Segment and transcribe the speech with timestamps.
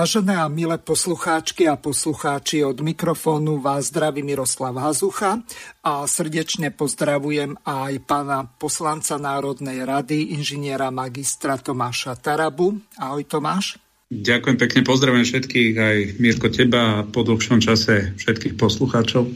[0.00, 5.44] Vážené a milé poslucháčky a poslucháči, od mikrofónu vás zdraví Miroslav Hazucha
[5.84, 12.80] a srdečne pozdravujem aj pána poslanca Národnej rady, inžiniera magistra Tomáša Tarabu.
[12.96, 13.76] Ahoj Tomáš.
[14.08, 19.28] Ďakujem pekne, pozdravujem všetkých, aj Mirko teba a po dlhšom čase všetkých poslucháčov.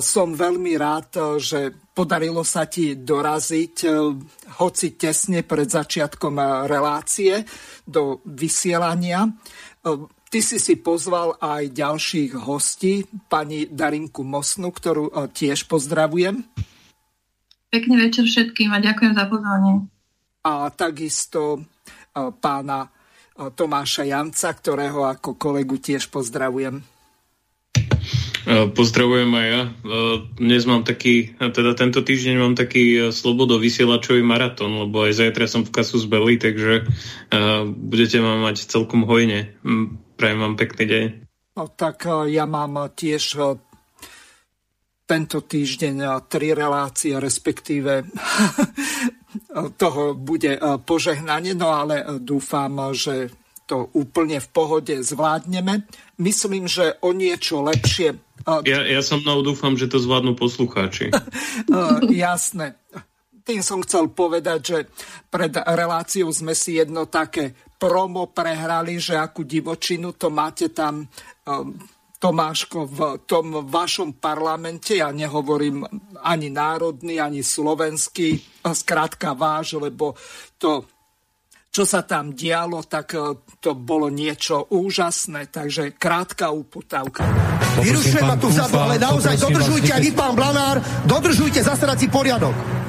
[0.00, 3.84] Som veľmi rád, že podarilo sa ti doraziť,
[4.56, 7.44] hoci tesne pred začiatkom relácie
[7.84, 9.28] do vysielania.
[9.84, 16.40] Ehm, ty si si pozval aj ďalších hostí, pani Darinku Mosnu, ktorú e, tiež pozdravujem.
[17.68, 19.84] Pekný večer všetkým a ďakujem za pozvanie.
[20.40, 21.60] A takisto e,
[22.32, 22.88] pána e,
[23.52, 26.93] Tomáša Janca, ktorého ako kolegu tiež pozdravujem.
[28.48, 29.62] Pozdravujem aj ja.
[30.36, 35.64] Dnes mám taký, teda tento týždeň mám taký slobodo vysielačový maratón, lebo aj zajtra som
[35.64, 36.84] v kasu z Belly, takže
[37.72, 39.56] budete ma mať celkom hojne.
[40.20, 41.04] Prajem vám pekný deň.
[41.56, 43.24] No, tak ja mám tiež
[45.04, 48.04] tento týždeň tri relácie, respektíve
[49.82, 53.32] toho bude požehnanie, no ale dúfam, že
[53.64, 55.88] to úplne v pohode zvládneme.
[56.20, 58.20] Myslím, že o niečo lepšie
[58.66, 61.10] ja, ja som mnou dúfam, že to zvládnu poslucháči.
[62.24, 62.76] Jasné.
[63.44, 64.78] Tým som chcel povedať, že
[65.28, 71.76] pred reláciou sme si jedno také promo prehrali, že akú divočinu to máte tam um,
[72.24, 75.84] Tomáško v tom vašom parlamente, ja nehovorím
[76.24, 80.16] ani národný, ani slovenský, skrátka váš, lebo
[80.56, 80.88] to
[81.74, 85.50] čo sa tam dialo, tak e, to bolo niečo úžasné.
[85.50, 87.26] Takže krátka uputávka.
[87.82, 92.83] Vyrušujem ma tu vzadu, ale naozaj dodržujte aj vy, pán Blanár, dodržujte zasadací poriadok.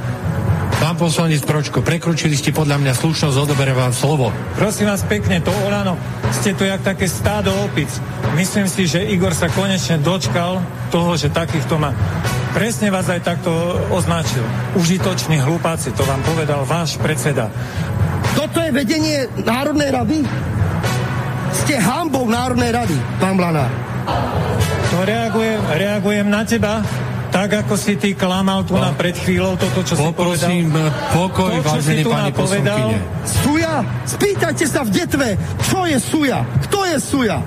[0.76, 4.30] Pán poslanec Pročko, prekročili ste podľa mňa slušnosť, odoberem vám slovo.
[4.60, 5.96] Prosím vás pekne, to Olano,
[6.36, 7.88] ste tu jak také stádo opic.
[8.36, 10.60] Myslím si, že Igor sa konečne dočkal
[10.92, 11.96] toho, že takýchto má.
[12.52, 13.52] Presne vás aj takto
[13.92, 14.44] označil.
[14.76, 17.48] Užitoční hlupáci, to vám povedal váš predseda.
[18.36, 20.20] Toto je vedenie Národnej rady?
[21.56, 23.72] Ste hambou Národnej rady, pán Blanár.
[24.92, 26.84] To reagujem, reagujem na teba,
[27.36, 31.12] tak ako si ty klamal tu na pred chvíľou toto, čo Poprosím, si povedal.
[31.12, 32.88] pokoj, to, čo vážený pani povedal.
[33.28, 33.76] Suja?
[34.08, 35.28] Spýtajte sa v detve,
[35.68, 36.48] čo je suja?
[36.64, 37.44] Kto je suja?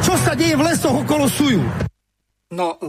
[0.00, 1.60] Čo sa deje v lesoch okolo suju?
[2.56, 2.80] No,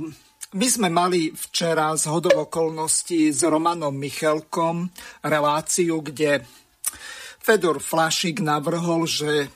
[0.55, 4.87] my sme mali včera z hodov okolností s Romanom Michelkom
[5.27, 6.47] reláciu, kde
[7.43, 9.51] Fedor Flašik navrhol, že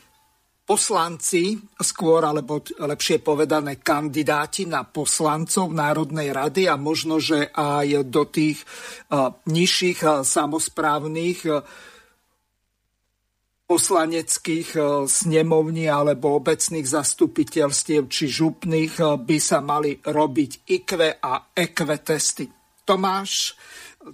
[0.67, 8.27] poslanci, skôr alebo lepšie povedané kandidáti na poslancov Národnej rady a možno, že aj do
[8.27, 8.59] tých
[9.07, 11.63] uh, nižších uh, samozprávnych uh,
[13.67, 14.79] poslaneckých
[15.11, 22.47] snemovní alebo obecných zastupiteľstiev či župných by sa mali robiť IQ a EQ testy.
[22.87, 23.59] Tomáš,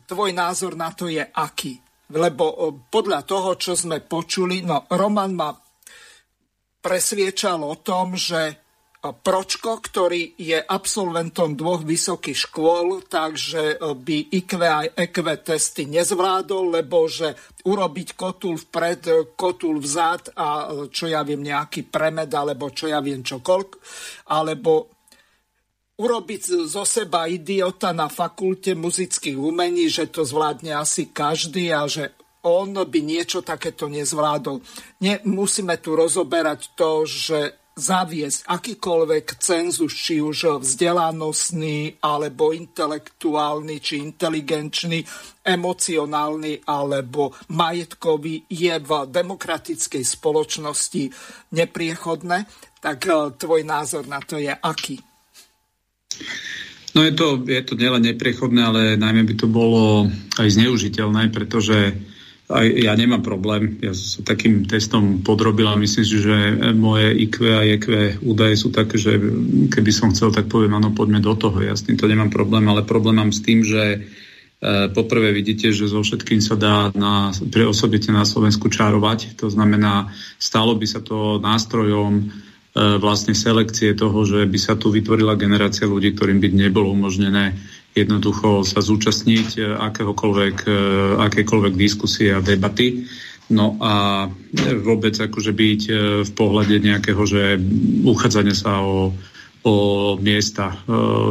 [0.10, 1.78] tvoj názor na to je aký?
[2.14, 5.50] lebo podľa toho, čo sme počuli, no Roman ma
[6.84, 8.60] presviečal o tom, že
[9.04, 17.04] Pročko, ktorý je absolventom dvoch vysokých škôl, takže by IQ a EQ testy nezvládol, lebo
[17.12, 17.36] že
[17.68, 23.20] urobiť kotul vpred, kotul vzad a čo ja viem, nejaký premed, alebo čo ja viem
[23.20, 23.72] čokoľvek,
[24.32, 24.88] alebo
[26.00, 32.16] urobiť zo seba idiota na fakulte muzických umení, že to zvládne asi každý a že
[32.44, 34.60] on by niečo takéto nezvládol.
[35.00, 37.40] Nie, musíme tu rozoberať to, že
[37.74, 45.02] zaviesť akýkoľvek cenzus, či už vzdelanostný, alebo intelektuálny, či inteligenčný,
[45.42, 51.04] emocionálny, alebo majetkový, je v demokratickej spoločnosti
[51.58, 52.46] nepriechodné.
[52.78, 55.02] Tak eh, tvoj názor na to je aký?
[56.94, 60.06] No je to, je to nielen neprechodné, ale najmä by to bolo
[60.38, 61.98] aj zneužiteľné, pretože
[62.52, 63.80] aj ja nemám problém.
[63.80, 66.36] Ja sa takým testom podrobil a myslím si, že
[66.76, 69.16] moje IQ a EQ údaje sú také, že
[69.72, 71.64] keby som chcel, tak poviem, áno, poďme do toho.
[71.64, 73.98] Ja s týmto nemám problém, ale problém mám s tým, že e,
[74.92, 79.40] poprvé vidíte, že so všetkým sa dá na, pre osobite na Slovensku čarovať.
[79.40, 82.24] To znamená, stalo by sa to nástrojom e,
[83.00, 87.56] vlastne selekcie toho, že by sa tu vytvorila generácia ľudí, ktorým by nebolo umožnené
[87.94, 90.72] jednoducho sa zúčastniť e, akéhokoľvek, e,
[91.22, 93.06] akékoľvek diskusie a debaty.
[93.54, 94.26] No a
[94.82, 95.94] vôbec akože byť e,
[96.26, 97.62] v pohľade nejakého, že
[98.02, 99.14] uchádzanie sa o,
[99.64, 99.76] o
[100.18, 100.76] miesta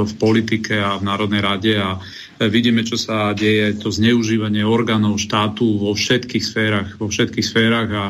[0.07, 1.99] v politike a v Národnej rade a
[2.41, 8.05] vidíme, čo sa deje, to zneužívanie orgánov štátu vo všetkých sférach, vo všetkých sférach a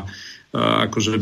[0.53, 1.17] akože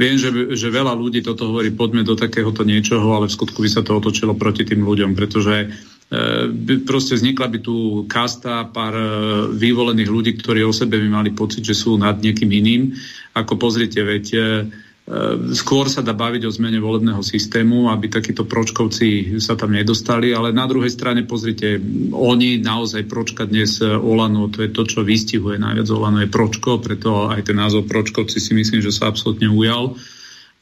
[0.00, 3.68] viem, že, že veľa ľudí toto hovorí, poďme do takéhoto niečoho, ale v skutku by
[3.68, 5.68] sa to otočilo proti tým ľuďom, pretože
[6.50, 7.76] by proste vznikla by tu
[8.10, 9.06] kasta pár e,
[9.56, 12.92] vyvolených ľudí, ktorí o sebe by mali pocit, že sú nad niekým iným.
[13.32, 14.44] Ako pozrite, veď e, e,
[15.56, 20.52] skôr sa dá baviť o zmene volebného systému, aby takíto pročkovci sa tam nedostali, ale
[20.52, 21.80] na druhej strane pozrite,
[22.12, 27.32] oni naozaj pročka dnes Olano, to je to, čo vystihuje najviac Olano je pročko, preto
[27.32, 29.96] aj ten názov pročkovci si myslím, že sa absolútne ujal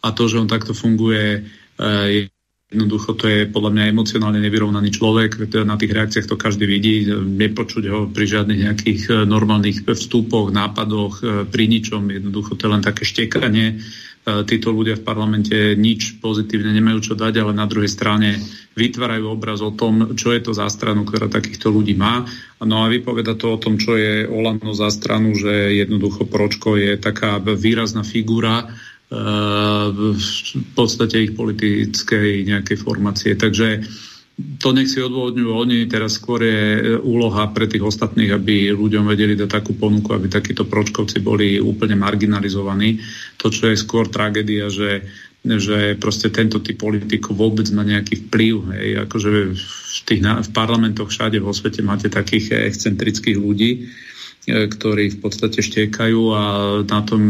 [0.02, 1.46] a to, že on takto funguje
[1.82, 2.30] je
[2.72, 7.04] Jednoducho to je podľa mňa emocionálne nevyrovnaný človek, teda na tých reakciách to každý vidí,
[7.12, 12.72] nepočuť ho pri žiadnych nejakých e, normálnych vstupoch, nápadoch, e, pri ničom, jednoducho to je
[12.72, 13.66] len také štekanie.
[13.76, 18.40] E, títo ľudia v parlamente nič pozitívne nemajú čo dať, ale na druhej strane
[18.72, 22.24] vytvárajú obraz o tom, čo je to za stranu, ktorá takýchto ľudí má.
[22.64, 26.96] No a vypoveda to o tom, čo je Olano za stranu, že jednoducho Pročko je
[26.96, 28.72] taká výrazná figura,
[29.12, 33.36] v podstate ich politickej nejakej formácie.
[33.36, 33.84] Takže
[34.32, 39.36] to nech si odôvodňujú oni, teraz skôr je úloha pre tých ostatných, aby ľuďom vedeli
[39.36, 42.96] dať takú ponuku, aby takíto pročkovci boli úplne marginalizovaní.
[43.36, 45.04] To, čo je skôr tragédia, že,
[45.44, 48.54] že proste tento typ politikov vôbec má nejaký vplyv.
[48.72, 48.88] Hej.
[49.04, 54.11] Akože v, tých, v parlamentoch všade vo svete máte takých excentrických ľudí, E,
[54.42, 56.42] ktorí v podstate štiekajú a
[56.82, 57.22] na tom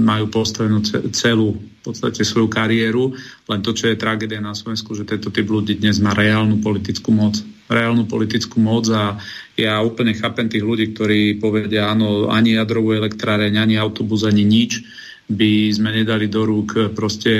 [0.00, 0.80] majú postavenú
[1.12, 3.12] celú v podstate svoju kariéru.
[3.52, 7.12] Len to, čo je tragédia na Slovensku, že tento typ ľudí dnes má reálnu politickú
[7.12, 7.36] moc.
[7.68, 9.20] Reálnu politickú moc a
[9.60, 14.80] ja úplne chápem tých ľudí, ktorí povedia, áno, ani jadrovú elektráreň, ani autobus, ani nič
[15.24, 17.32] by sme nedali do rúk proste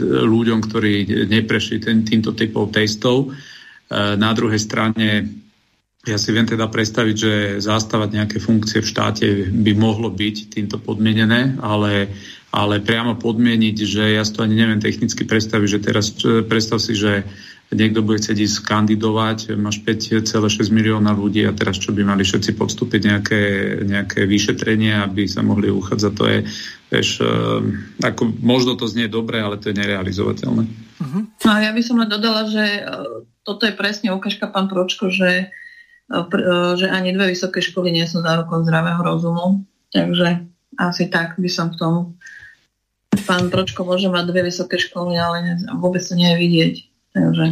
[0.00, 3.28] ľuďom, ktorí neprešli ten, týmto typov testov.
[3.28, 5.28] E, na druhej strane
[6.06, 10.78] ja si viem teda predstaviť, že zastávať nejaké funkcie v štáte by mohlo byť týmto
[10.78, 12.14] podmienené, ale,
[12.54, 16.14] ale priamo podmieniť, že ja si to ani neviem technicky predstaviť, že teraz
[16.46, 17.26] predstav si, že
[17.74, 20.30] niekto bude chcieť ísť kandidovať, máš 5,6
[20.70, 23.42] milióna ľudí a teraz čo by mali všetci podstúpiť nejaké,
[23.82, 26.38] nejaké vyšetrenie, aby sa mohli uchádzať, to je,
[26.94, 30.62] vieš, eh, ako možno to znie dobre, ale to je nerealizovateľné.
[31.02, 31.22] Uh-huh.
[31.26, 32.86] No ja by som len dodala, že eh,
[33.42, 35.65] toto je presne ukážka, pán Pročko, že E,
[36.78, 39.66] že ani dve vysoké školy nie sú zárukom zdravého rozumu.
[39.90, 40.46] Takže
[40.78, 42.14] asi tak by som k tomu.
[43.26, 46.74] Pán Pročko môže mať dve vysoké školy, ale vôbec to nie je vidieť.
[47.16, 47.46] Takže...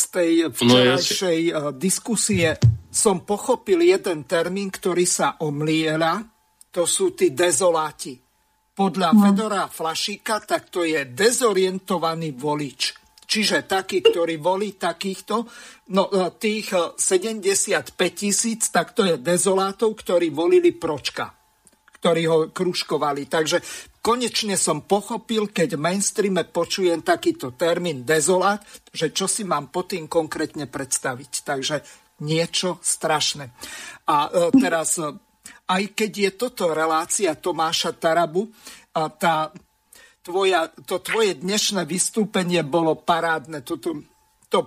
[0.00, 2.56] Z tej včerajšej no, diskusie
[2.88, 6.24] som pochopil jeden termín, ktorý sa omliela.
[6.70, 8.16] To sú tí dezoláti.
[8.72, 9.20] Podľa no.
[9.26, 12.99] Fedora Flašíka, tak to je dezorientovaný volič.
[13.30, 15.46] Čiže takí, ktorí volí takýchto,
[15.94, 21.38] no e, tých 75 e, tisíc, tak to je dezolátov, ktorí volili Pročka
[22.00, 23.28] ktorí ho kruškovali.
[23.28, 23.60] Takže
[24.00, 29.84] konečne som pochopil, keď v mainstreame počujem takýto termín dezolát, že čo si mám po
[29.84, 31.32] tým konkrétne predstaviť.
[31.44, 31.76] Takže
[32.24, 33.52] niečo strašné.
[34.08, 34.96] A e, teraz,
[35.68, 38.48] aj keď je toto relácia Tomáša Tarabu,
[38.90, 39.52] tá
[40.30, 43.66] tvoja, to tvoje dnešné vystúpenie bolo parádne.
[43.66, 43.98] Toto,
[44.46, 44.58] to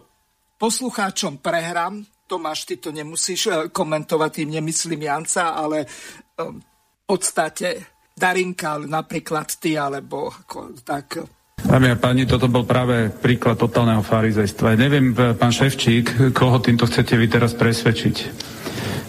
[0.60, 7.96] poslucháčom prehrám, Tomáš, ty to nemusíš eh, komentovať, tým nemyslím Janca, ale eh, v podstate
[8.12, 11.24] Darinka, napríklad ty, alebo ako, tak
[11.64, 14.76] Dámy a páni, toto bol práve príklad totálneho farizejstva.
[14.76, 18.16] Neviem, pán Ševčík, koho týmto chcete vy teraz presvedčiť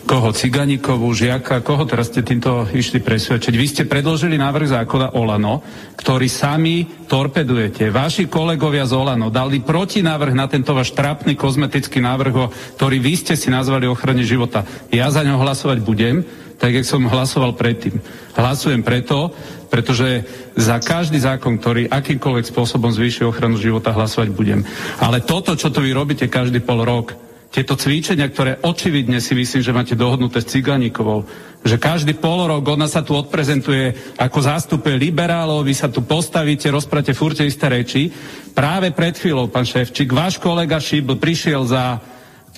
[0.04, 0.30] koho?
[0.30, 1.64] Ciganíkovú, Žiaka?
[1.64, 3.54] Koho teraz ste týmto išli presvedčiť?
[3.56, 5.64] Vy ste predložili návrh zákona Olano,
[5.96, 7.88] ktorý sami torpedujete.
[7.88, 12.34] Vaši kolegovia z Olano dali protinávrh na tento váš trápny kozmetický návrh,
[12.78, 14.62] ktorý vy ste si nazvali ochrane života.
[14.92, 16.22] Ja za ňo hlasovať budem,
[16.60, 17.98] tak jak som hlasoval predtým.
[18.38, 19.34] Hlasujem preto,
[19.72, 20.22] pretože
[20.54, 24.62] za každý zákon, ktorý akýmkoľvek spôsobom zvýši ochranu života, hlasovať budem.
[25.02, 27.18] Ale toto, čo tu vy robíte každý pol rok,
[27.54, 31.22] tieto cvičenia, ktoré očividne si myslím, že máte dohodnuté s Ciganíkovou,
[31.62, 36.66] že každý pol rok ona sa tu odprezentuje ako zástupe liberálov, vy sa tu postavíte,
[36.74, 38.10] rozprate furte isté reči.
[38.50, 42.02] Práve pred chvíľou, pán Ševčík, váš kolega Šibl prišiel za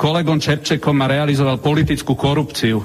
[0.01, 2.81] kolegom Čepčekom a realizoval politickú korupciu.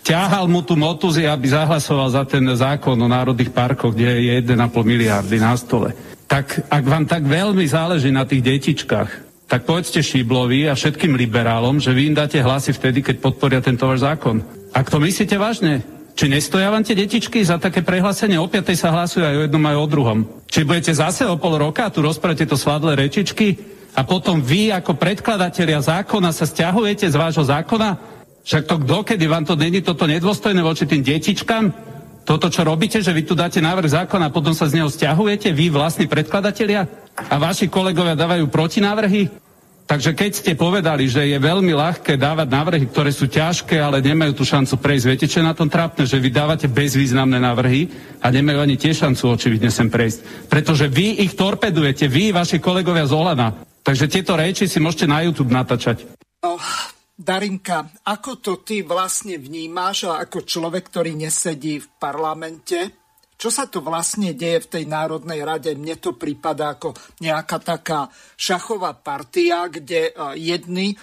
[0.00, 4.56] Ťahal mu tu motuzy, aby zahlasoval za ten zákon o národných parkoch, kde je 1,5
[4.80, 5.92] miliardy na stole.
[6.24, 11.82] Tak ak vám tak veľmi záleží na tých detičkách, tak povedzte Šíblovi a všetkým liberálom,
[11.82, 14.46] že vy im dáte hlasy vtedy, keď podporia tento váš zákon.
[14.70, 15.82] Ak to myslíte vážne,
[16.14, 18.38] či nestoja vám tie detičky za také prehlásenie?
[18.38, 20.18] O piatej sa hlasujú aj o jednom, aj o druhom.
[20.46, 23.58] Či budete zase o pol roka tu rozprávate to svadlé rečičky
[23.98, 27.98] a potom vy ako predkladatelia zákona sa stiahujete z vášho zákona?
[28.46, 31.74] Však to dokedy vám to není toto nedôstojné voči tým detičkám?
[32.24, 35.50] Toto, čo robíte, že vy tu dáte návrh zákona a potom sa z neho stiahujete,
[35.50, 36.86] vy vlastní predkladatelia?
[37.16, 39.28] A vaši kolegovia dávajú protinávrhy?
[39.90, 44.38] Takže keď ste povedali, že je veľmi ľahké dávať návrhy, ktoré sú ťažké, ale nemajú
[44.38, 46.06] tú šancu prejsť, viete, čo je na tom trápne?
[46.06, 47.90] Že vy dávate bezvýznamné návrhy
[48.22, 50.46] a nemajú ani tie šancu očividne sem prejsť.
[50.46, 53.66] Pretože vy ich torpedujete, vy, vaši kolegovia z Olana.
[53.82, 56.06] Takže tieto reči si môžete na YouTube natáčať.
[56.46, 56.62] Oh,
[57.20, 62.96] Darinka, ako to ty vlastne vnímáš ako človek, ktorý nesedí v parlamente?
[63.36, 65.76] Čo sa tu vlastne deje v tej Národnej rade?
[65.76, 68.08] Mne to prípada ako nejaká taká
[68.40, 70.96] šachová partia, kde e, jedni e,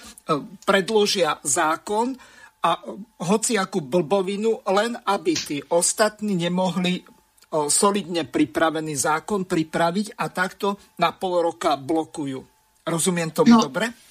[0.65, 2.17] predložia zákon
[2.65, 2.79] a e,
[3.21, 7.05] hociakú blbovinu, len aby tí ostatní nemohli
[7.47, 12.43] solidne pripravený zákon pripraviť a takto na pol roka blokujú.
[12.83, 13.63] Rozumiem tomu no.
[13.63, 14.06] dobre?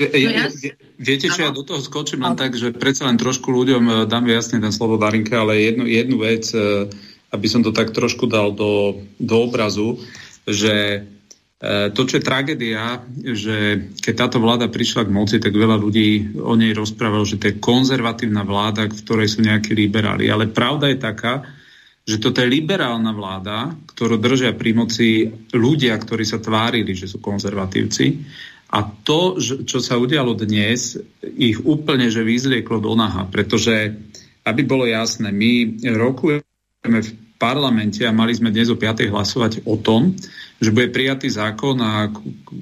[0.00, 0.48] Ja,
[0.96, 4.56] viete, čo ja do toho skočím len tak, že predsa len trošku ľuďom dám jasne
[4.56, 6.48] ten slovo Darinke, ale jednu, jednu vec,
[7.30, 10.00] aby som to tak trošku dal do, do obrazu,
[10.48, 11.04] že
[11.60, 13.04] e, to, čo je tragédia,
[13.36, 13.56] že
[14.00, 17.62] keď táto vláda prišla k moci, tak veľa ľudí o nej rozprávalo, že to je
[17.62, 20.32] konzervatívna vláda, v ktorej sú nejakí liberáli.
[20.32, 21.44] Ale pravda je taká,
[22.08, 27.22] že toto je liberálna vláda, ktorú držia pri moci ľudia, ktorí sa tvárili, že sú
[27.22, 28.18] konzervatívci.
[28.70, 33.90] A to, čo sa udialo dnes, ich úplne že vyzlieklo do naha, pretože,
[34.46, 37.10] aby bolo jasné, my rokujeme v
[37.40, 39.10] parlamente a mali sme dnes o 5.
[39.10, 40.12] hlasovať o tom,
[40.60, 42.12] že bude prijatý zákon a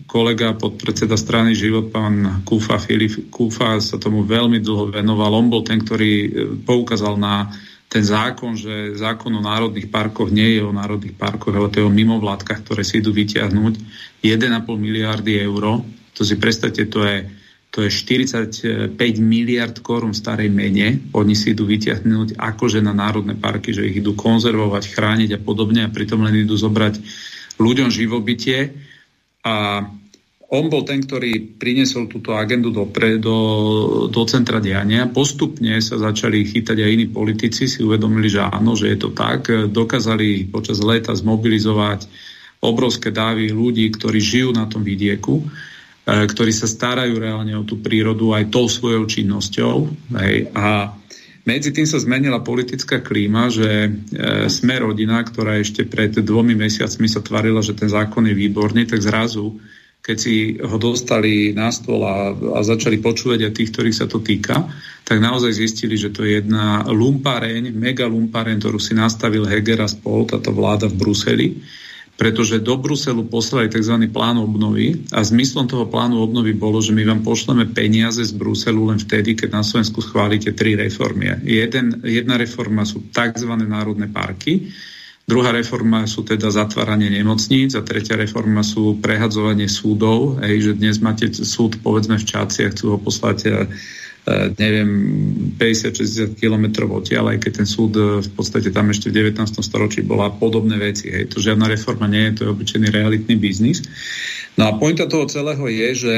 [0.06, 5.34] kolega podpredseda strany Život, pán Kúfa, Filip Kúfa sa tomu veľmi dlho venoval.
[5.34, 6.28] On bol ten, ktorý e,
[6.62, 7.50] poukázal na
[7.90, 11.88] ten zákon, že zákon o národných parkoch nie je o národných parkoch, ale to je
[11.88, 13.74] o mimovládkach, ktoré si idú vyťahnuť
[14.22, 15.82] 1,5 miliardy eur.
[16.18, 17.16] To si predstavte, to je
[17.68, 21.12] to je 45 miliard korún starej mene.
[21.12, 25.84] Oni si idú vyťahnuť akože na národné parky, že ich idú konzervovať, chrániť a podobne
[25.84, 26.96] a pritom len idú zobrať
[27.60, 28.72] ľuďom živobytie.
[29.44, 29.84] A
[30.48, 33.38] on bol ten, ktorý priniesol túto agendu do, pre, do,
[34.08, 35.04] do centra diania.
[35.04, 39.52] Postupne sa začali chytať aj iní politici, si uvedomili, že áno, že je to tak.
[39.68, 42.08] Dokázali počas leta zmobilizovať
[42.64, 45.44] obrovské dávy ľudí, ktorí žijú na tom vidieku
[46.08, 49.76] ktorí sa starajú reálne o tú prírodu aj tou svojou činnosťou.
[50.16, 50.48] Hej.
[50.56, 50.96] A
[51.44, 53.90] medzi tým sa zmenila politická klíma, že e,
[54.52, 59.00] sme rodina, ktorá ešte pred dvomi mesiacmi sa tvarila, že ten zákon je výborný, tak
[59.00, 59.56] zrazu,
[60.04, 64.20] keď si ho dostali na stôl a, a začali počúvať aj tých, ktorých sa to
[64.20, 64.64] týka,
[65.08, 69.88] tak naozaj zistili, že to je jedna lumpareň, mega lumpareň, ktorú si nastavil Heger a
[69.88, 71.48] spol, táto vláda v Bruseli
[72.18, 74.10] pretože do Bruselu poslali tzv.
[74.10, 78.90] plán obnovy a zmyslom toho plánu obnovy bolo, že my vám pošleme peniaze z Bruselu
[78.90, 81.30] len vtedy, keď na Slovensku schválite tri reformy.
[81.46, 83.54] Jeden, jedna reforma sú tzv.
[83.62, 84.74] národné parky,
[85.30, 90.98] druhá reforma sú teda zatváranie nemocníc a tretia reforma sú prehadzovanie súdov, hej, že dnes
[90.98, 93.50] máte súd povedzme v Čáci a chcú ho poslať E,
[94.58, 94.90] neviem,
[95.56, 99.40] 50-60 kilometrov odtiaľ, aj keď ten súd e, v podstate tam ešte v 19.
[99.64, 101.08] storočí bola podobné veci.
[101.08, 101.34] Hej.
[101.34, 103.84] To žiadna reforma nie je, to je obyčajný realitný biznis.
[104.58, 106.14] No a pointa toho celého je, že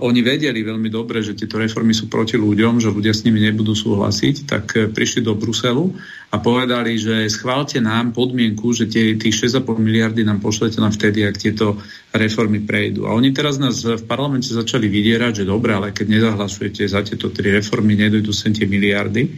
[0.00, 3.76] oni vedeli veľmi dobre, že tieto reformy sú proti ľuďom, že ľudia s nimi nebudú
[3.76, 5.84] súhlasiť, tak uh, prišli do Bruselu
[6.32, 11.28] a povedali, že schválte nám podmienku, že tie, tých 6,5 miliardy nám pošlete len vtedy,
[11.28, 11.76] ak tieto
[12.16, 13.04] reformy prejdú.
[13.04, 17.28] A oni teraz nás v parlamente začali vydierať, že dobre, ale keď nezahlasujete za tieto
[17.28, 19.28] tri reformy, nedojdu sem tie miliardy.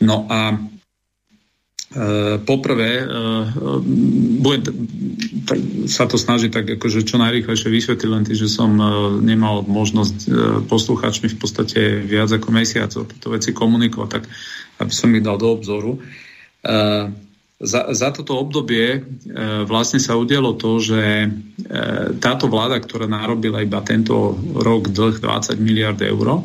[0.00, 0.73] No a Eh,
[2.42, 3.46] poprvé, uh,
[4.42, 4.66] bude
[5.46, 9.62] tak, sa to snažiť tak akože čo najrychlejšie vysvetliť, len tým, že som uh, nemal
[9.62, 10.16] možnosť
[10.66, 14.26] poslucháčmi v podstate viac ako mesiac o tieto veci komunikovať, tak
[14.82, 16.02] aby som ich dal do obzoru.
[17.62, 19.06] Za, za toto obdobie
[19.70, 21.30] vlastne sa udialo to, že
[22.18, 26.42] táto vláda, ktorá narobila iba tento rok dlh 20 miliard eur,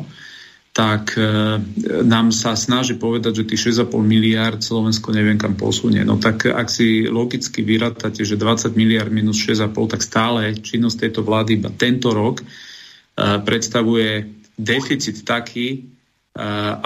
[0.70, 1.58] tak e,
[2.06, 6.06] nám sa snaží povedať, že tých 6,5 miliard Slovensko neviem kam posunie.
[6.06, 11.20] No tak ak si logicky vyrátate, že 20 miliard minus 6,5, tak stále činnosť tejto
[11.26, 12.44] vlády iba tento rok e,
[13.42, 15.78] predstavuje deficit taký, e,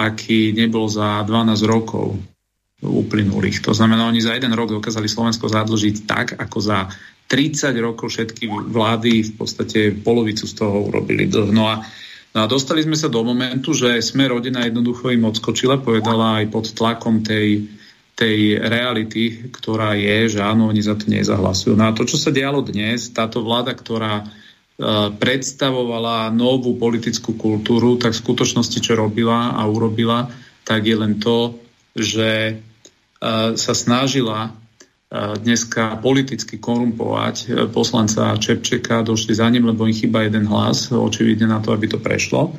[0.01, 2.17] aký nebol za 12 rokov
[2.81, 3.65] uplynulých.
[3.65, 6.89] To znamená, oni za jeden rok dokázali Slovensko zadlžiť tak, ako za
[7.29, 11.25] 30 rokov všetky vlády v podstate polovicu z toho urobili.
[11.29, 11.81] No a
[12.35, 16.51] No a dostali sme sa do momentu, že sme rodina jednoducho im odskočila, povedala aj
[16.51, 17.71] pod tlakom tej,
[18.19, 21.79] tej reality, ktorá je, že áno, oni za to nezahlasujú.
[21.79, 28.03] No a to, čo sa dialo dnes, táto vláda, ktorá uh, predstavovala novú politickú kultúru,
[28.03, 30.27] tak v skutočnosti, čo robila a urobila,
[30.67, 31.55] tak je len to,
[31.95, 34.59] že uh, sa snažila
[35.15, 41.47] dneska politicky korumpovať e, poslanca Čepčeka, došli za ním, lebo im chýba jeden hlas, očividne
[41.47, 42.55] na to, aby to prešlo.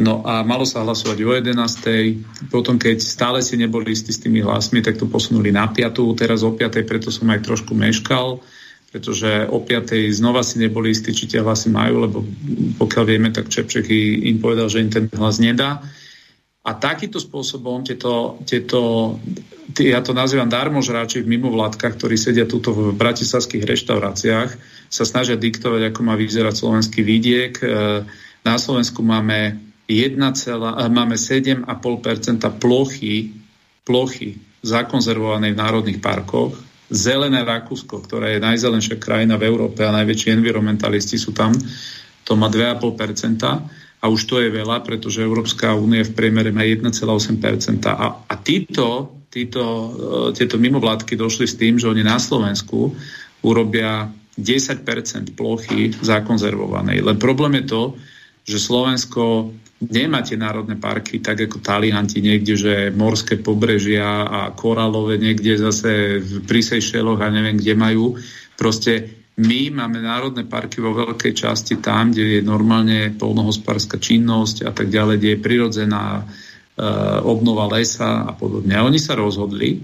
[0.00, 2.48] No a malo sa hlasovať o 11.
[2.48, 6.16] Potom, keď stále si neboli istí s tými hlasmi, tak to posunuli na 5.
[6.16, 6.80] Teraz o 5.
[6.88, 8.40] preto som aj trošku meškal,
[8.88, 9.92] pretože o 5.
[10.16, 12.18] znova si neboli istí, či tie hlasy majú, lebo
[12.80, 15.84] pokiaľ vieme, tak Čepček im povedal, že im ten hlas nedá.
[16.62, 18.80] A takýmto spôsobom tieto, tieto
[19.80, 24.50] ja to nazývam darmožráči v mimovládkach, ktorí sedia tuto v bratislavských reštauráciách,
[24.92, 27.56] sa snažia diktovať, ako má vyzerať slovenský vidiek.
[27.58, 27.66] E,
[28.44, 31.66] na Slovensku máme, 1, e, máme 7,5%
[32.60, 33.32] plochy,
[33.86, 36.54] plochy zakonzervovanej v národných parkoch.
[36.92, 41.56] Zelené Rakúsko, ktoré je najzelenšia krajina v Európe a najväčší environmentalisti sú tam,
[42.22, 47.86] to má 2,5% a už to je veľa, pretože Európska únia v priemere má 1,8%.
[47.86, 49.88] A, a títo, títo, e,
[50.34, 52.98] tieto mimovládky došli s tým, že oni na Slovensku
[53.46, 56.98] urobia 10% plochy zakonzervovanej.
[56.98, 57.82] Len problém je to,
[58.42, 59.54] že Slovensko
[59.86, 66.18] nemá tie národné parky, tak ako Talianti niekde, že morské pobrežia a koralové niekde zase
[66.18, 68.18] v Prisejšeloch a neviem, kde majú.
[68.58, 74.72] Proste my máme národné parky vo veľkej časti tam, kde je normálne polnohospodárska činnosť a
[74.76, 76.22] tak ďalej, kde je prirodzená e,
[77.24, 78.76] obnova lesa a podobne.
[78.76, 79.80] A oni sa rozhodli,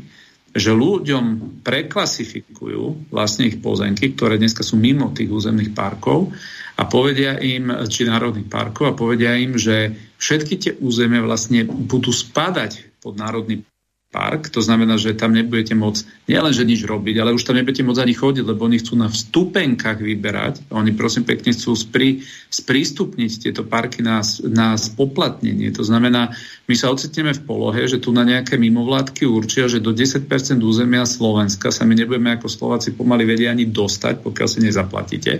[0.52, 6.28] že ľuďom preklasifikujú vlastne ich pozemky, ktoré dneska sú mimo tých územných parkov
[6.76, 12.12] a povedia im, či národných parkov, a povedia im, že všetky tie územia vlastne budú
[12.12, 13.64] spadať pod národný
[14.08, 17.84] park, to znamená, že tam nebudete môcť nielen, že nič robiť, ale už tam nebudete
[17.84, 20.72] môcť ani chodiť, lebo oni chcú na vstupenkách vyberať.
[20.72, 25.68] Oni prosím pekne chcú sprí, sprístupniť tieto parky na, na spoplatnenie.
[25.76, 26.32] To znamená,
[26.64, 30.24] my sa ocitneme v polohe, že tu na nejaké mimovládky určia, že do 10%
[30.64, 35.32] územia Slovenska sa my nebudeme ako Slováci pomaly vedia ani dostať, pokiaľ si nezaplatíte.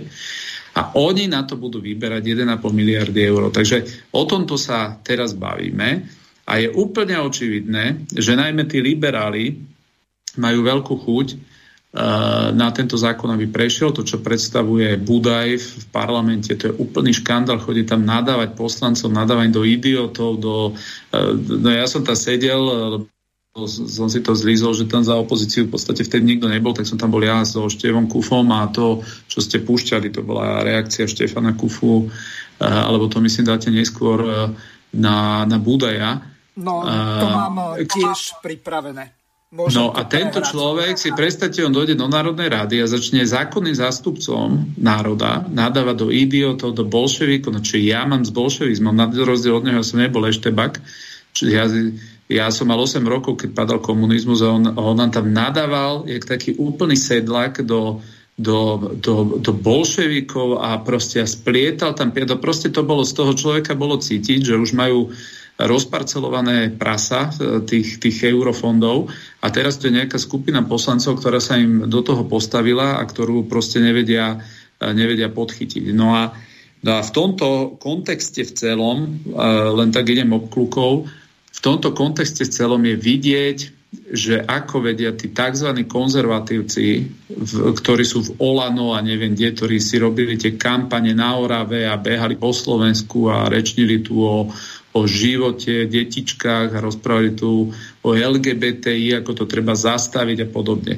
[0.77, 3.49] A oni na to budú vyberať 1,5 miliardy eur.
[3.49, 6.18] Takže o tomto sa teraz bavíme.
[6.49, 9.61] A je úplne očividné, že najmä tí liberáli
[10.41, 13.93] majú veľkú chuť uh, na tento zákon, aby prešiel.
[13.93, 17.61] To, čo predstavuje Budaj v parlamente, to je úplný škandál.
[17.61, 20.41] Chodí tam nadávať poslancov, nadávať do idiotov.
[20.41, 23.05] Do, uh, no ja som tam sedel,
[23.69, 26.95] som si to zlízol, že tam za opozíciu v podstate vtedy nikto nebol, tak som
[26.95, 31.57] tam bol ja so Števom Kufom a to, čo ste púšťali, to bola reakcia Štefana
[31.57, 32.07] Kufu,
[32.61, 34.21] alebo to myslím dáte neskôr
[34.93, 36.21] na, na Budaja.
[36.59, 39.15] No, to mám uh, tiež pripravené.
[39.49, 43.73] Môžem no a tento človek, si predstavte, on dojde do Národnej rady a začne zákonným
[43.73, 49.57] zástupcom národa nadávať do idiotov, do bolševikov, no či ja mám s bolševizmom, na rozdiel
[49.57, 50.77] od neho som nebol eštebak,
[51.33, 51.65] či ja,
[52.29, 56.29] ja som mal 8 rokov, keď padal komunizmus a on, on nám tam nadával, jak
[56.29, 58.05] taký úplný sedlak do,
[58.37, 63.97] do, do, do bolševikov a proste splietal tam, proste to bolo z toho človeka bolo
[63.97, 65.09] cítiť, že už majú
[65.59, 69.11] rozparcelované prasa e, tých, tých eurofondov
[69.43, 73.43] a teraz to je nejaká skupina poslancov, ktorá sa im do toho postavila a ktorú
[73.51, 74.39] proste nevedia,
[74.79, 75.91] e, nevedia podchytiť.
[75.91, 76.31] No a,
[76.79, 79.07] no a v tomto kontexte v celom, e,
[79.75, 81.11] len tak idem obklukov,
[81.51, 83.57] v tomto kontexte v celom je vidieť,
[83.89, 85.73] že ako vedia tí tzv.
[85.89, 86.85] konzervatívci,
[87.25, 91.89] v, ktorí sú v Olano a neviem kde, ktorí si robili tie kampane na Orave
[91.89, 94.45] a behali po Slovensku a rečnili tu o,
[94.93, 97.69] o živote, detičkách a rozprávali tu
[98.01, 100.97] o LGBTI, ako to treba zastaviť a podobne.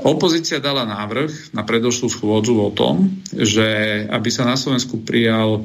[0.00, 5.62] Opozícia dala návrh na predošlú schôdzu o tom, že aby sa na Slovensku prijal e,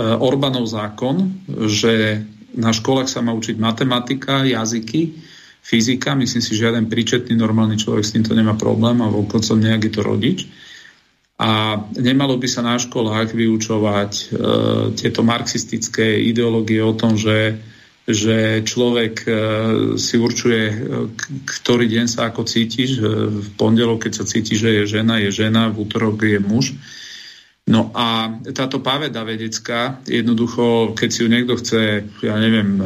[0.00, 2.24] Orbánov zákon, že
[2.56, 5.12] na školách sa má učiť matematika, jazyky,
[5.60, 9.92] fyzika, myslím si, že žiaden príčetný normálny človek s týmto nemá problém a voľkoncom nejaký
[9.92, 10.48] to rodič.
[11.38, 14.24] A nemalo by sa na školách vyučovať e,
[14.98, 17.62] tieto marxistické ideológie o tom, že,
[18.02, 19.30] že človek e,
[19.94, 20.74] si určuje, e,
[21.46, 22.98] ktorý deň sa ako cítiš.
[22.98, 23.02] E,
[23.38, 26.74] v pondelok, keď sa cíti, že je žena, je žena, v útorok je muž.
[27.68, 32.84] No a táto páveda vedecká, jednoducho, keď si ju niekto chce, ja neviem, e,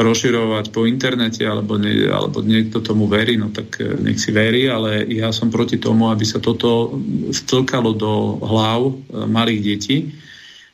[0.00, 4.64] rozširovať po internete alebo, nie, alebo niekto tomu verí, no tak e, nech si verí,
[4.64, 6.96] ale ja som proti tomu, aby sa toto
[7.28, 8.92] vtlkalo do hlav e,
[9.28, 9.96] malých detí.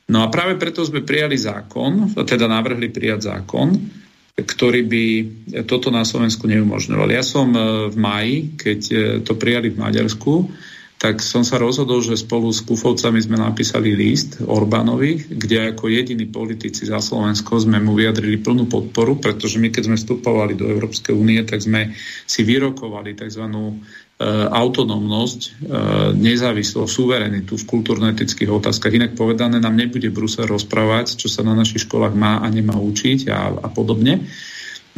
[0.09, 3.75] No a práve preto sme prijali zákon, teda navrhli prijať zákon,
[4.39, 5.05] ktorý by
[5.67, 7.11] toto na Slovensku neumožňoval.
[7.11, 8.81] Ja som e, v maji, keď
[9.27, 10.33] to prijali v Maďarsku,
[10.99, 16.27] tak som sa rozhodol, že spolu s Kufovcami sme napísali list Orbánovi, kde ako jediní
[16.27, 21.15] politici za Slovensko sme mu vyjadrili plnú podporu, pretože my keď sme vstupovali do Európskej
[21.15, 21.95] únie, tak sme
[22.27, 23.47] si vyrokovali tzv.
[23.47, 25.49] E, autonómnosť, e,
[26.19, 28.91] nezávislosť, suverenitu v kultúrno-etických otázkach.
[28.91, 33.31] Inak povedané, nám nebude Brusel rozprávať, čo sa na našich školách má a nemá učiť
[33.31, 34.27] a, a podobne.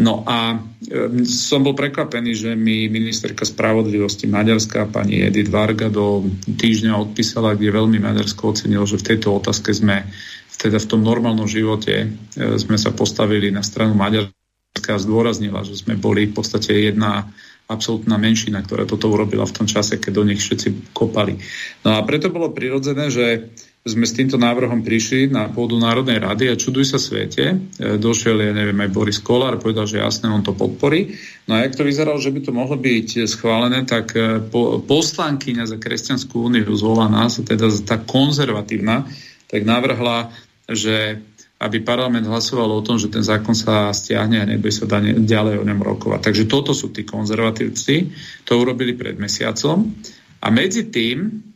[0.00, 0.56] No a
[1.28, 7.76] som bol prekvapený, že mi ministerka spravodlivosti Maďarska, pani Edith Varga, do týždňa odpísala, kde
[7.76, 10.08] veľmi Maďarsko ocenilo, že v tejto otázke sme
[10.60, 12.06] teda v tom normálnom živote e,
[12.60, 17.28] sme sa postavili na stranu Maďarska a zdôraznila, že sme boli v podstate jedna
[17.64, 21.38] absolútna menšina, ktorá toto urobila v tom čase, keď do nich všetci kopali.
[21.86, 26.52] No a preto bolo prirodzené, že sme s týmto návrhom prišli na pôdu Národnej rady
[26.52, 27.56] a čuduj sa svete.
[27.80, 31.16] E, došiel, ja neviem, aj Boris Kolár, povedal, že jasné, on to podporí.
[31.48, 35.64] No a jak to vyzeralo, že by to mohlo byť schválené, tak e, po, poslankyňa
[35.64, 39.08] za Kresťanskú úniu zvolaná, teda tá konzervatívna,
[39.48, 40.28] tak navrhla,
[40.68, 41.24] že
[41.60, 45.64] aby parlament hlasoval o tom, že ten zákon sa stiahne a nebude sa ďalej o
[45.64, 46.20] ňom rokovať.
[46.32, 48.12] Takže toto sú tí konzervatívci,
[48.48, 49.92] to urobili pred mesiacom.
[50.40, 51.50] A medzi tým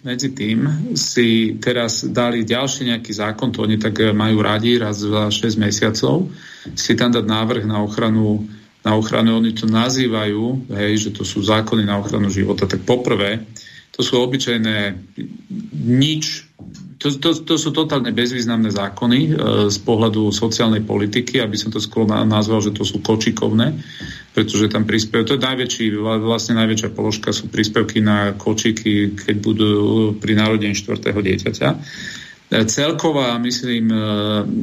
[0.00, 5.28] medzi tým si teraz dali ďalší nejaký zákon, to oni tak majú radi raz za
[5.28, 6.32] 6 mesiacov,
[6.72, 8.48] si tam dať návrh na ochranu,
[8.80, 12.64] na ochranu, oni to nazývajú, hej, že to sú zákony na ochranu života.
[12.64, 13.44] Tak poprvé,
[13.92, 14.96] to sú obyčajné
[15.84, 16.48] nič,
[17.00, 19.30] to, to, to sú totálne bezvýznamné zákony e,
[19.72, 23.72] z pohľadu sociálnej politiky, aby som to skôr nazval, že to sú kočikovné
[24.30, 25.84] pretože tam príspev, to je najväčší,
[26.22, 29.70] vlastne najväčšia položka sú príspevky na kočiky, keď budú
[30.14, 31.68] pri narodení štvrtého dieťaťa.
[31.74, 31.78] E,
[32.70, 34.02] celková, myslím, e,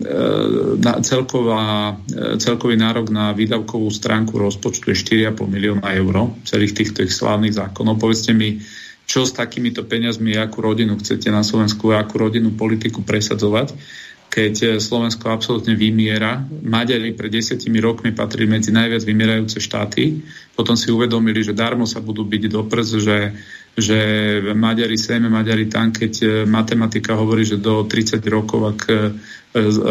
[0.08, 1.96] e, celková,
[2.40, 8.00] celkový nárok na výdavkovú stránku rozpočtu je 4,5 milióna eur celých týchto ich slávnych zákonov.
[8.00, 8.64] Povedzte mi,
[9.08, 13.72] čo s takýmito peniazmi, akú rodinu chcete na Slovensku, akú rodinnú politiku presadzovať
[14.38, 16.46] keď e, Slovensko absolútne vymiera.
[16.62, 20.22] Maďari pred desiatimi rokmi patrili medzi najviac vymierajúce štáty.
[20.54, 23.20] Potom si uvedomili, že darmo sa budú byť do prz, že,
[23.74, 24.00] že
[24.54, 28.96] Maďari sem, Maďari tam, keď e, matematika hovorí, že do 30 rokov, ak e,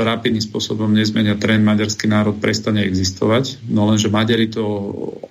[0.06, 3.66] rapidným spôsobom nezmenia trend, maďarský národ prestane existovať.
[3.66, 4.62] No lenže Maďari to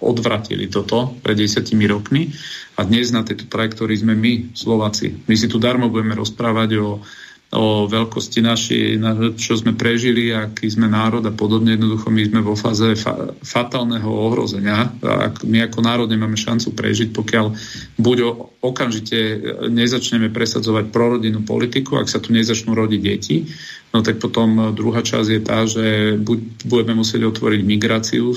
[0.04, 2.36] odvratili toto pred desiatimi rokmi
[2.76, 5.24] a dnes na tejto trajektórii sme my, Slováci.
[5.24, 7.00] My si tu darmo budeme rozprávať o
[7.56, 9.00] o veľkosti naši,
[9.40, 11.80] čo sme prežili, aký sme národ a podobne.
[11.80, 14.92] Jednoducho my sme vo fáze fa- fatálneho ohrozenia.
[15.02, 17.46] A my ako národ nemáme šancu prežiť, pokiaľ
[17.96, 18.18] buď
[18.60, 19.20] okamžite
[19.72, 23.48] nezačneme presadzovať prorodinnú politiku, ak sa tu nezačnú rodiť deti,
[23.96, 28.36] no tak potom druhá časť je tá, že buď budeme musieť otvoriť migráciu,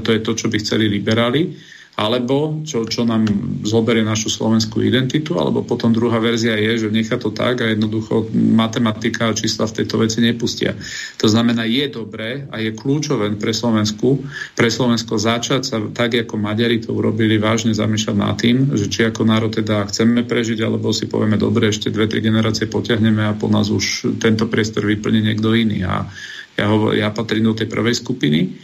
[0.00, 1.58] to je to, čo by chceli liberáli,
[2.00, 3.28] alebo čo, čo nám
[3.60, 8.32] zoberie našu slovenskú identitu, alebo potom druhá verzia je, že nechá to tak a jednoducho
[8.32, 10.72] matematika a čísla v tejto veci nepustia.
[11.20, 14.24] To znamená, je dobré a je kľúčové pre Slovensku,
[14.56, 19.04] pre Slovensko začať sa tak, ako Maďari to urobili, vážne zamýšľať nad tým, že či
[19.04, 23.36] ako národ teda chceme prežiť, alebo si povieme, dobre, ešte dve, tri generácie potiahneme a
[23.36, 25.84] po nás už tento priestor vyplní niekto iný.
[25.84, 26.08] A
[26.56, 28.56] ja, ho, ja patrím do tej prvej skupiny.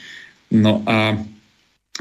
[0.56, 1.20] No a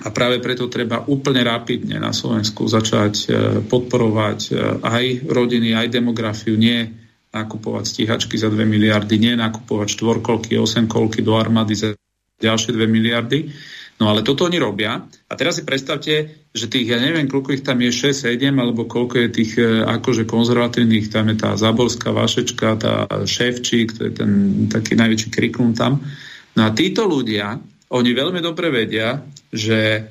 [0.03, 3.27] a práve preto treba úplne rapidne na Slovensku začať e,
[3.63, 4.53] podporovať e,
[4.84, 6.91] aj rodiny, aj demografiu, nie
[7.31, 11.95] nakupovať stíhačky za 2 miliardy, nie nakupovať štvorkolky, osemkolky do armády za
[12.43, 13.55] ďalšie 2 miliardy.
[13.95, 14.99] No ale toto oni robia.
[15.31, 18.84] A teraz si predstavte, že tých, ja neviem, koľko ich tam je, 6, 7, alebo
[18.84, 24.12] koľko je tých e, akože konzervatívnych, tam je tá Zaborská Vašečka, tá Ševčík, to je
[24.12, 24.31] ten
[24.67, 26.03] taký najväčší kriklum tam.
[26.60, 27.55] No a títo ľudia,
[27.91, 29.21] oni veľmi dobre vedia,
[29.54, 30.10] že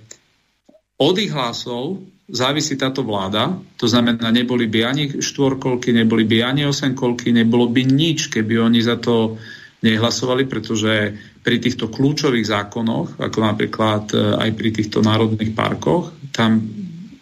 [1.00, 6.62] od ich hlasov závisí táto vláda, to znamená, neboli by ani štvorkolky, neboli by ani
[6.64, 9.36] osemkolky, nebolo by nič, keby oni za to
[9.84, 11.12] nehlasovali, pretože
[11.44, 16.64] pri týchto kľúčových zákonoch, ako napríklad e, aj pri týchto národných parkoch, tam,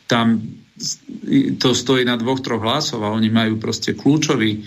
[0.07, 0.38] tam
[1.59, 4.62] to stojí na dvoch, troch hlasov a oni majú proste kľúčový,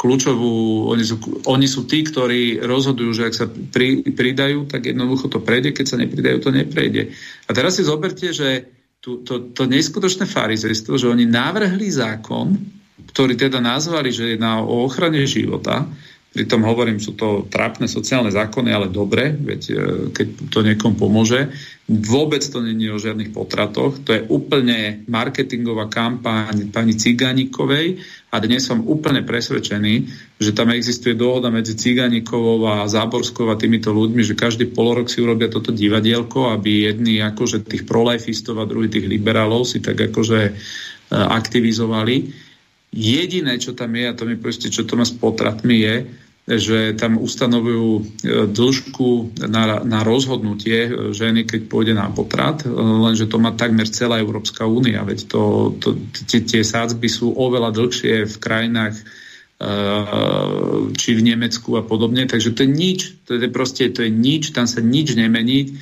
[0.00, 5.28] kľúčovú, oni sú, oni sú tí, ktorí rozhodujú, že ak sa pri, pridajú, tak jednoducho
[5.28, 7.12] to prejde, keď sa nepridajú, to neprejde.
[7.44, 8.64] A teraz si zoberte, že
[9.04, 12.56] tu, to, to neskutočné farizejstvo, že oni navrhli zákon,
[13.12, 15.84] ktorý teda nazvali, že je na, o ochrane života,
[16.30, 19.74] Pritom hovorím, sú to trápne sociálne zákony, ale dobre, veď e,
[20.14, 21.50] keď to niekom pomôže.
[21.90, 23.98] Vôbec to není o žiadnych potratoch.
[24.06, 27.98] To je úplne marketingová kampaň pani Ciganikovej
[28.30, 29.94] a dnes som úplne presvedčený,
[30.38, 35.18] že tam existuje dohoda medzi Ciganikovou a Záborskou a týmito ľuďmi, že každý polorok si
[35.18, 40.40] urobia toto divadielko, aby jedni akože tých prolajfistov a druhý tých liberálov si tak akože
[40.46, 40.52] e,
[41.10, 42.46] aktivizovali
[42.90, 46.10] Jediné, čo tam je, a to mi povedzte, čo to má s potratmi, je,
[46.58, 48.02] že tam ustanovujú e,
[48.50, 53.86] dĺžku na, na rozhodnutie e, ženy, keď pôjde na potrat, e, lenže to má takmer
[53.86, 55.42] celá Európska únia, veď to,
[55.78, 55.88] to,
[56.26, 58.98] tie, sádzby sú oveľa dlhšie v krajinách
[60.96, 64.56] či v Nemecku a podobne, takže to je nič, to je proste, to je nič,
[64.56, 65.76] tam sa nič nemení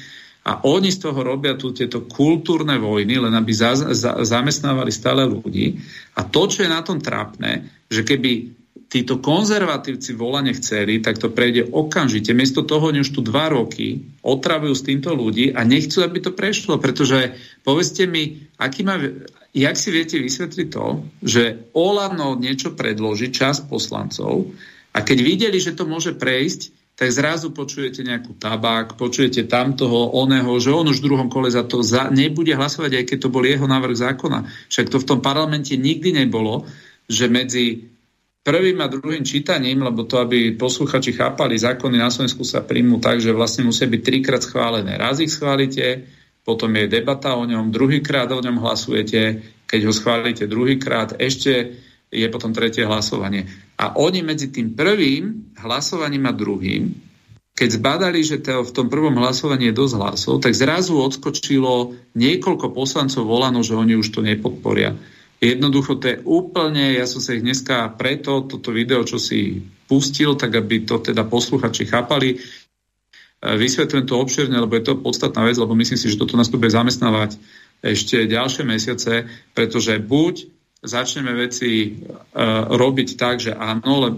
[0.49, 5.29] a oni z toho robia tu tieto kultúrne vojny, len aby za, za, zamestnávali stále
[5.29, 5.77] ľudí.
[6.17, 11.29] A to, čo je na tom trápne, že keby títo konzervatívci volane chceli, tak to
[11.29, 12.33] prejde okamžite.
[12.33, 16.81] Miesto toho už tu dva roky otravujú s týmto ľudí a nechcú, aby to prešlo,
[16.81, 17.37] pretože
[17.69, 18.97] povedzte mi, aký má,
[19.53, 24.57] jak si viete vysvetliť to, že Olano niečo predloží čas poslancov
[24.97, 30.19] a keď videli, že to môže prejsť, tak zrazu počujete nejakú tabák, počujete tam toho,
[30.19, 33.31] oného, že on už v druhom kole za to za, nebude hlasovať, aj keď to
[33.31, 34.51] bol jeho návrh zákona.
[34.67, 36.67] Však to v tom parlamente nikdy nebolo,
[37.07, 37.87] že medzi
[38.49, 43.21] prvým a druhým čítaním, lebo to, aby posluchači chápali, zákony na Slovensku sa príjmú tak,
[43.21, 44.97] že vlastne musia byť trikrát schválené.
[44.97, 46.09] Raz ich schválite,
[46.49, 51.77] potom je debata o ňom, druhýkrát o ňom hlasujete, keď ho schválite druhýkrát, ešte
[52.09, 53.45] je potom tretie hlasovanie.
[53.77, 56.89] A oni medzi tým prvým hlasovaním a druhým,
[57.53, 62.73] keď zbadali, že to v tom prvom hlasovaní je dosť hlasov, tak zrazu odskočilo niekoľko
[62.73, 64.97] poslancov volano, že oni už to nepodporia.
[65.39, 70.35] Jednoducho to je úplne, ja som sa ich dneska preto, toto video, čo si pustil,
[70.35, 72.39] tak aby to teda posluchači chápali, e,
[73.39, 76.59] Vysvetľujem to obširne, lebo je to podstatná vec, lebo myslím si, že toto nás tu
[76.59, 77.39] bude zamestnávať
[77.79, 80.51] ešte ďalšie mesiace, pretože buď
[80.83, 84.09] začneme veci uh, robiť tak, že áno, ale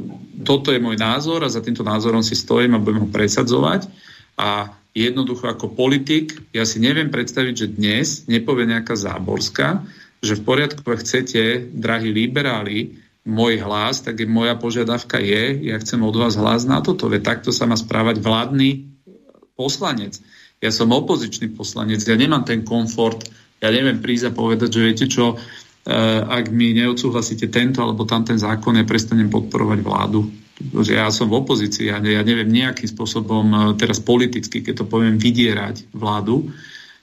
[0.44, 3.88] toto je môj názor a za týmto názorom si stojím a budem ho presadzovať.
[4.36, 9.84] A jednoducho ako politik, ja si neviem predstaviť, že dnes nepovie nejaká záborská,
[10.20, 16.16] že v poriadku, chcete, drahí liberáli, môj hlas, tak moja požiadavka je, ja chcem od
[16.16, 18.88] vás hlas na toto, veď takto sa má správať vládny
[19.56, 20.16] poslanec.
[20.60, 23.28] Ja som opozičný poslanec, ja nemám ten komfort,
[23.60, 25.36] ja neviem prísť a povedať, že viete čo,
[25.80, 30.28] Eh, ak mi neodsúhlasíte tento alebo tamten zákon, ja prestanem podporovať vládu.
[30.84, 35.16] Ja som v opozícii, ja, ja neviem nejakým spôsobom eh, teraz politicky, keď to poviem,
[35.16, 36.52] vydierať vládu.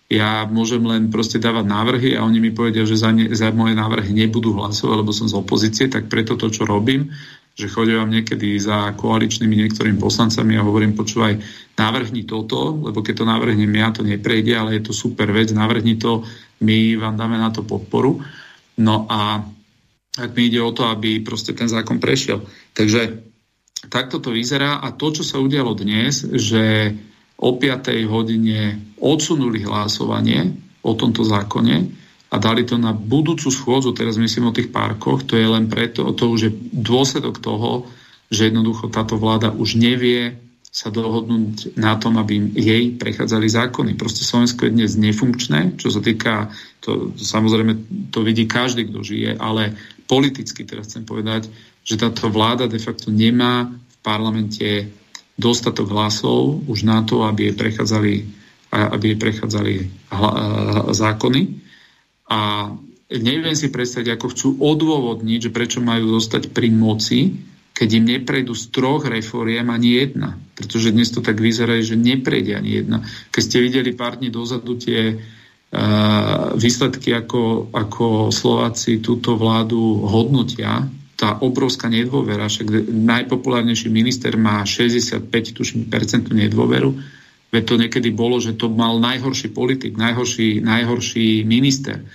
[0.08, 3.76] Ja môžem len proste dávať návrhy a oni mi povedia, že za, ne, za moje
[3.76, 7.12] návrhy nebudú hlasovať, lebo som z opozície, tak preto to, čo robím,
[7.58, 11.44] že chodím niekedy za koaličnými niektorými poslancami a hovorím, počúvaj,
[11.76, 16.00] navrhni toto, lebo keď to navrhnem ja, to neprejde, ale je to super vec, navrhni
[16.00, 16.24] to,
[16.64, 18.24] my vám dáme na to podporu.
[18.80, 19.44] No a
[20.18, 22.42] ak mi ide o to, aby proste ten zákon prešiel.
[22.74, 23.22] Takže
[23.92, 26.96] takto to vyzerá a to, čo sa udialo dnes, že
[27.38, 27.94] o 5.
[28.10, 31.76] hodine odsunuli hlasovanie o tomto zákone
[32.28, 36.12] a dali to na budúcu schôdzu, teraz myslím o tých parkoch, to je len preto,
[36.12, 37.88] to už je dôsledok toho,
[38.28, 40.36] že jednoducho táto vláda už nevie
[40.68, 43.92] sa dohodnúť na tom, aby jej prechádzali zákony.
[43.98, 47.74] Proste Slovensko je dnes nefunkčné, čo sa týka, to, samozrejme
[48.14, 49.74] to vidí každý, kto žije, ale
[50.06, 51.50] politicky teraz chcem povedať,
[51.82, 54.92] že táto vláda de facto nemá v parlamente
[55.38, 58.14] dostatok hlasov už na to, aby jej prechádzali,
[58.74, 59.74] aby jej prechádzali
[60.10, 60.34] hla,
[60.92, 61.42] zákony.
[62.28, 62.74] A
[63.14, 67.38] neviem si predstaviť, ako chcú odôvodniť, že prečo majú zostať pri moci,
[67.78, 70.42] keď im neprejdú z troch reforiem ani jedna.
[70.58, 73.06] Pretože dnes to tak vyzerá, že neprejde ani jedna.
[73.30, 75.22] Keď ste videli pár dní dozadu tie
[76.58, 85.28] výsledky, ako, ako Slováci túto vládu hodnotia, tá obrovská nedôvera, však najpopulárnejší minister má 65
[85.58, 86.94] tuším, percentnú nedôveru,
[87.50, 92.06] veď to niekedy bolo, že to mal najhorší politik, najhorší, najhorší minister.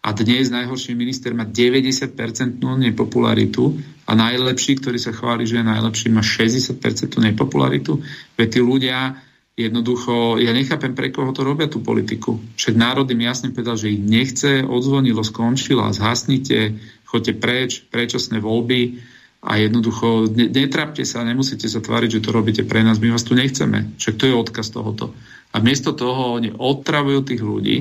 [0.00, 2.16] a dnes najhorší minister má 90%
[2.56, 3.76] nepopularitu
[4.08, 8.00] a najlepší, ktorý sa chváli, že je najlepší, má 60% nepopularitu.
[8.40, 9.20] Veď tí ľudia
[9.60, 12.40] jednoducho, ja nechápem, pre koho to robia tú politiku.
[12.56, 18.38] Však národ im jasne povedal, že ich nechce, odzvonilo, skončilo a zhasnite, choďte preč, prečasné
[18.38, 19.02] voľby
[19.42, 23.34] a jednoducho netrápte sa, nemusíte sa tváriť, že to robíte pre nás, my vás tu
[23.34, 23.98] nechceme.
[23.98, 25.10] Však to je odkaz tohoto.
[25.50, 27.76] A miesto toho oni otravujú tých ľudí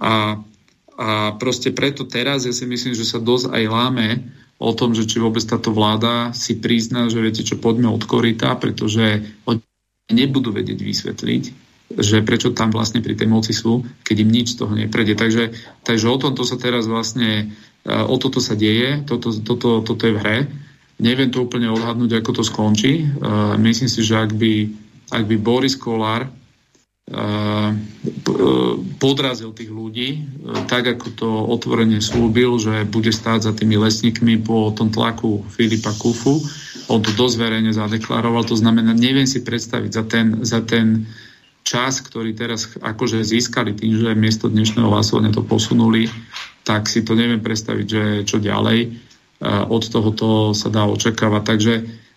[0.00, 0.40] a
[0.94, 4.08] a proste preto teraz ja si myslím, že sa dosť aj láme
[4.62, 8.54] o tom, že či vôbec táto vláda si prizná, že viete čo, poďme od korita,
[8.54, 9.58] pretože oni
[10.14, 11.42] nebudú vedieť vysvetliť,
[11.98, 15.18] že prečo tam vlastne pri tej moci sú, keď im nič z toho neprejde.
[15.18, 15.44] Takže,
[15.82, 17.50] takže o tomto sa teraz vlastne,
[17.84, 20.38] o toto sa deje, toto, toto, toto je v hre.
[20.96, 23.04] Neviem to úplne odhadnúť, ako to skončí.
[23.04, 23.06] E,
[23.60, 24.52] myslím si, že ak by,
[25.12, 26.30] ak by Boris Kolár
[28.96, 30.24] podrazil tých ľudí,
[30.64, 35.92] tak ako to otvorene slúbil, že bude stáť za tými lesníkmi po tom tlaku Filipa
[36.00, 36.40] Kufu.
[36.88, 41.04] On to dosť verejne zadeklaroval, to znamená, neviem si predstaviť za ten, za ten
[41.64, 46.08] čas, ktorý teraz akože získali tým, že miesto dnešného hlasovania to posunuli,
[46.64, 48.96] tak si to neviem predstaviť, že čo ďalej.
[49.44, 51.42] Od tohoto sa dá očakávať.
[51.44, 51.74] Takže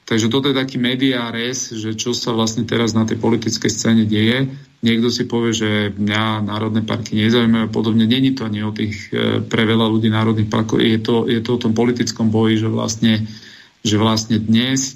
[0.07, 4.47] Takže toto je taký mediáres, že čo sa vlastne teraz na tej politickej scéne deje.
[4.79, 8.07] Niekto si povie, že mňa národné parky nezaujímajú podobne.
[8.07, 10.79] Není to ani o tých e, pre veľa ľudí národných parkov.
[10.79, 13.27] Je to, je to o tom politickom boji, že vlastne,
[13.83, 14.95] že vlastne dnes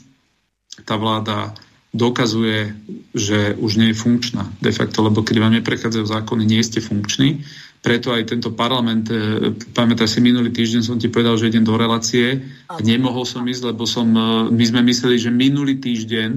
[0.87, 1.59] tá vláda
[1.91, 2.71] dokazuje,
[3.11, 7.43] že už nie je funkčná de facto, lebo keď vám neprechádzajú zákony, nie ste funkční
[7.81, 11.73] preto aj tento parlament, e, pamätáš si, minulý týždeň som ti povedal, že idem do
[11.73, 12.37] relácie
[12.69, 16.29] a nemohol som ísť, lebo som, e, my sme mysleli, že minulý týždeň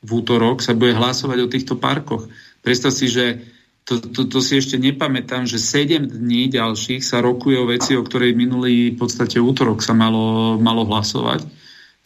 [0.00, 2.24] v útorok sa bude hlasovať o týchto parkoch.
[2.64, 3.44] Predstav si, že
[3.86, 8.02] to, to, to si ešte nepamätám, že 7 dní ďalších sa rokuje o veci, o
[8.02, 11.46] ktorej minulý v podstate útorok sa malo, malo hlasovať.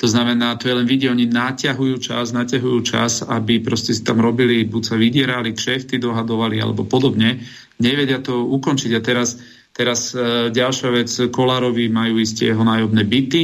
[0.01, 4.25] To znamená, to je len vidieť, oni naťahujú čas, naťahujú čas, aby proste si tam
[4.25, 7.45] robili, buď sa vydierali, kšefty dohadovali alebo podobne
[7.81, 8.91] nevedia to ukončiť.
[8.97, 9.41] A teraz,
[9.77, 13.43] teraz e, ďalšia vec, Kolárovi majú isté jeho nájobné byty,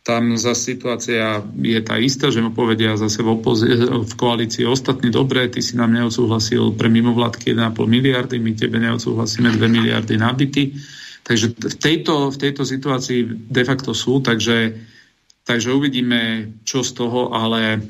[0.00, 5.12] tam zase situácia je tá istá, že mu povedia zase v, opozi- v koalícii ostatní,
[5.12, 10.32] dobre, ty si nám neodsúhlasil pre mimovládky 1,5 miliardy, my tebe neodsúhlasíme 2 miliardy na
[10.32, 10.72] byty.
[11.20, 14.72] Takže v tejto, v tejto situácii de facto sú, takže,
[15.44, 17.80] takže uvidíme, čo z toho, ale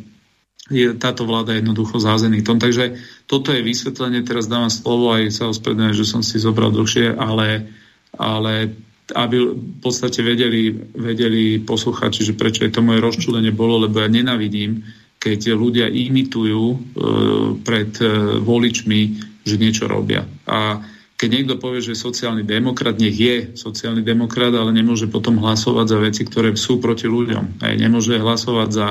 [0.70, 2.62] je táto vláda jednoducho zázený tom.
[2.62, 2.94] Takže
[3.26, 7.66] toto je vysvetlenie, teraz dávam slovo aj sa ospravedlňujem, že som si zobral dlhšie, ale,
[8.14, 8.70] ale
[9.10, 14.06] aby v podstate vedeli, vedeli posluchači, že prečo je to moje rozčulenie bolo, lebo ja
[14.06, 14.86] nenavidím,
[15.20, 16.76] keď ľudia imitujú e,
[17.60, 18.06] pred e,
[18.40, 19.00] voličmi,
[19.42, 20.24] že niečo robia.
[20.46, 20.80] A
[21.20, 25.86] keď niekto povie, že je sociálny demokrat, nech je sociálny demokrat, ale nemôže potom hlasovať
[25.92, 27.60] za veci, ktoré sú proti ľuďom.
[27.60, 28.88] Aj nemôže hlasovať za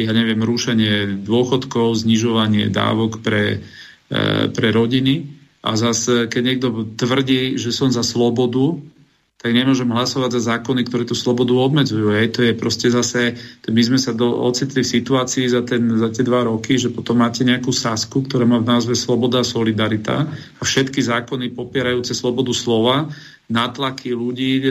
[0.00, 3.60] ja neviem, rušenie dôchodkov, znižovanie dávok pre,
[4.08, 5.28] e, pre rodiny.
[5.60, 8.80] A zase, keď niekto tvrdí, že som za slobodu,
[9.40, 12.12] tak nemôžem hlasovať za zákony, ktoré tú slobodu obmedzujú.
[12.12, 12.36] Hej.
[12.36, 13.40] To je proste zase,
[13.72, 17.24] my sme sa do, ocitli v situácii za, ten, za tie dva roky, že potom
[17.24, 22.52] máte nejakú sásku, ktorá má v názve Sloboda a Solidarita a všetky zákony popierajúce slobodu
[22.52, 23.08] slova,
[23.48, 24.70] natlaky ľudí e,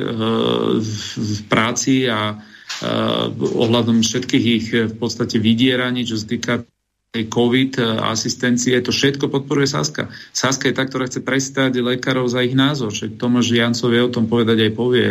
[0.77, 2.38] v, v práci a,
[2.79, 6.53] Eh, ohľadom všetkých ich eh, v podstate vydieraní, čo sa týka
[7.09, 10.13] COVID eh, asistencie, to všetko podporuje Saska.
[10.29, 12.93] Saska je tá, ktorá chce prestať lekárov za ich názor.
[12.93, 15.09] Však Tomáš Jancov vie o tom povedať aj povie,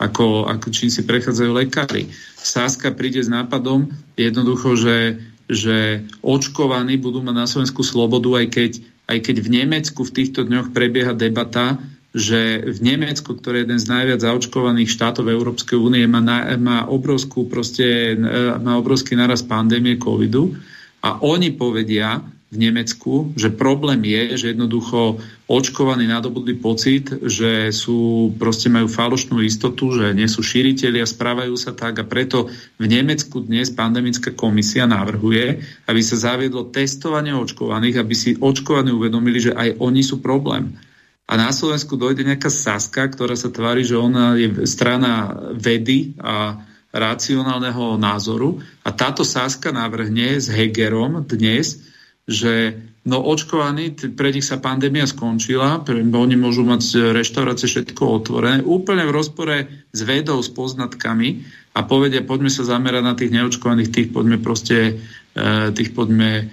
[0.00, 2.08] ako, ako čím si prechádzajú lekári.
[2.40, 5.20] Saska príde s nápadom jednoducho, že,
[5.52, 8.70] že očkovaní budú mať na Slovensku slobodu, aj keď,
[9.12, 11.76] aj keď v Nemecku v týchto dňoch prebieha debata,
[12.16, 16.24] že v Nemecku, ktoré je jeden z najviac zaočkovaných štátov Európskej únie, má,
[16.56, 18.16] má, obrovskú, proste,
[18.64, 20.56] má obrovský naraz pandémie covidu
[21.02, 25.16] a oni povedia v Nemecku, že problém je, že jednoducho
[25.48, 31.56] očkovaní nadobudli pocit, že sú, proste majú falošnú istotu, že nie sú šíriteľi a správajú
[31.56, 32.04] sa tak.
[32.04, 38.36] A preto v Nemecku dnes pandemická komisia navrhuje, aby sa zaviedlo testovanie očkovaných, aby si
[38.36, 40.76] očkovaní uvedomili, že aj oni sú problém.
[41.24, 46.60] A na Slovensku dojde nejaká Saska, ktorá sa tvári, že ona je strana vedy a
[46.92, 48.60] racionálneho názoru.
[48.84, 51.80] A táto Saska navrhne s Hegerom dnes,
[52.28, 59.08] že no očkovaní, pre nich sa pandémia skončila, oni môžu mať reštaurácie všetko otvorené, úplne
[59.08, 59.56] v rozpore
[59.90, 61.42] s vedou, s poznatkami
[61.74, 65.02] a povedia, poďme sa zamerať na tých neočkovaných, tých poďme proste,
[65.34, 66.44] e, tých poďme e,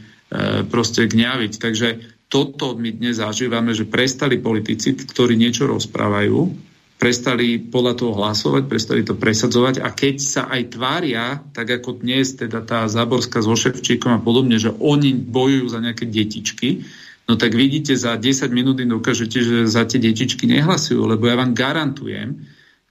[0.66, 1.52] proste gňaviť.
[1.60, 1.88] Takže
[2.32, 6.69] toto my dnes zažívame, že prestali politici, ktorí niečo rozprávajú,
[7.00, 9.80] prestali podľa toho hlasovať, prestali to presadzovať.
[9.80, 14.60] A keď sa aj tvária, tak ako dnes teda tá Záborská so Ševčíkom a podobne,
[14.60, 16.84] že oni bojujú za nejaké detičky,
[17.32, 21.56] no tak vidíte, za 10 minút dokážete, že za tie detičky nehlasujú, lebo ja vám
[21.56, 22.36] garantujem,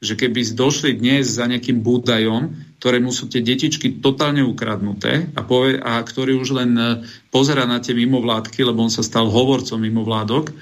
[0.01, 5.83] že keby došli dnes za nejakým búdajom, ktorému sú tie detičky totálne ukradnuté a, povie,
[5.83, 7.03] a ktorý už len e,
[7.35, 10.55] pozera na tie mimovládky, lebo on sa stal hovorcom mimovládok,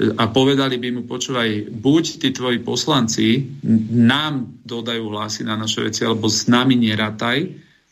[0.00, 3.44] a povedali by mu, počúvaj, buď tí tvoji poslanci
[3.92, 7.38] nám dodajú hlasy na naše veci, alebo s nami nerataj,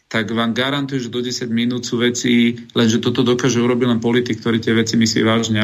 [0.08, 4.40] tak vám garantujem, že do 10 minút sú veci, lenže toto dokáže urobiť len politik,
[4.40, 5.60] ktorý tie veci myslí vážne.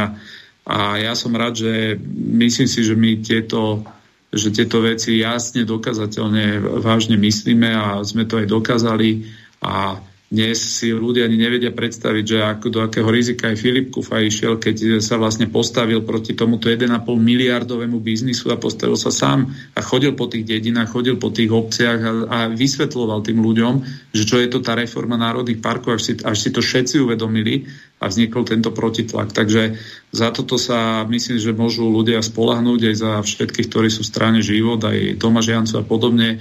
[0.69, 3.81] A ja som rád, že myslím si, že my tieto,
[4.29, 9.25] že tieto veci jasne dokazateľne vážne myslíme a sme to aj dokázali
[9.65, 9.97] a
[10.35, 14.59] dnes si ľudia ani nevedia predstaviť, že ako, do akého rizika aj Filip Kufa išiel,
[14.59, 19.47] keď sa vlastne postavil proti tomuto 1,5 miliardovému biznisu a postavil sa sám
[19.79, 23.75] a chodil po tých dedinách, chodil po tých obciach a, a vysvetloval tým ľuďom,
[24.11, 27.71] že čo je to tá reforma národných parkov, až si, až si to všetci uvedomili
[28.03, 29.31] a vznikol tento protitlak.
[29.31, 29.79] Takže
[30.11, 34.41] za toto sa myslím, že môžu ľudia spolahnúť aj za všetkých, ktorí sú v strane
[34.43, 36.29] život, aj Tomáš Jancu a podobne.
[36.37, 36.39] E,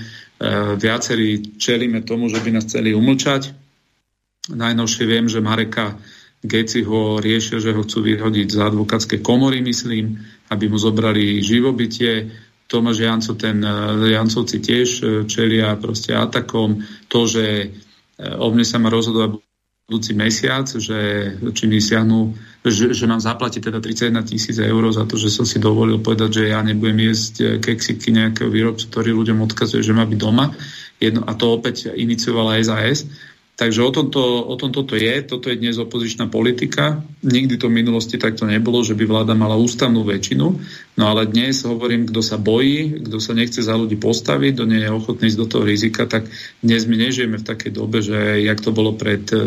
[0.76, 3.62] viacerí čelíme tomu, že by nás chceli umlčať,
[4.52, 5.96] Najnovšie viem, že Mareka
[6.44, 10.20] Geci ho riešia, že ho chcú vyhodiť z advokátskej komory, myslím,
[10.52, 12.28] aby mu zobrali živobytie.
[12.68, 16.84] Tomáš Janco, ten, e, Jancovci tiež e, čelia proste atakom.
[17.08, 17.68] To, že e,
[18.20, 19.39] o mne sa má rozhodovať
[19.88, 21.00] budúci mesiac, že
[21.56, 22.36] či mi siahnu,
[22.68, 26.44] že, že mám zaplatiť teda 31 tisíc eur za to, že som si dovolil povedať,
[26.44, 30.52] že ja nebudem jesť keksiky nejakého výrobcu, ktorý ľuďom odkazuje, že má byť doma.
[31.00, 33.08] Jedno, a to opäť iniciovala SAS.
[33.64, 36.99] Takže o tomto, o tom toto je, toto je dnes opozičná politika.
[37.24, 40.45] Nikdy to v minulosti takto nebolo, že by vláda mala ústavnú väčšinu,
[40.99, 44.84] no ale dnes hovorím, kto sa bojí, kto sa nechce za ľudí postaviť, kto nie
[44.84, 46.28] je ochotný ísť do toho rizika, tak
[46.59, 49.39] dnes my nežijeme v takej dobe, že jak to bolo pred e,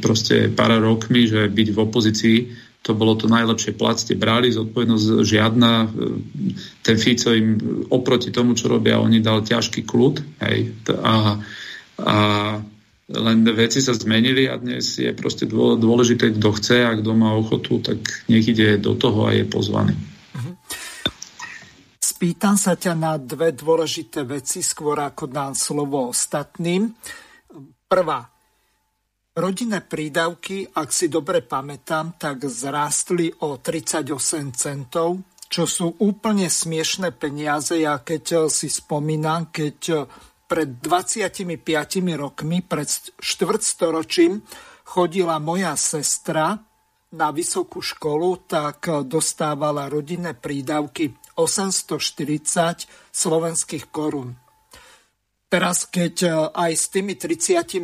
[0.00, 2.38] proste pár rokmi, že byť v opozícii
[2.80, 5.72] to bolo to najlepšie plat, ste brali, zodpovednosť žiadna.
[5.84, 5.86] E,
[6.80, 7.60] ten Fico im
[7.92, 10.40] oproti tomu, čo robia, oni dal ťažký kľud.
[10.40, 11.40] Hej, a,
[12.00, 12.16] a
[13.08, 17.76] len veci sa zmenili a dnes je proste dôležité, kto chce a kto má ochotu,
[17.84, 18.00] tak
[18.32, 19.92] nech ide do toho a je pozvaný.
[20.32, 20.52] Mhm.
[22.00, 26.88] Spýtam sa ťa na dve dôležité veci, skôr ako dám slovo ostatným.
[27.84, 28.24] Prvá,
[29.36, 35.20] rodinné prídavky, ak si dobre pamätám, tak zrástli o 38 centov,
[35.52, 37.76] čo sú úplne smiešné peniaze.
[37.76, 40.08] Ja keď si spomínam, keď
[40.44, 41.46] pred 25
[42.20, 44.44] rokmi, pred štvrtstoročím,
[44.84, 46.60] chodila moja sestra
[47.14, 54.34] na vysokú školu, tak dostávala rodinné prídavky 840 slovenských korún.
[55.46, 57.78] Teraz, keď aj s tými 38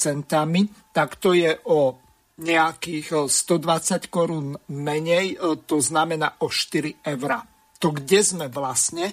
[0.00, 0.64] centami,
[0.96, 2.00] tak to je o
[2.40, 5.36] nejakých 120 korún menej,
[5.68, 7.30] to znamená o 4 eur.
[7.84, 9.12] To kde sme vlastne?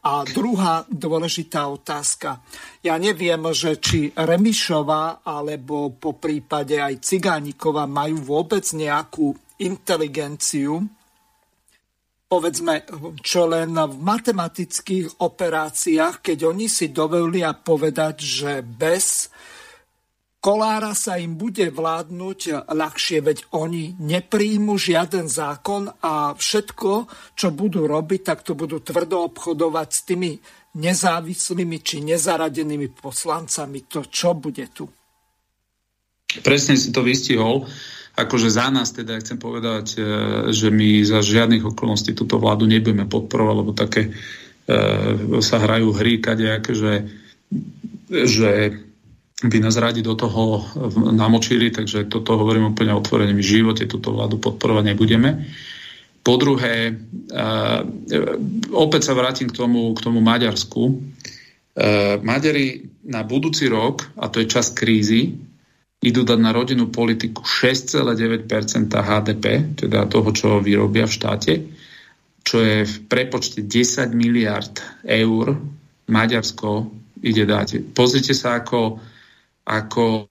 [0.00, 2.40] A druhá dôležitá otázka.
[2.80, 10.80] Ja neviem, že či Remišová alebo po prípade aj Cigánikova majú vôbec nejakú inteligenciu,
[12.24, 12.88] povedzme,
[13.20, 19.28] čo len v matematických operáciách, keď oni si dovolia povedať, že bez
[20.40, 27.04] Kolára sa im bude vládnuť ľahšie, veď oni nepríjmu žiaden zákon a všetko,
[27.36, 30.32] čo budú robiť, tak to budú tvrdo obchodovať s tými
[30.80, 33.84] nezávislými či nezaradenými poslancami.
[33.92, 34.88] To čo bude tu?
[36.40, 37.68] Presne si to vystihol.
[38.16, 40.02] Akože za nás teda chcem povedať, e,
[40.56, 44.10] že my za žiadnych okolností túto vládu nebudeme podporovať, lebo také e,
[45.44, 46.94] sa hrajú hry kadejaké, že,
[48.08, 48.52] že
[49.40, 50.60] by nás radi do toho
[51.16, 53.32] namočili, takže toto hovorím úplne otvorene.
[53.32, 55.48] My v živote túto vládu podporovať nebudeme.
[56.20, 57.80] Po druhé, uh,
[58.76, 60.82] opäť sa vrátim k tomu, k tomu Maďarsku.
[60.84, 65.40] Uh, Maďari na budúci rok, a to je čas krízy,
[66.04, 68.44] idú dať na rodinnú politiku 6,9%
[68.92, 69.44] HDP,
[69.80, 71.52] teda toho, čo vyrobia v štáte,
[72.44, 75.56] čo je v prepočte 10 miliard eur
[76.08, 76.88] Maďarsko
[77.20, 77.92] ide dať.
[77.92, 79.00] Pozrite sa, ako
[79.70, 80.26] ako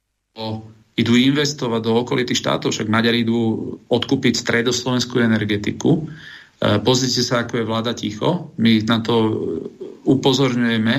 [0.99, 5.95] idú investovať do okolitých štátov, však Maďari idú odkúpiť stredoslovenskú energetiku.
[5.95, 8.51] E, pozrite sa, ako je vláda ticho.
[8.59, 9.15] My na to
[10.03, 10.95] upozorňujeme,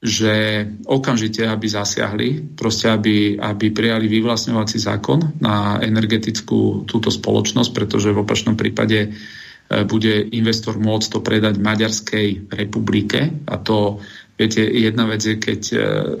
[0.00, 0.32] že
[0.88, 8.20] okamžite, aby zasiahli, proste aby, aby prijali vyvlastňovací zákon na energetickú túto spoločnosť, pretože v
[8.24, 9.16] opačnom prípade
[9.64, 14.04] bude investor môcť to predať Maďarskej republike a to
[14.34, 15.62] Viete, jedna vec je, keď,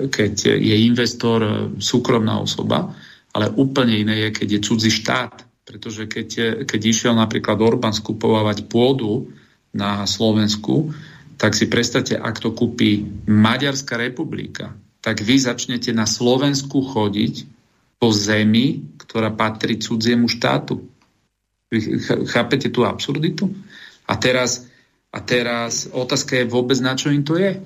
[0.06, 2.94] keď je investor súkromná osoba,
[3.34, 5.42] ale úplne iné je, keď je cudzí štát.
[5.64, 6.28] Pretože keď,
[6.68, 9.32] keď išiel napríklad Orbán skupovať pôdu
[9.74, 10.92] na Slovensku,
[11.34, 17.48] tak si predstavte, ak to kúpi Maďarská republika, tak vy začnete na Slovensku chodiť
[17.98, 20.84] po zemi, ktorá patrí cudziemu štátu.
[21.72, 22.00] Vy
[22.30, 23.50] chápete tú absurditu?
[24.06, 24.68] A teraz,
[25.10, 27.58] a teraz otázka je vôbec, na čo im to je.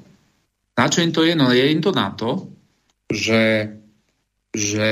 [0.78, 1.34] Na čo im to je?
[1.34, 2.46] No je im to na to,
[3.10, 3.74] že,
[4.54, 4.90] že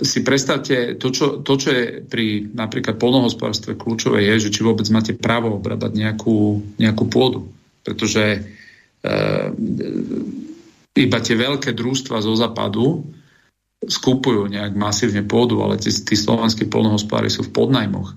[0.00, 4.88] si predstavte, to čo, to, čo je pri napríklad polnohospodárstve kľúčové, je, že či vôbec
[4.88, 7.52] máte právo obradať nejakú, nejakú pôdu.
[7.84, 8.40] Pretože e,
[10.96, 13.04] iba tie veľké družstva zo západu
[13.82, 18.14] skúpujú nejak masívne pôdu, ale tí, tí slovenskí polnohospodári sú v podnajmoch.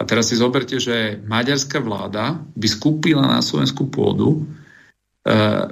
[0.00, 4.48] A teraz si zoberte, že maďarská vláda by skúpila na Slovensku pôdu,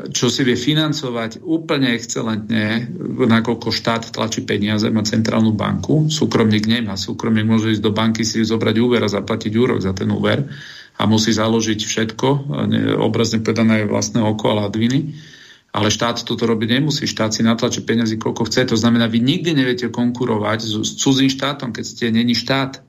[0.08, 2.88] čo si vie financovať úplne excelentne,
[3.20, 6.96] nakoľko štát tlačí peniaze, má centrálnu banku, súkromník nemá.
[6.96, 10.48] Súkromník môže ísť do banky si zobrať úver a zaplatiť úrok za ten úver
[10.96, 12.28] a musí založiť všetko,
[12.96, 15.20] obrazne povedané vlastné oko a ladviny.
[15.72, 17.08] Ale štát toto robiť nemusí.
[17.08, 18.68] Štát si natlačí peniazy, koľko chce.
[18.72, 22.84] To znamená, vy nikdy neviete konkurovať s, s cudzým štátom, keď ste není štát.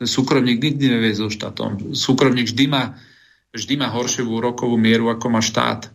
[0.00, 1.92] Súkromník nikdy nevie so štátom.
[1.92, 2.96] Súkromník vždy má,
[3.52, 5.92] vždy má horšiu úrokovú mieru, ako má štát.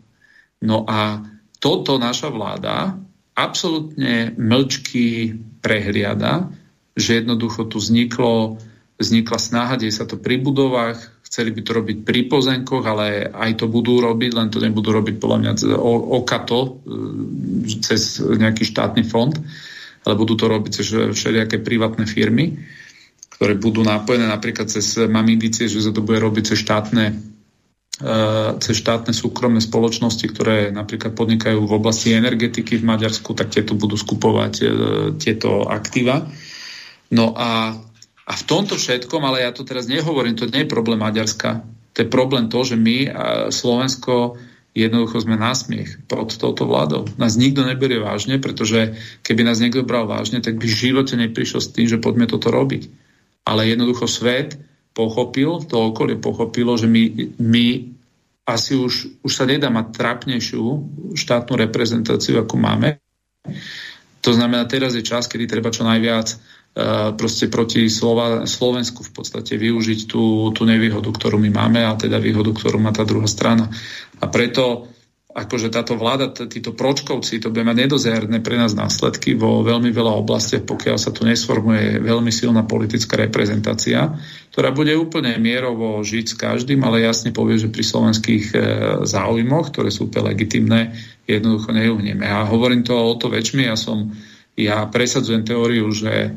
[0.61, 1.21] No a
[1.57, 2.97] toto naša vláda
[3.37, 6.49] absolútne mlčky prehliada,
[6.97, 8.57] že jednoducho tu vzniklo,
[8.97, 13.61] vznikla snaha, deje sa to pri budovách, chceli by to robiť pri pozemkoch, ale aj
[13.61, 15.51] to budú robiť, len to nebudú robiť podľa mňa
[16.17, 16.69] okato e,
[17.77, 19.37] cez nejaký štátny fond,
[20.01, 22.57] ale budú to robiť cez všelijaké privátne firmy,
[23.37, 27.36] ktoré budú nápojené napríklad cez, mám indície, že sa to bude robiť cez štátne
[28.61, 33.97] cez štátne súkromné spoločnosti, ktoré napríklad podnikajú v oblasti energetiky v Maďarsku, tak tieto budú
[33.97, 34.65] skupovať e,
[35.17, 36.29] tieto aktíva.
[37.09, 37.73] No a,
[38.21, 41.65] a v tomto všetkom, ale ja to teraz nehovorím, to nie je problém Maďarska.
[41.97, 43.09] To je problém to, že my,
[43.49, 44.37] Slovensko,
[44.77, 47.09] jednoducho sme na smiech pod touto vládou.
[47.17, 48.93] Nás nikto neberie vážne, pretože
[49.25, 52.53] keby nás niekto bral vážne, tak by v živote neprišiel s tým, že poďme toto
[52.53, 52.85] robiť.
[53.49, 54.53] Ale jednoducho svet
[54.97, 57.65] pochopil, to okolie pochopilo, že my, my
[58.49, 60.63] asi už, už sa nedá mať trápnejšiu
[61.13, 62.97] štátnu reprezentáciu, ako máme.
[64.25, 66.39] To znamená, teraz je čas, kedy treba čo najviac uh,
[67.13, 72.17] proste proti Slova, Slovensku v podstate využiť tú, tú nevýhodu, ktorú my máme a teda
[72.17, 73.69] výhodu, ktorú má tá druhá strana.
[74.17, 74.89] A preto
[75.37, 80.17] akože táto vláda, títo pročkovci, to bude mať nedozerné pre nás následky vo veľmi veľa
[80.17, 84.17] oblastiach, pokiaľ sa tu nesformuje veľmi silná politická reprezentácia,
[84.49, 88.57] ktorá bude úplne mierovo žiť s každým, ale jasne povie, že pri slovenských e,
[89.05, 90.97] záujmoch, ktoré sú úplne legitimné,
[91.29, 92.25] jednoducho neuhneme.
[92.25, 94.17] A hovorím to o to väčšmi, ja som,
[94.57, 96.33] ja presadzujem teóriu, že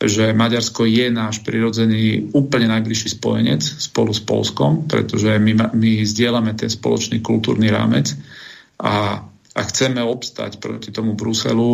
[0.00, 6.56] že Maďarsko je náš prirodzený úplne najbližší spojenec spolu s Polskom, pretože my, my zdieľame
[6.56, 8.16] ten spoločný kultúrny rámec
[8.80, 11.68] a ak chceme obstať proti tomu Bruselu,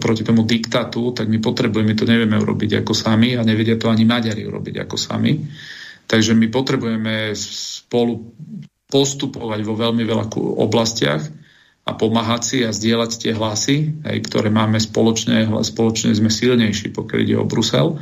[0.00, 4.08] proti tomu diktátu, tak my potrebujeme, to nevieme urobiť ako sami a nevedia to ani
[4.08, 5.44] Maďari urobiť ako sami.
[6.08, 8.32] Takže my potrebujeme spolu
[8.88, 10.26] postupovať vo veľmi veľa
[10.62, 11.22] oblastiach
[11.86, 17.18] a pomáhať si a zdieľať tie hlasy, hej, ktoré máme spoločne, spoločne sme silnejší, pokiaľ
[17.22, 18.00] ide o Brusel.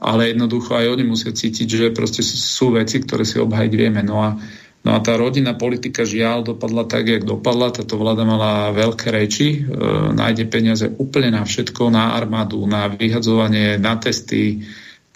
[0.00, 4.00] Ale jednoducho aj oni musia cítiť, že proste sú veci, ktoré si obhajiť vieme.
[4.02, 4.36] No a,
[4.84, 7.72] no a tá rodinná politika žiaľ dopadla tak, jak dopadla.
[7.72, 9.80] Táto vláda mala veľké reči, e,
[10.12, 14.62] nájde peniaze úplne na všetko, na armádu, na vyhadzovanie, na testy,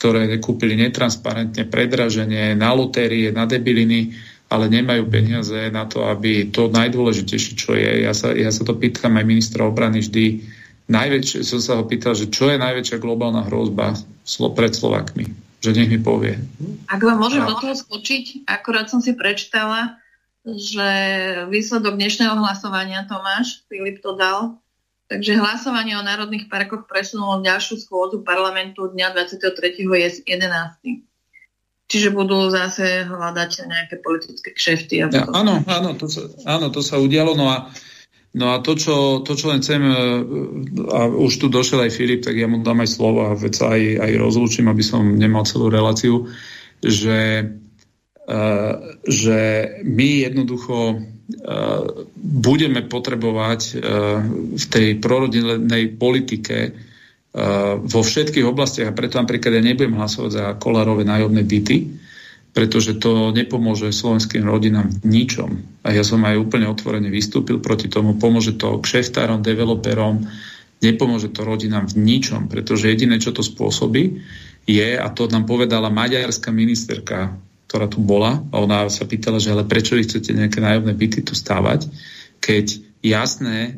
[0.01, 4.17] ktoré kúpili netransparentne, predraženie, na lotérie, na debiliny
[4.49, 8.73] ale nemajú peniaze na to, aby to najdôležitejšie, čo je, ja sa, ja sa to
[8.73, 10.41] pýtam aj ministra obrany vždy,
[10.89, 13.93] najväčšie, som sa ho pýtal, že čo je najväčšia globálna hrozba
[14.57, 16.39] pred Slovakmi, že nech mi povie.
[16.87, 19.99] Ak vám môžem do toho skočiť, akorát som si prečítala,
[20.47, 20.89] že
[21.51, 24.63] výsledok dnešného hlasovania Tomáš, Filip to dal,
[25.11, 29.83] takže hlasovanie o národných parkoch presunulo ďalšiu schôdzu parlamentu dňa 23.
[29.83, 31.05] je 11.
[31.89, 34.95] Čiže budú zase hľadať nejaké politické kšefty.
[35.03, 37.33] A ja, áno, áno, to sa, áno, to sa udialo.
[37.33, 37.73] No a,
[38.39, 39.93] no a to, čo, to, čo len chcem, e,
[40.95, 43.99] a už tu došiel aj Filip, tak ja mu dám aj slovo a vec aj,
[43.99, 46.31] aj rozlúčim, aby som nemal celú reláciu,
[46.79, 47.43] že,
[48.31, 49.39] uh, že
[49.83, 51.85] my jednoducho uh,
[52.15, 53.61] budeme potrebovať
[54.55, 56.87] v tej prorodinnej politike
[57.85, 61.98] vo všetkých oblastiach a preto napríklad ja nebudem hlasovať za kolárové nájomné byty,
[62.53, 65.51] pretože to nepomôže slovenským rodinám v ničom.
[65.85, 68.19] A ja som aj úplne otvorene vystúpil proti tomu.
[68.19, 70.27] Pomôže to kšeftárom, developerom,
[70.83, 74.23] nepomôže to rodinám v ničom, pretože jediné, čo to spôsobí,
[74.69, 77.33] je, a to nám povedala maďarská ministerka,
[77.69, 81.25] ktorá tu bola, a ona sa pýtala, že ale prečo vy chcete nejaké nájomné byty
[81.25, 81.89] tu stávať,
[82.41, 83.73] keď jasné, e,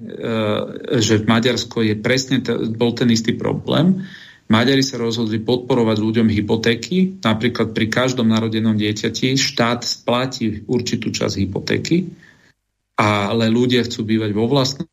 [0.98, 2.40] že v Maďarsko je presne,
[2.74, 4.06] bol ten istý problém,
[4.50, 7.22] Maďari sa rozhodli podporovať ľuďom hypotéky.
[7.22, 12.10] Napríklad pri každom narodenom dieťati štát splatí určitú časť hypotéky,
[12.98, 14.90] ale ľudia chcú bývať vo vlastnom,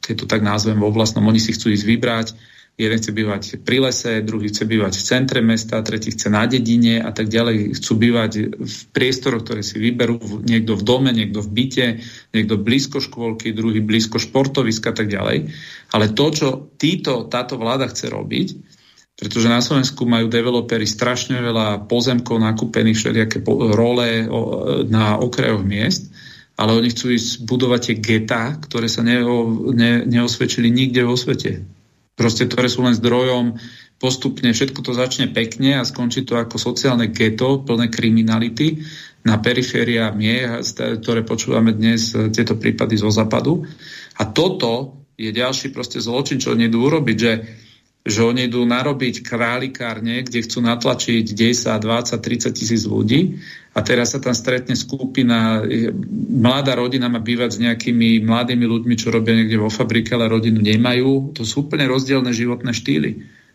[0.00, 1.28] keď to tak názvem, vo vlastnom.
[1.28, 2.26] Oni si chcú ísť vybrať,
[2.74, 6.98] jeden chce bývať pri lese, druhý chce bývať v centre mesta, tretí chce na dedine
[6.98, 7.78] a tak ďalej.
[7.78, 11.86] Chcú bývať v priestoroch, ktoré si vyberú, niekto v dome, niekto v byte,
[12.34, 15.54] niekto blízko škôlky, druhý blízko športoviska a tak ďalej.
[15.94, 18.48] Ale to, čo títo, táto vláda chce robiť,
[19.14, 24.26] pretože na Slovensku majú developeri strašne veľa pozemkov nakúpených všelijaké role
[24.90, 26.10] na okrajoch miest,
[26.58, 31.73] ale oni chcú ísť budovať tie geta, ktoré sa neo, ne, neosvedčili nikde vo svete
[32.14, 33.58] proste, ktoré sú len zdrojom
[33.98, 38.82] postupne, všetko to začne pekne a skončí to ako sociálne geto, plné kriminality
[39.24, 43.64] na periféria miest, ktoré počúvame dnes, tieto prípady zo západu.
[44.20, 47.32] A toto je ďalší proste zločin, čo oni idú urobiť, že,
[48.04, 53.40] že oni idú narobiť králikárne, kde chcú natlačiť 10, 20, 30 tisíc ľudí
[53.74, 55.66] a teraz sa tam stretne skupina,
[56.30, 60.62] mladá rodina má bývať s nejakými mladými ľuďmi, čo robia niekde vo fabrike, ale rodinu
[60.62, 61.34] nemajú.
[61.34, 63.10] To sú úplne rozdielne životné štýly.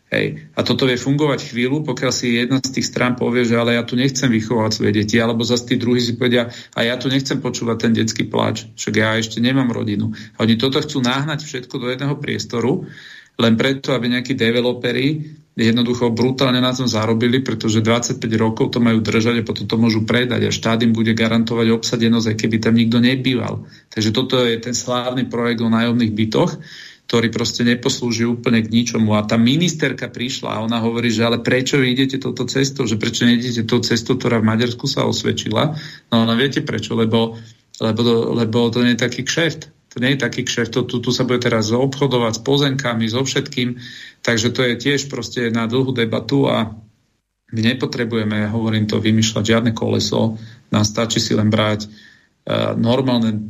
[0.09, 0.51] Hej.
[0.57, 3.85] A toto vie fungovať chvíľu, pokiaľ si jedna z tých strán povie, že ale ja
[3.85, 7.37] tu nechcem vychovať svoje deti, alebo zase tí druhí si povedia, a ja tu nechcem
[7.37, 10.09] počúvať ten detský pláč, však ja ešte nemám rodinu.
[10.35, 12.89] A oni toto chcú náhnať všetko do jedného priestoru,
[13.39, 19.03] len preto, aby nejakí developeri jednoducho brutálne na tom zarobili, pretože 25 rokov to majú
[19.03, 22.79] držať a potom to môžu predať a štát im bude garantovať obsadenosť, aj keby tam
[22.79, 23.67] nikto nebýval.
[23.91, 26.51] Takže toto je ten slávny projekt o nájomných bytoch,
[27.09, 29.17] ktorý proste neposlúži úplne k ničomu.
[29.17, 33.01] A tá ministerka prišla a ona hovorí, že ale prečo vy idete touto cestou, že
[33.01, 35.73] prečo nejdete tou cestou, ktorá v Maďarsku sa osvedčila.
[36.13, 37.33] No ona viete prečo, lebo,
[37.81, 39.73] lebo, to, lebo to nie je taký kšeft.
[39.89, 43.25] To nie je taký kšeft, to, tu, tu sa bude teraz obchodovať s pozenkami, so
[43.25, 43.81] všetkým.
[44.19, 46.75] Takže to je tiež proste na dlhú debatu a
[47.49, 50.37] my nepotrebujeme, hovorím to, vymýšľať žiadne koleso,
[50.69, 53.41] nám stačí si len brať uh, normálne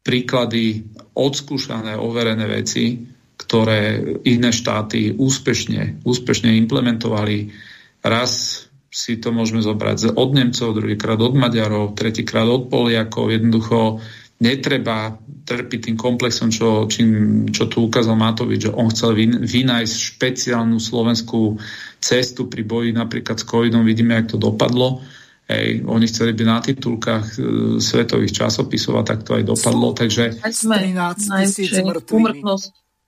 [0.00, 3.04] príklady odskúšané, overené veci,
[3.36, 7.52] ktoré iné štáty úspešne, úspešne implementovali.
[8.00, 13.30] Raz si to môžeme zobrať od Nemcov, druhýkrát od Maďarov, tretíkrát od Poliakov.
[13.32, 14.00] Jednoducho
[14.40, 19.12] netreba trpiť tým komplexom, čo, čím, čo tu ukázal Matovič, že on chcel
[19.44, 21.60] vynájsť špeciálnu slovenskú
[22.00, 23.84] cestu pri boji napríklad s covidom.
[23.84, 25.04] Vidíme, jak to dopadlo
[25.50, 27.38] Hej, oni chceli byť na titulkách e,
[27.82, 29.90] svetových časopisov a tak to aj dopadlo.
[29.98, 30.38] Takže,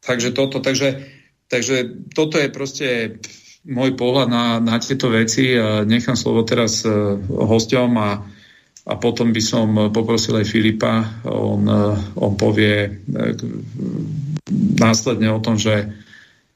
[0.02, 1.06] takže toto, takže,
[1.46, 2.88] takže toto je proste
[3.62, 5.54] môj pohľad na, na tieto veci.
[5.86, 6.90] Nechám slovo teraz e,
[7.30, 8.26] hosťom a,
[8.82, 11.22] a potom by som poprosil aj Filipa.
[11.22, 11.82] On, e,
[12.18, 13.02] on povie
[14.78, 15.94] následne o tom, že,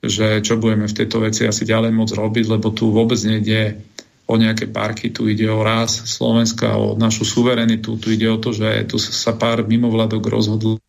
[0.02, 3.78] že čo budeme v tejto veci asi ďalej môcť robiť, lebo tu vôbec nejde
[4.26, 8.50] o nejaké parky, tu ide o raz Slovenska, o našu suverenitu, tu ide o to,
[8.50, 10.82] že tu sa pár mimovládok rozhodlo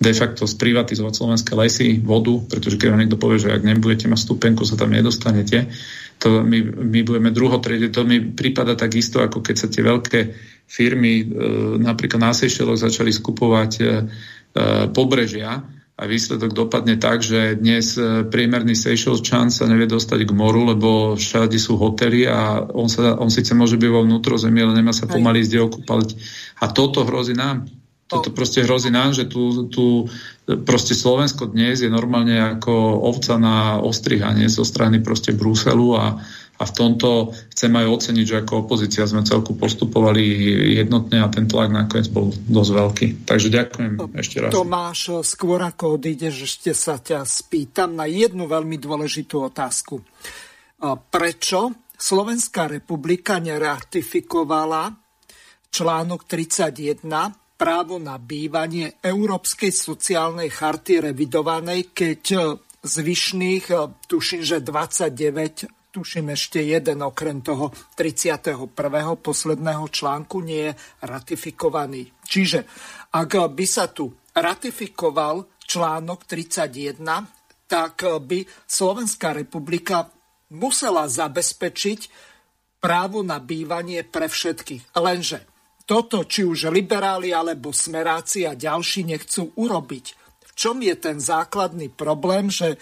[0.00, 4.24] de facto sprivatizovať slovenské lesy, vodu, pretože keď vám niekto povie, že ak nebudete mať
[4.24, 5.68] stupenku, sa tam nedostanete,
[6.18, 7.92] to my, my budeme druhotriede.
[7.92, 10.20] To mi prípada takisto, ako keď sa tie veľké
[10.66, 11.24] firmy e,
[11.78, 13.88] napríklad na Seychelloch začali skupovať e, e,
[14.90, 15.62] pobrežia,
[15.96, 17.96] a výsledok dopadne tak, že dnes
[18.28, 23.32] priemerný Seychellčan sa nevie dostať k moru, lebo všade sú hotely a on, sa, on
[23.32, 26.06] síce môže byť vo vnútrozemí, ale nemá sa pomaly ísť okúpať.
[26.60, 27.64] A toto hrozí nám.
[28.06, 30.06] Toto proste hrozí nám, že tu, tu
[30.46, 36.14] proste Slovensko dnes je normálne ako ovca na ostrihanie zo strany proste Bruselu a,
[36.54, 40.22] a v tomto chcem aj oceniť, že ako opozícia sme celku postupovali
[40.78, 43.06] jednotne a ten tlak nakoniec bol dosť veľký.
[43.26, 44.54] Takže ďakujem ešte raz.
[44.54, 49.98] Tomáš, skôr ako odídeš, ešte sa ťa spýtam na jednu veľmi dôležitú otázku.
[51.10, 54.94] Prečo Slovenská republika neratifikovala
[55.74, 57.02] článok 31
[57.56, 62.54] právo na bývanie Európskej sociálnej charty revidovanej, keď
[62.84, 63.64] zvyšných,
[64.06, 68.68] tuším, že 29 tuším ešte jeden okrem toho 31.
[69.16, 70.72] posledného článku nie je
[71.08, 72.12] ratifikovaný.
[72.20, 72.68] Čiže
[73.16, 77.00] ak by sa tu ratifikoval článok 31,
[77.64, 80.12] tak by Slovenská republika
[80.52, 82.00] musela zabezpečiť
[82.76, 84.92] právo na bývanie pre všetkých.
[85.00, 85.55] Lenže
[85.86, 90.06] toto, či už liberáli alebo smeráci a ďalší nechcú urobiť.
[90.42, 92.74] V čom je ten základný problém, že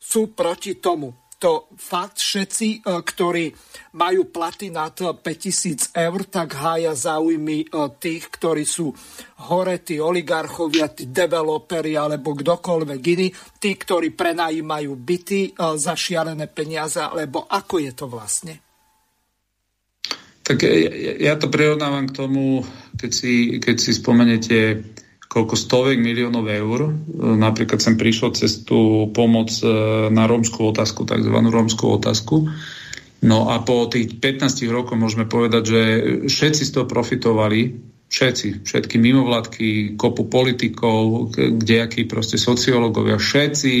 [0.00, 1.12] sú proti tomu?
[1.40, 3.48] To fakt všetci, e, ktorí
[3.96, 7.66] majú platy nad 5000 eur, tak hája záujmy e,
[7.96, 8.92] tých, ktorí sú
[9.48, 16.44] hore, tí oligarchovia, tí developeri alebo kdokoľvek iný, tí, ktorí prenajímajú byty e, za šialené
[16.52, 18.69] peniaze, alebo ako je to vlastne?
[20.50, 20.66] Tak
[21.22, 22.66] ja, to prirovnávam k tomu,
[22.98, 24.82] keď si, keď si spomenete
[25.30, 26.90] koľko stovek miliónov eur.
[27.38, 29.70] Napríklad sem prišlo cez tú pomoc e,
[30.10, 31.36] na rómskú otázku, tzv.
[31.38, 32.50] rómskú otázku.
[33.22, 35.80] No a po tých 15 rokoch môžeme povedať, že
[36.26, 37.78] všetci z toho profitovali,
[38.10, 43.74] všetci, všetky mimovládky, kopu politikov, kdejakí proste sociológovia, všetci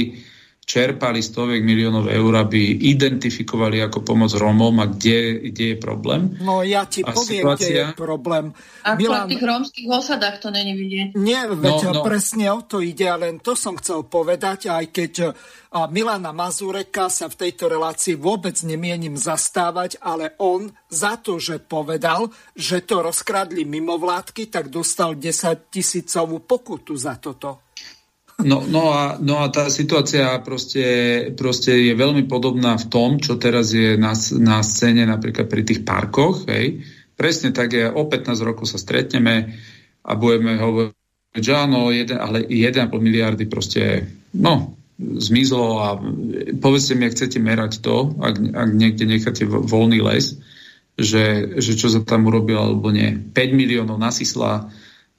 [0.70, 6.38] čerpali stovek miliónov eur, aby identifikovali ako pomoc Rómom a kde, kde je problém.
[6.38, 7.66] No ja ti a poviem, situácia...
[7.66, 8.54] kde je problém.
[8.86, 9.26] A Milan...
[9.26, 11.18] v tých rómskych osadách to není vidieť.
[11.18, 12.02] Nie, veď no, no.
[12.06, 15.12] presne o to ide, len to som chcel povedať, aj keď
[15.70, 21.62] a Milana Mazureka sa v tejto relácii vôbec nemienim zastávať, ale on za to, že
[21.62, 22.26] povedal,
[22.58, 27.69] že to rozkradli mimovládky, tak dostal 10 tisícovú pokutu za toto.
[28.44, 30.84] No, no, a, no a tá situácia proste,
[31.36, 35.84] proste je veľmi podobná v tom, čo teraz je na, na scéne napríklad pri tých
[35.84, 36.48] parkoch.
[36.48, 36.84] Hej.
[37.16, 39.56] Presne tak je, o 15 rokov sa stretneme
[40.00, 45.88] a budeme hovoriť, že áno, jeden, ale 1,5 miliardy proste, no, zmizlo a
[46.60, 50.36] povedzte mi, ak chcete merať to, ak, ak niekde necháte voľný les,
[51.00, 53.16] že, že čo sa tam urobil alebo nie.
[53.16, 54.68] 5 miliónov na Sisla,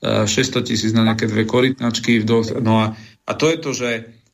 [0.01, 2.25] 600 tisíc na nejaké dve korytnačky,
[2.61, 2.85] no a
[3.27, 3.91] a to je to, že,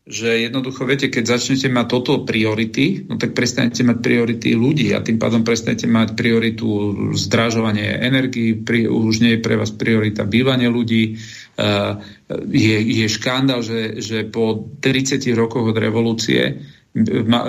[0.08, 5.04] že jednoducho, viete, keď začnete mať toto priority, no tak prestanete mať priority ľudí a
[5.04, 6.68] tým pádom prestanete mať prioritu
[7.12, 11.20] zdražovanie energii, pri, už nie je pre vás priorita bývanie ľudí.
[11.60, 12.00] Uh,
[12.48, 16.64] je, je škandál, že, že po 30 rokoch od revolúcie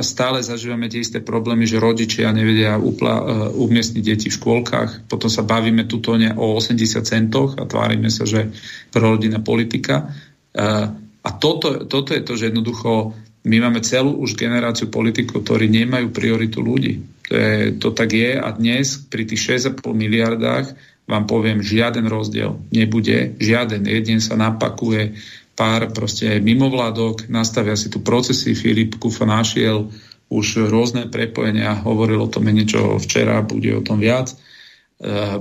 [0.05, 3.25] stále zažívame tie isté problémy, že rodičia nevedia upla, uh,
[3.55, 8.51] umiestniť deti v škôlkach, potom sa bavíme tuto o 80 centoch a tvárime sa, že
[8.91, 10.11] rodina politika.
[10.51, 13.13] Uh, a toto, toto je to, že jednoducho
[13.45, 17.05] my máme celú už generáciu politikov, ktorí nemajú prioritu ľudí.
[17.29, 20.73] To, je, to tak je a dnes pri tých 6,5 miliardách
[21.05, 23.85] vám poviem, žiaden rozdiel nebude, žiaden.
[23.85, 25.17] Jeden sa napakuje
[25.53, 28.57] pár proste mimovládok, nastavia si tu procesy.
[28.57, 29.89] Filip Kufa našiel
[30.29, 34.33] už rôzne prepojenia, hovoril o tom niečo včera, bude o tom viac.
[34.33, 34.37] E,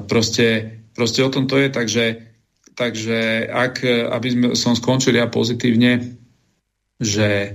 [0.08, 2.04] proste, proste o tom to je, takže
[2.78, 3.82] Takže ak,
[4.14, 6.14] aby sme, som skončil ja pozitívne,
[7.02, 7.50] že e,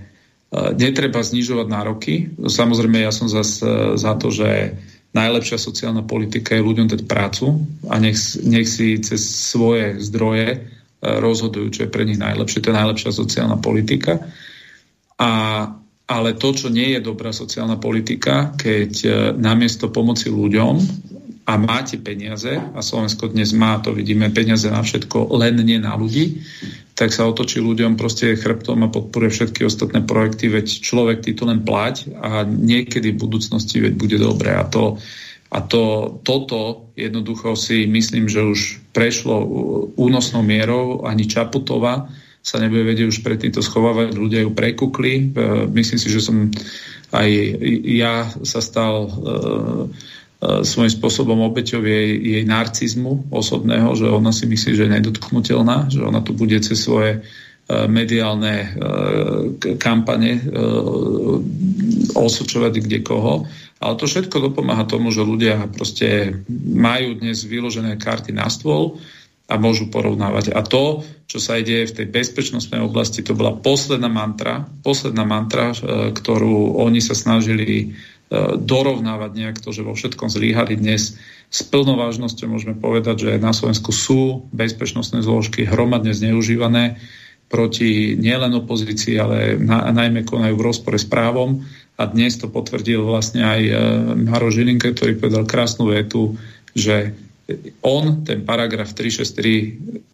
[0.74, 2.14] netreba znižovať nároky.
[2.42, 4.74] Samozrejme, ja som zas e, za to, že
[5.14, 10.58] najlepšia sociálna politika je ľuďom dať prácu a nech, nech si cez svoje zdroje e,
[11.02, 12.58] rozhodujú, čo je pre nich najlepšie.
[12.58, 14.26] To je najlepšia sociálna politika.
[15.22, 15.30] A,
[16.10, 19.06] ale to, čo nie je dobrá sociálna politika, keď
[19.38, 20.82] namiesto pomoci ľuďom
[21.42, 25.98] a máte peniaze, a Slovensko dnes má, to vidíme, peniaze na všetko, len nie na
[25.98, 26.46] ľudí,
[26.94, 31.42] tak sa otočí ľuďom proste chrbtom a podporuje všetky ostatné projekty, veď človek ty to
[31.48, 34.54] len plať a niekedy v budúcnosti veď bude dobré.
[34.54, 35.02] A, to,
[35.50, 38.60] a to, toto jednoducho si myslím, že už
[38.94, 39.42] prešlo
[39.98, 42.06] únosnou mierou, ani Čaputová
[42.42, 45.14] sa nebude vedieť už pred týmto schovávať, ľudia ju prekukli.
[45.14, 45.22] E,
[45.78, 46.50] myslím si, že som
[47.14, 47.28] aj
[47.86, 49.12] ja sa stal E,
[50.42, 56.02] svojím spôsobom obeťou jej, jej narcizmu osobného, že ona si myslí, že je nedotknutelná, že
[56.02, 57.18] ona tu bude cez svoje e,
[57.86, 58.68] mediálne e,
[59.78, 60.42] kampane
[62.18, 63.46] osočovať kde koho.
[63.78, 68.98] Ale to všetko dopomáha tomu, že ľudia proste majú dnes vyložené karty na stôl
[69.46, 70.54] a môžu porovnávať.
[70.54, 75.74] A to, čo sa ide v tej bezpečnostnej oblasti, to bola posledná mantra, posledná mantra,
[76.14, 78.21] ktorú oni sa snažili E,
[78.56, 81.20] dorovnávať nejak to, že vo všetkom zlíhali dnes.
[81.52, 86.96] S plnou vážnosťou môžeme povedať, že na Slovensku sú bezpečnostné zložky hromadne zneužívané
[87.52, 91.60] proti nielen opozícii, ale na, najmä konajú v rozpore s právom.
[92.00, 93.72] A dnes to potvrdil vlastne aj e,
[94.24, 96.40] Maro Žilinke, ktorý povedal krásnu vetu,
[96.72, 97.12] že
[97.84, 100.08] on ten paragraf 363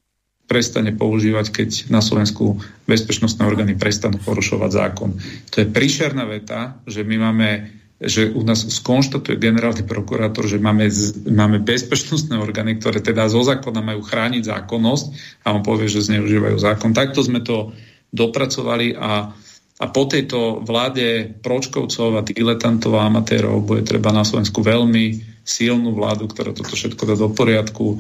[0.51, 2.59] prestane používať, keď na Slovensku
[2.89, 5.15] bezpečnostné orgány prestanú porušovať zákon.
[5.55, 10.87] To je príšerná veta, že my máme že u nás skonštatuje generálny prokurátor, že máme,
[11.27, 15.07] máme bezpečnostné orgány, ktoré teda zo zákona majú chrániť zákonnosť
[15.43, 16.95] a on povie, že zneužívajú zákon.
[16.95, 17.75] Takto sme to
[18.15, 19.35] dopracovali a
[19.79, 25.95] A po tejto vláde pročkovcov a diletantov a amatérov bude treba na Slovensku veľmi silnú
[25.95, 27.95] vládu, ktorá toto všetko dá do poriadku.
[27.95, 27.99] E,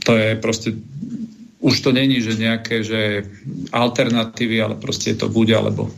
[0.00, 0.72] to je proste
[1.60, 3.28] už to není, že nejaké že
[3.68, 5.92] alternatívy, ale proste to bude alebo.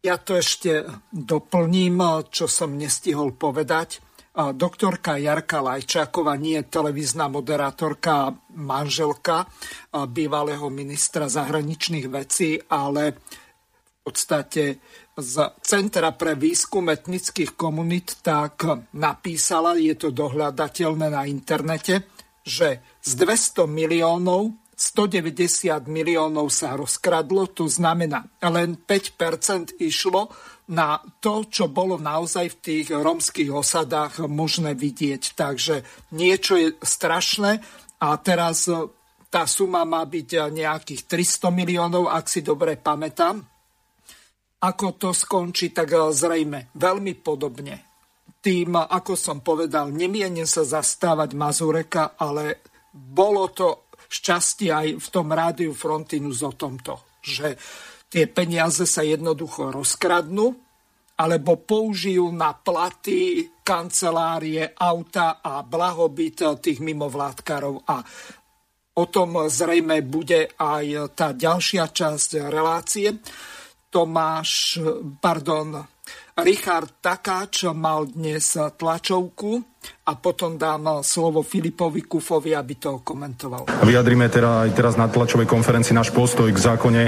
[0.00, 2.00] Ja to ešte doplním,
[2.32, 4.00] čo som nestihol povedať.
[4.32, 9.44] Doktorka Jarka Lajčáková nie je televízna moderátorka, manželka
[9.92, 14.80] bývalého ministra zahraničných vecí, ale v podstate
[15.20, 18.64] z Centra pre výskum etnických komunít tak
[18.96, 22.08] napísala, je to dohľadateľné na internete,
[22.40, 30.32] že z 200 miliónov 190 miliónov sa rozkradlo, to znamená len 5% išlo
[30.72, 35.36] na to, čo bolo naozaj v tých romských osadách možné vidieť.
[35.36, 35.84] Takže
[36.16, 37.60] niečo je strašné
[38.00, 38.88] a teraz e,
[39.28, 43.36] tá suma má byť nejakých 300 miliónov, ak si dobre pamätám.
[44.64, 47.84] Ako to skončí, tak e, zrejme veľmi podobne.
[48.40, 52.64] Tým, ako som povedal, nemienim sa zastávať Mazureka, ale
[52.96, 57.54] bolo to šťastie aj v tom rádiu Frontinus o tomto, že
[58.10, 60.50] tie peniaze sa jednoducho rozkradnú
[61.20, 67.84] alebo použijú na platy, kancelárie, auta a blahobyt tých mimovládkarov.
[67.86, 68.00] A
[68.96, 73.20] o tom zrejme bude aj tá ďalšia časť relácie.
[73.92, 74.80] Tomáš,
[75.20, 75.84] pardon,
[76.40, 79.69] Richard Takáč mal dnes tlačovku
[80.10, 83.70] a potom dám slovo Filipovi Kufovi, aby to komentoval.
[83.86, 87.02] Vyjadrime teda aj teraz na tlačovej konferencii náš postoj k zákone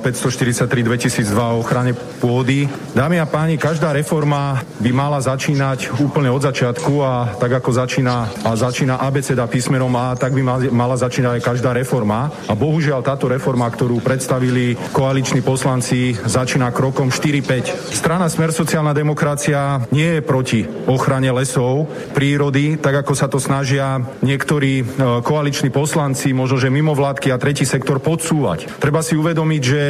[0.00, 2.64] 543-2002 e, o ochrane pôdy.
[2.96, 8.32] Dámy a páni, každá reforma by mala začínať úplne od začiatku a tak ako začína,
[8.48, 12.32] a začína ABCD písmenom A, tak by mala začínať aj každá reforma.
[12.48, 17.92] A bohužiaľ táto reforma, ktorú predstavili koaliční poslanci, začína krokom 4-5.
[17.92, 24.00] Strana Smer sociálna demokracia nie je proti ochrane lesov, prírody, tak ako sa to snažia
[24.24, 24.84] niektorí e,
[25.24, 28.68] koaliční poslanci, možno že mimovládky a tretí sektor podsúvať.
[28.78, 29.82] Treba si uvedomiť, že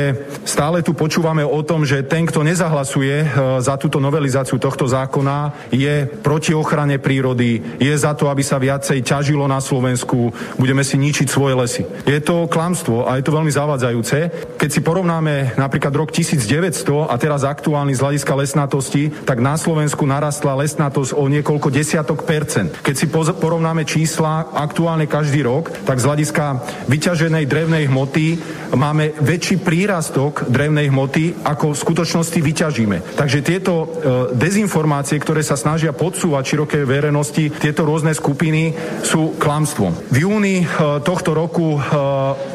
[0.44, 3.26] stále tu počúvame o tom, že ten, kto nezahlasuje e,
[3.60, 9.04] za túto novelizáciu tohto zákona, je proti ochrane prírody, je za to, aby sa viacej
[9.04, 11.82] ťažilo na Slovensku, budeme si ničiť svoje lesy.
[12.08, 14.18] Je to klamstvo a je to veľmi zavádzajúce.
[14.56, 20.08] Keď si porovnáme napríklad rok 1900 a teraz aktuálny z hľadiska lesnatosti, tak na Slovensku
[20.08, 22.72] narastla lesnatosť o niekoľko desiatok desiatok percent.
[22.80, 26.44] Keď si porovnáme čísla aktuálne každý rok, tak z hľadiska
[26.88, 28.26] vyťaženej drevnej hmoty
[28.72, 32.96] máme väčší prírastok drevnej hmoty, ako v skutočnosti vyťažíme.
[33.12, 33.86] Takže tieto e,
[34.32, 38.72] dezinformácie, ktoré sa snažia podsúvať širokej verejnosti, tieto rôzne skupiny
[39.04, 39.92] sú klamstvom.
[40.08, 40.66] V júni e,
[41.04, 41.80] tohto roku e,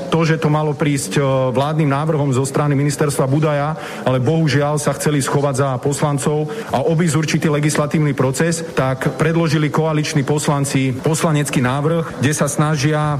[0.10, 1.18] to, že to malo prísť
[1.58, 3.74] vládnym návrhom zo strany ministerstva Budaja,
[4.06, 9.76] ale bohužiaľ sa chceli schovať za poslancov a obísť určitý legislatívny proces, tak predložili predložili
[9.76, 13.20] koaliční poslanci poslanecký návrh, kde sa snažia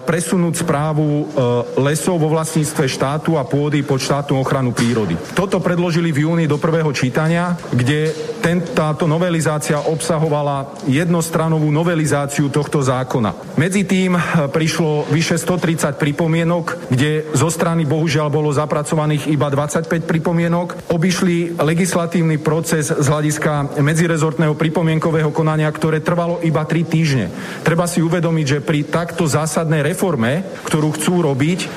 [0.00, 1.24] presunúť správu e,
[1.84, 5.12] lesov vo vlastníctve štátu a pôdy pod štátnu ochranu prírody.
[5.36, 12.80] Toto predložili v júni do prvého čítania, kde ten, táto novelizácia obsahovala jednostranovú novelizáciu tohto
[12.80, 13.60] zákona.
[13.60, 20.08] Medzi tým e, prišlo vyše 130 pripomienok, kde zo strany bohužiaľ bolo zapracovaných iba 25
[20.08, 20.88] pripomienok.
[20.96, 27.34] Obišli legislatívny proces z hľadiska medzirezortného pripomienkového konania konania, ktoré trvalo iba tri týždne.
[27.66, 31.68] Treba si uvedomiť, že pri takto zásadnej reforme, ktorú chcú robiť, e,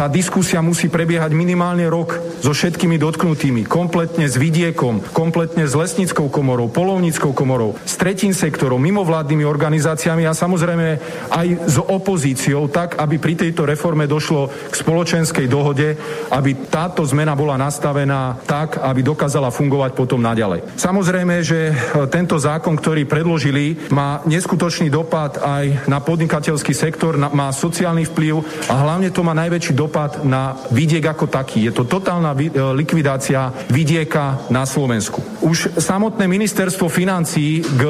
[0.00, 6.32] tá diskusia musí prebiehať minimálne rok so všetkými dotknutými, kompletne s vidiekom, kompletne s lesnickou
[6.32, 10.88] komorou, polovnickou komorou, s tretím sektorom, mimovládnymi organizáciami a samozrejme
[11.28, 16.00] aj s opozíciou, tak, aby pri tejto reforme došlo k spoločenskej dohode,
[16.32, 20.80] aby táto zmena bola nastavená tak, aby dokázala fungovať potom naďalej.
[20.80, 21.72] Samozrejme, že e,
[22.08, 28.40] tento zákon, ktorý predložili, má neskutočný dopad aj na podnikateľský sektor, má sociálny vplyv
[28.72, 31.66] a hlavne to má najväčší dopad dopad na vidiek ako taký.
[31.66, 32.46] Je to totálna e,
[32.78, 35.18] likvidácia vidieka na Slovensku.
[35.42, 37.82] Už samotné ministerstvo financí k,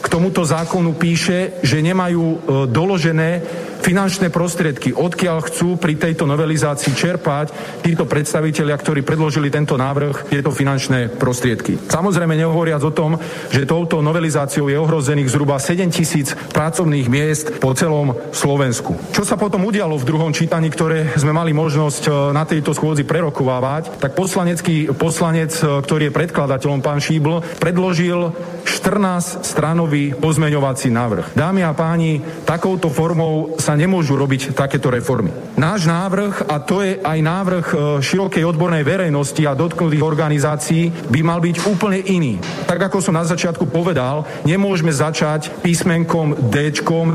[0.00, 2.36] k tomuto zákonu píše, že nemajú e,
[2.72, 3.44] doložené
[3.82, 7.50] finančné prostriedky, odkiaľ chcú pri tejto novelizácii čerpať
[7.82, 11.76] títo predstavitelia, ktorí predložili tento návrh, tieto finančné prostriedky.
[11.90, 13.18] Samozrejme nehovoriac o tom,
[13.50, 18.94] že touto novelizáciou je ohrozených zhruba 7 tisíc pracovných miest po celom Slovensku.
[19.10, 23.02] Čo sa potom udialo v druhom čítaní, ktoré sme mali možnosť e, na tejto schôdzi
[23.02, 28.30] prerokovávať, tak poslanecký poslanec, e, ktorý je predkladateľom, pán Šíbl, predložil
[28.62, 31.34] 14 stranový pozmeňovací návrh.
[31.34, 35.32] Dámy a páni, takouto formou sa sa nemôžu robiť takéto reformy.
[35.56, 41.20] Náš návrh, a to je aj návrh e, širokej odbornej verejnosti a dotknutých organizácií, by
[41.24, 42.36] mal byť úplne iný.
[42.68, 46.68] Tak ako som na začiatku povedal, nemôžeme začať písmenkom D,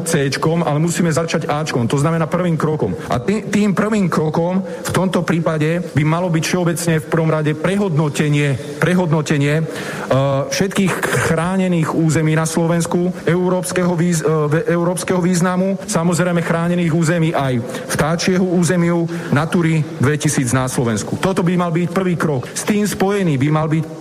[0.09, 2.97] C, ale musíme začať Ačkom, to znamená prvým krokom.
[3.05, 8.57] A tým, prvým krokom v tomto prípade by malo byť všeobecne v prvom rade prehodnotenie,
[8.81, 10.93] prehodnotenie uh, všetkých
[11.29, 17.59] chránených území na Slovensku, európskeho, uh, európskeho významu, samozrejme chránených území aj
[17.91, 19.03] vtáčieho územiu
[19.35, 21.19] Natúry 2000 na Slovensku.
[21.19, 22.47] Toto by mal byť prvý krok.
[22.47, 23.99] S tým spojený by mal byť uh,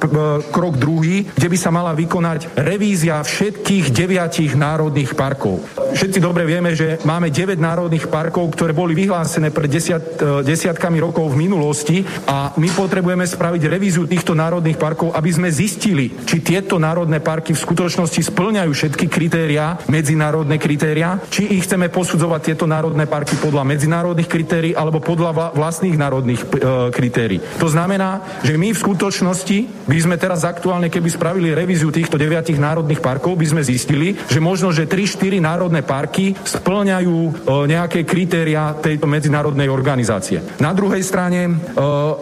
[0.54, 5.66] krok druhý, kde by sa mala vykonať revízia všetkých deviatich národných parkov.
[5.96, 10.04] Všetci dobre vieme, že máme 9 národných parkov, ktoré boli vyhlásené pred desiat,
[10.44, 16.12] desiatkami rokov v minulosti a my potrebujeme spraviť revíziu týchto národných parkov, aby sme zistili,
[16.28, 22.35] či tieto národné parky v skutočnosti splňajú všetky kritériá, medzinárodné kritériá, či ich chceme posudzovať
[22.38, 26.46] tieto národné parky podľa medzinárodných kritérií alebo podľa vlastných národných e,
[26.92, 27.38] kritérií.
[27.62, 32.60] To znamená, že my v skutočnosti by sme teraz aktuálne, keby spravili revíziu týchto deviatich
[32.60, 37.30] národných parkov, by sme zistili, že možno, že 3-4 národné parky splňajú e,
[37.70, 40.42] nejaké kritéria tejto medzinárodnej organizácie.
[40.58, 41.52] Na druhej strane e,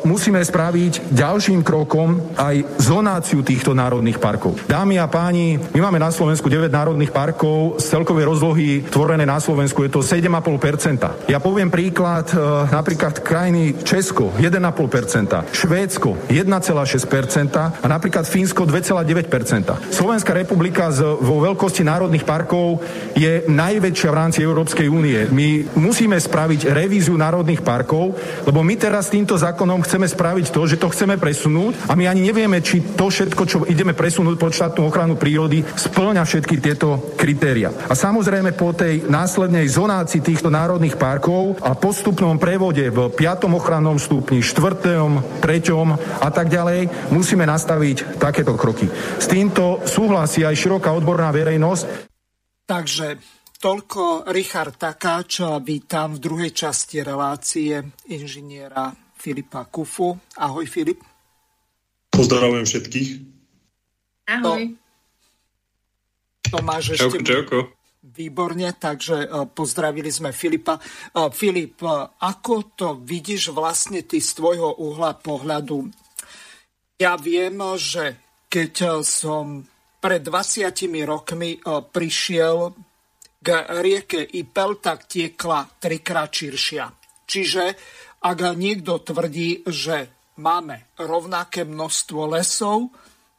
[0.05, 4.61] musíme spraviť ďalším krokom aj zonáciu týchto národných parkov.
[4.69, 9.41] Dámy a páni, my máme na Slovensku 9 národných parkov, z celkovej rozlohy tvorené na
[9.41, 11.33] Slovensku je to 7,5%.
[11.33, 12.39] Ja poviem príklad e,
[12.69, 19.91] napríklad krajiny Česko 1,5%, Švédsko 1,6% a napríklad Fínsko 2,9%.
[19.91, 22.85] Slovenská republika vo veľkosti národných parkov
[23.17, 25.27] je najväčšia v rámci Európskej únie.
[25.33, 30.77] My musíme spraviť revíziu národných parkov, lebo my teraz týmto zákonom chceme spraviť to, že
[30.77, 34.85] to chceme presunúť a my ani nevieme, či to všetko, čo ideme presunúť pod štátnu
[34.85, 37.73] ochranu prírody, splňa všetky tieto kritéria.
[37.89, 43.47] A samozrejme po tej následnej zonácii týchto národných parkov a postupnom prevode v 5.
[43.47, 45.39] ochrannom stupni, 4., 3.
[46.19, 48.91] a tak ďalej, musíme nastaviť takéto kroky.
[48.91, 52.11] S týmto súhlasí aj široká odborná verejnosť.
[52.67, 53.23] Takže
[53.63, 55.47] toľko Richard Takáč.
[55.63, 57.79] Vítam v druhej časti relácie
[58.11, 60.11] inžiniera Filipa Kufu.
[60.43, 60.99] Ahoj Filip.
[62.11, 63.11] Pozdravujem všetkých.
[64.27, 64.75] Ahoj.
[66.51, 67.23] To, máš ešte...
[67.23, 67.74] Čauko,
[68.15, 70.79] Výborne, takže e, pozdravili sme Filipa.
[70.79, 70.83] E,
[71.35, 71.91] Filip, e,
[72.23, 75.91] ako to vidíš vlastne ty z tvojho uhla pohľadu?
[76.95, 79.67] Ja viem, že keď som
[79.99, 80.71] pred 20
[81.03, 81.59] rokmi
[81.91, 82.71] prišiel
[83.43, 83.49] k
[83.83, 86.87] rieke Ipel, tak tiekla trikrát širšia.
[87.27, 87.65] Čiže
[88.23, 92.95] ak niekto tvrdí, že máme rovnaké množstvo lesov,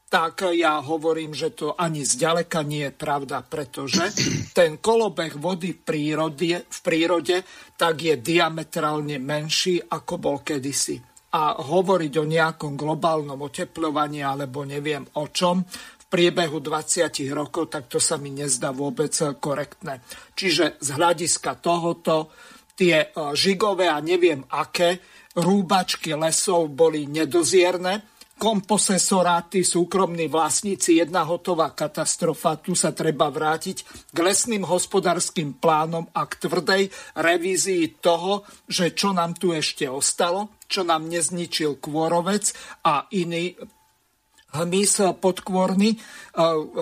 [0.06, 4.14] tak ja hovorím, že to ani zďaleka nie je pravda, pretože
[4.58, 7.42] ten kolobeh vody v prírode, v prírode
[7.76, 11.02] tak je diametrálne menší, ako bol kedysi.
[11.36, 15.68] A hovoriť o nejakom globálnom oteplovaní alebo neviem o čom,
[16.06, 20.00] priebehu 20 rokov, tak to sa mi nezdá vôbec korektné.
[20.32, 22.32] Čiže z hľadiska tohoto
[22.78, 25.04] tie e, žigové a neviem aké
[25.36, 32.60] rúbačky lesov boli nedozierne, komposesoráty, súkromní vlastníci, jedna hotová katastrofa.
[32.60, 36.84] Tu sa treba vrátiť k lesným hospodárským plánom a k tvrdej
[37.16, 42.52] revízii toho, že čo nám tu ešte ostalo, čo nám nezničil kôrovec
[42.84, 43.56] a iný
[44.56, 45.98] hmyz podkvorný, e,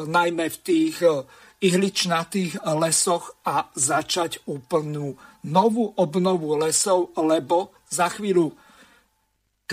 [0.09, 1.25] najmä v tých e,
[1.63, 5.15] ihličnatých lesoch a začať úplnú
[5.47, 8.57] novú obnovu lesov, lebo za chvíľu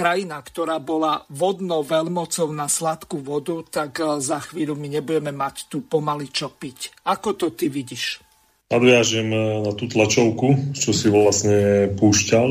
[0.01, 5.69] krajina, ktorá bola vodnou veľmocou na sladkú vodu, tak e, za chvíľu my nebudeme mať
[5.69, 7.05] tu pomaly čo piť.
[7.05, 8.25] Ako to ty vidíš?
[8.73, 9.29] Nadviažem
[9.61, 12.49] na tú tlačovku, čo si vlastne púšťal.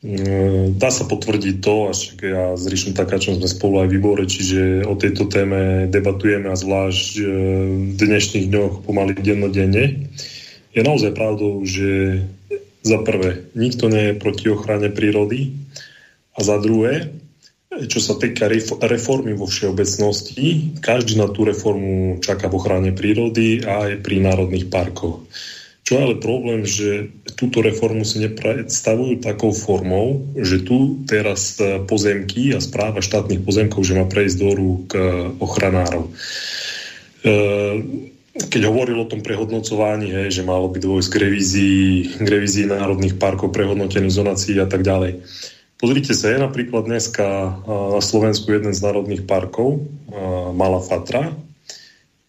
[0.00, 4.88] Mm, dá sa potvrdiť to, až ja s Ríšom Takáčom sme spolu aj výbore, čiže
[4.88, 10.08] o tejto téme debatujeme a zvlášť v dnešných dňoch pomaly dennodenne.
[10.72, 12.22] Je naozaj pravdou, že
[12.80, 15.52] za prvé, nikto nie je proti ochrane prírody
[16.32, 17.12] a za druhé,
[17.72, 18.52] čo sa týka
[18.84, 24.68] reformy vo všeobecnosti, každý na tú reformu čaká v ochrane prírody a aj pri národných
[24.68, 25.24] parkoch.
[25.82, 31.82] Čo je ale problém, že túto reformu si nepredstavujú takou formou, že tu teraz e,
[31.82, 34.98] pozemky a správa štátnych pozemkov, že má prejsť do rúk e,
[35.42, 36.06] ochranárov.
[36.06, 36.12] E,
[38.32, 43.18] keď hovoril o tom prehodnocovaní, hej, že malo by dôjsť k revízii, k revízii národných
[43.18, 45.18] parkov, prehodnotených zonácií a tak ďalej.
[45.82, 49.82] Pozrite sa, je napríklad dneska na Slovensku jeden z národných parkov,
[50.54, 51.34] Malá Fatra,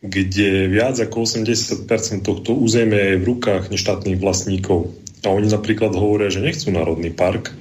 [0.02, 1.86] kde viac ako 80%
[2.26, 4.98] tohto územia je v rukách neštátnych vlastníkov.
[5.22, 7.54] A oni napríklad hovoria, že nechcú národný park,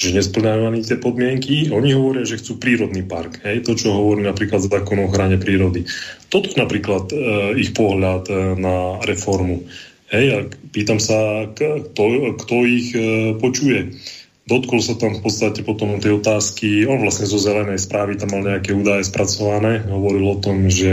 [0.00, 1.68] že nesplňajú ani tie podmienky.
[1.68, 3.44] Oni hovoria, že chcú prírodný park.
[3.44, 3.68] Hej?
[3.68, 5.84] To, čo hovorí napríklad zákon o ochrane prírody.
[6.32, 7.16] Toto je napríklad e,
[7.60, 9.68] ich pohľad e, na reformu.
[10.08, 10.24] Hej?
[10.32, 10.36] A
[10.72, 14.00] pýtam sa, kto, kto ich e, počuje.
[14.46, 18.46] Dotkol sa tam v podstate potom tej otázky, on vlastne zo zelenej správy tam mal
[18.46, 20.86] nejaké údaje spracované, hovoril o tom, že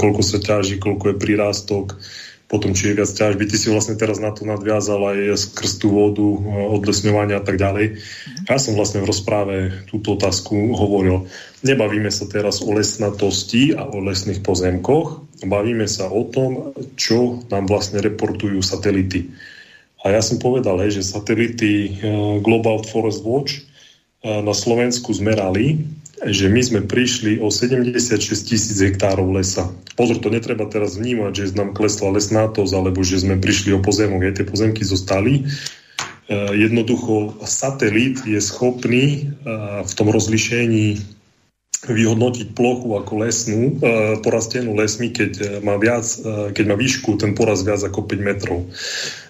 [0.00, 2.00] koľko sa ťaží, koľko je prírástok,
[2.48, 3.44] potom či je viac ťažby.
[3.44, 6.24] Ty si vlastne teraz na to nadviazal aj skrz tú vodu,
[6.80, 8.00] odlesňovania a tak ďalej.
[8.48, 11.28] Ja som vlastne v rozpráve túto otázku hovoril.
[11.60, 17.68] Nebavíme sa teraz o lesnatosti a o lesných pozemkoch, bavíme sa o tom, čo nám
[17.68, 19.28] vlastne reportujú satelity.
[20.08, 21.90] A ja som povedal, že satelity e,
[22.40, 23.60] Global Forest Watch e,
[24.40, 25.84] na Slovensku zmerali
[26.18, 29.70] že my sme prišli o 76 tisíc hektárov lesa.
[29.94, 34.26] Pozor, to netreba teraz vnímať, že nám klesla lesnátosť, alebo že sme prišli o pozemok,
[34.26, 35.46] aj tie pozemky zostali.
[35.46, 39.30] E, jednoducho satelit je schopný
[39.84, 41.17] v tom rozlišení
[41.88, 46.04] vyhodnotiť plochu ako lesnú, e, porastenú lesmi, keď má, viac,
[46.52, 48.68] keď má výšku, ten poraz viac ako 5 metrov.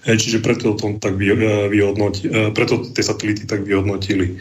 [0.04, 4.40] Čiže preto, to tak vyhodnoti, preto tie satelity tak vyhodnotili.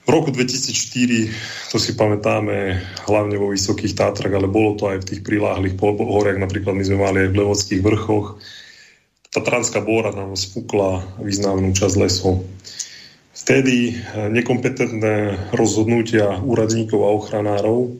[0.00, 5.08] V roku 2004, to si pamätáme hlavne vo Vysokých Tátrach, ale bolo to aj v
[5.12, 8.40] tých priláhlých horiach, napríklad my sme mali aj v Levodských vrchoch.
[9.30, 12.42] Tatranská bóra nám spukla významnú časť lesov.
[13.50, 17.98] Vtedy eh, nekompetentné rozhodnutia úradníkov a ochranárov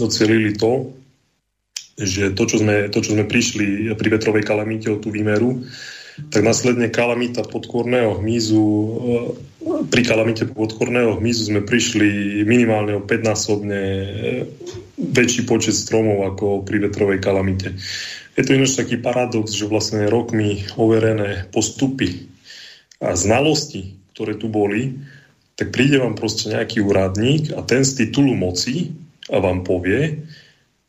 [0.00, 0.96] docelili to,
[2.00, 5.60] že to, čo sme, to, čo sme prišli pri vetrovej kalamite o tú výmeru,
[6.32, 9.20] tak následne kalamita podkorného hmyzu, e,
[9.92, 14.04] pri kalamite podkorného hmyzu sme prišli minimálne o 5-násobne e,
[14.96, 17.76] väčší počet stromov ako pri vetrovej kalamite.
[18.40, 22.24] Je to ináč taký paradox, že vlastne rokmi overené postupy
[23.04, 25.00] a znalosti, ktoré tu boli,
[25.56, 28.92] tak príde vám proste nejaký úradník a ten z titulu moci
[29.32, 30.28] a vám povie,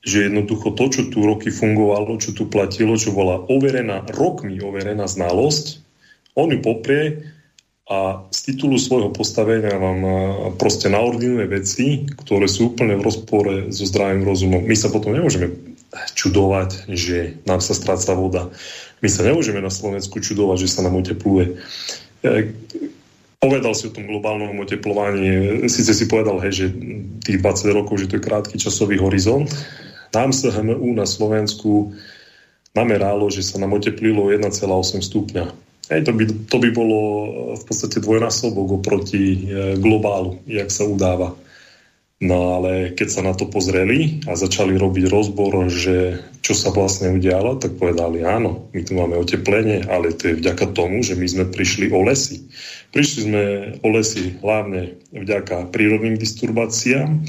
[0.04, 5.08] že jednoducho to, čo tu roky fungovalo, čo tu platilo, čo bola overená, rokmi overená
[5.08, 5.80] znalosť,
[6.36, 7.24] on ju poprie
[7.88, 10.00] a z titulu svojho postavenia vám
[10.60, 14.64] proste naordinuje veci, ktoré sú úplne v rozpore so zdravým rozumom.
[14.64, 15.56] My sa potom nemôžeme
[16.16, 18.48] čudovať, že nám sa stráca voda.
[19.04, 21.60] My sa nemôžeme na Slovensku čudovať, že sa nám otepluje.
[23.42, 26.66] Povedal si o tom globálnom oteplovaní, síce si povedal, hej, že
[27.26, 29.50] tých 20 rokov, že to je krátky časový horizont,
[30.14, 31.98] nám sa HMU na Slovensku
[32.78, 35.46] nameralo, že sa nám oteplilo 1,8 stupňa.
[35.90, 37.00] Hej, to, by, to by bolo
[37.58, 41.36] v podstate dvojnásobok oproti e, globálu, jak sa udáva.
[42.22, 47.10] No ale keď sa na to pozreli a začali robiť rozbor, že čo sa vlastne
[47.18, 51.26] udialo, tak povedali áno, my tu máme oteplenie, ale to je vďaka tomu, že my
[51.26, 52.46] sme prišli o lesy.
[52.94, 53.44] Prišli sme
[53.82, 57.26] o lesy hlavne vďaka prírodným disturbáciám,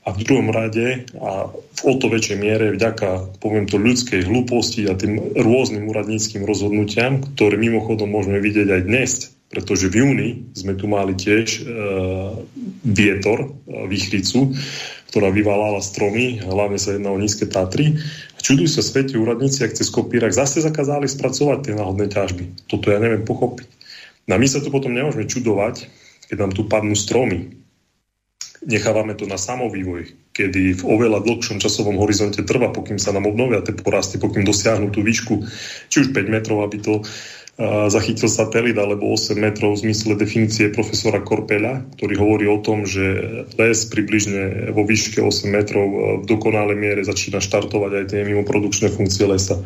[0.00, 4.88] a v druhom rade a v o to väčšej miere vďaka, poviem to, ľudskej hlúposti
[4.88, 9.10] a tým rôznym úradníckým rozhodnutiam, ktoré mimochodom môžeme vidieť aj dnes,
[9.50, 11.60] pretože v júni sme tu mali tiež e,
[12.86, 14.54] vietor, e, výchricu,
[15.10, 17.98] ktorá vyvalala stromy, hlavne sa jedná o nízke Tatry.
[17.98, 22.70] A čudujú sa svete úradníci, ak cez kopírak zase zakázali spracovať tie náhodné ťažby.
[22.70, 23.66] Toto ja neviem pochopiť.
[24.30, 25.90] No a my sa tu potom nemôžeme čudovať,
[26.30, 27.58] keď nám tu padnú stromy,
[28.62, 33.64] nechávame to na samovývoj, kedy v oveľa dlhšom časovom horizonte trvá, pokým sa nám obnovia
[33.64, 35.42] tie porasty, pokým dosiahnu tú výšku,
[35.88, 37.02] či už 5 metrov, aby to
[37.92, 43.04] zachytil satelit, alebo 8 metrov v zmysle definície profesora Korpeľa, ktorý hovorí o tom, že
[43.60, 45.86] les približne vo výške 8 metrov
[46.20, 49.60] v dokonalej miere začína štartovať aj tie mimoprodukčné funkcie lesa.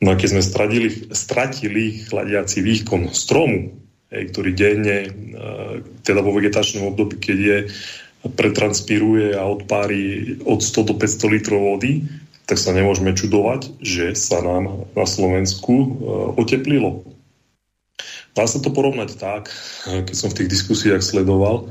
[0.00, 3.76] No a keď sme stratili, stratili chladiaci výkon stromu,
[4.08, 5.12] ktorý denne,
[6.00, 7.58] teda vo vegetačnom období, keď je
[8.32, 12.04] pretranspiruje a odpári od 100 do 500 litrov vody,
[12.44, 15.86] tak sa nemôžeme čudovať, že sa nám na Slovensku e,
[16.34, 17.06] oteplilo.
[18.30, 19.50] Dá sa to porovnať tak,
[19.86, 21.70] keď som v tých diskusiách sledoval,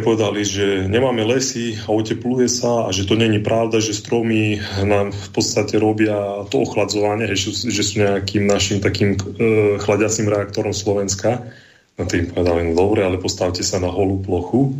[0.00, 5.14] povedali, že nemáme lesy a otepluje sa a že to není pravda, že stromy nám
[5.14, 9.78] v podstate robia to ochladzovanie, že, sú nejakým našim takým e,
[10.26, 11.46] reaktorom Slovenska.
[11.94, 14.74] No tým povedali, no dobre, ale postavte sa na holú plochu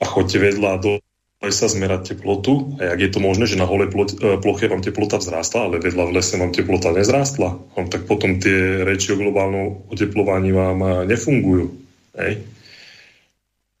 [0.00, 0.92] a choďte vedľa do
[1.38, 5.22] lesa zmerať teplotu a jak je to možné, že na holej e, ploche vám teplota
[5.22, 9.86] vzrástla, ale vedľa v lese vám teplota nezrástla, no, tak potom tie reči o globálnom
[9.86, 11.70] oteplovaní vám e, nefungujú.
[12.18, 12.42] Hej?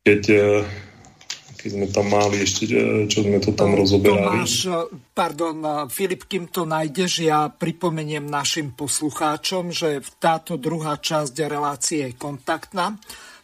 [0.06, 0.42] Keď, e,
[1.58, 2.64] otázky sme tam mali ešte,
[3.10, 4.46] čo sme to tam rozoberali.
[4.46, 4.54] Tomáš,
[5.10, 5.58] pardon,
[5.90, 12.94] Filip, kým to nájdeš, ja pripomeniem našim poslucháčom, že táto druhá časť relácie je kontaktná.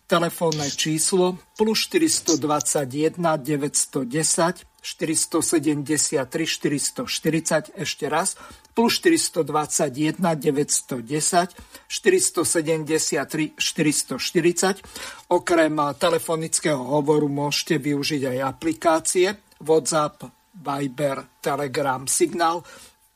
[0.05, 8.36] Telefónne číslo plus 421 910 473 440, ešte raz,
[8.76, 11.56] plus 421 910
[11.89, 15.32] 473 440.
[15.32, 22.60] Okrem telefonického hovoru môžete využiť aj aplikácie WhatsApp, Viber, Telegram, Signal,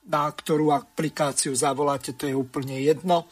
[0.08, 3.28] na ktorú aplikáciu zavoláte, to je úplne jedno.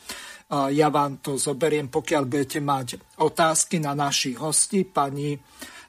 [0.51, 5.35] Ja vám to zoberiem, pokiaľ budete mať otázky na našich hostí, pani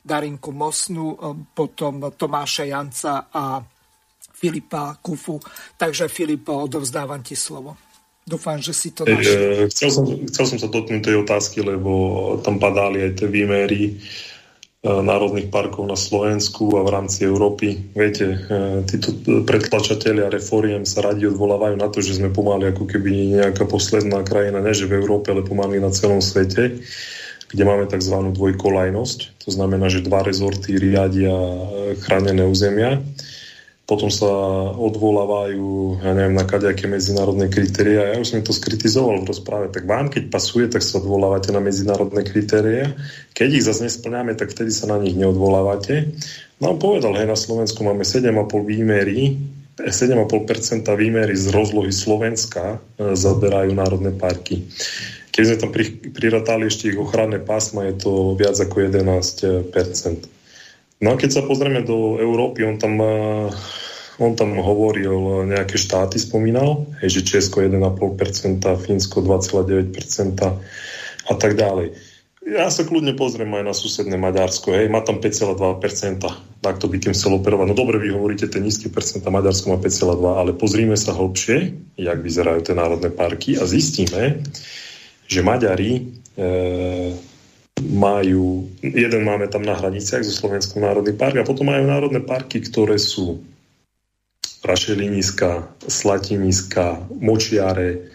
[0.08, 1.18] Darinku Mosnu, e,
[1.52, 3.60] potom Tomáša Janca a
[4.34, 5.38] Filipa Kufu.
[5.76, 7.76] Takže Filip, odovzdávam ti slovo.
[8.28, 9.68] Dúfam, že si to našiel.
[9.72, 11.92] Chcel som, chcel som sa dotknúť tej otázky, lebo
[12.44, 13.94] tam padali aj tie výmery e,
[15.04, 17.78] národných parkov na Slovensku a v rámci Európy.
[17.92, 23.40] Viete, e, títo predtlačatelia reforiem sa radi odvolávajú na to, že sme pomaly ako keby
[23.40, 26.80] nejaká posledná krajina, ne v Európe, ale pomaly na celom svete
[27.48, 28.16] kde máme tzv.
[28.36, 29.48] dvojkolajnosť.
[29.48, 31.32] To znamená, že dva rezorty riadia
[32.04, 33.00] chránené územia.
[33.88, 34.28] Potom sa
[34.76, 38.12] odvolávajú, ja neviem, na kadejaké medzinárodné kritéria.
[38.12, 39.72] Ja už som to skritizoval v rozpráve.
[39.72, 42.92] Tak vám, keď pasuje, tak sa odvolávate na medzinárodné kritéria.
[43.32, 46.04] Keď ich zase nesplňame, tak vtedy sa na nich neodvolávate.
[46.60, 48.36] No povedal, hej, na Slovensku máme 7,5
[48.68, 49.40] výmery,
[49.80, 54.68] 7,5% výmery z rozlohy Slovenska e, zaberajú národné parky.
[55.32, 55.72] Keď sme tam
[56.18, 60.37] priratali ešte ich ochranné pásma, je to viac ako 11%.
[60.98, 63.50] No a keď sa pozrieme do Európy, on tam, eh,
[64.18, 70.58] on tam hovoril nejaké štáty, spomínal, že Česko 1,5%, Fínsko 2,9%
[71.28, 71.94] a tak ďalej.
[72.48, 76.24] Ja sa kľudne pozriem aj na susedné Maďarsko, hej, má tam 5,2%,
[76.64, 77.68] tak to by tým chcel operovať.
[77.68, 82.20] No dobre, vy hovoríte ten nízky percenta, Maďarsko má 5,2, ale pozrime sa hlbšie, jak
[82.24, 84.48] vyzerajú tie národné parky a zistíme,
[85.28, 86.02] že Maďari e,
[87.82, 92.62] majú, jeden máme tam na hraniciach so Slovenskom národný park a potom majú národné parky,
[92.66, 93.42] ktoré sú
[94.66, 98.10] Rašeliniska, Slatiniska, Močiare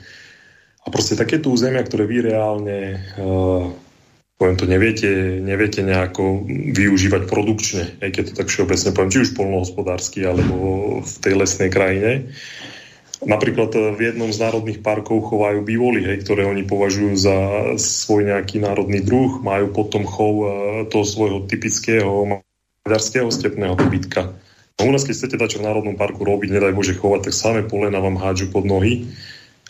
[0.83, 3.27] a proste takéto územia, ktoré vy reálne e,
[4.43, 6.43] poviem to, neviete, neviete nejako
[6.75, 10.57] využívať produkčne, aj keď to tak všeobecne poviem, či už polnohospodársky alebo
[10.99, 12.35] v tej lesnej krajine.
[13.23, 17.37] Napríklad eh, v jednom z národných parkov chovajú bývoly, hej, ktoré oni považujú za
[17.79, 19.39] svoj nejaký národný druh.
[19.39, 20.49] Majú potom chov eh,
[20.91, 22.43] toho svojho typického
[22.83, 24.35] maďarského stepného dobytka.
[24.81, 27.61] No u nás, keď chcete dať v národnom parku robiť, nedaj Bože chovať, tak samé
[27.63, 29.07] polena vám hádžu pod nohy.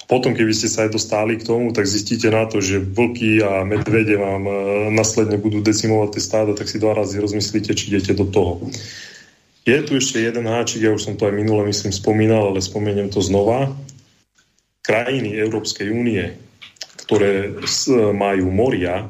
[0.01, 3.45] A potom, keby ste sa aj dostali k tomu, tak zistíte na to, že vlky
[3.45, 4.57] a medvede vám eh,
[4.97, 8.65] následne budú decimovať tie stáda, tak si dva razy rozmyslíte, či idete do toho.
[9.63, 13.15] Je tu ešte jeden háčik, ja už som to aj minule, myslím, spomínal, ale spomeniem
[13.15, 13.71] to znova.
[14.83, 16.35] Krajiny Európskej únie,
[17.07, 17.55] ktoré
[18.11, 19.07] majú moria,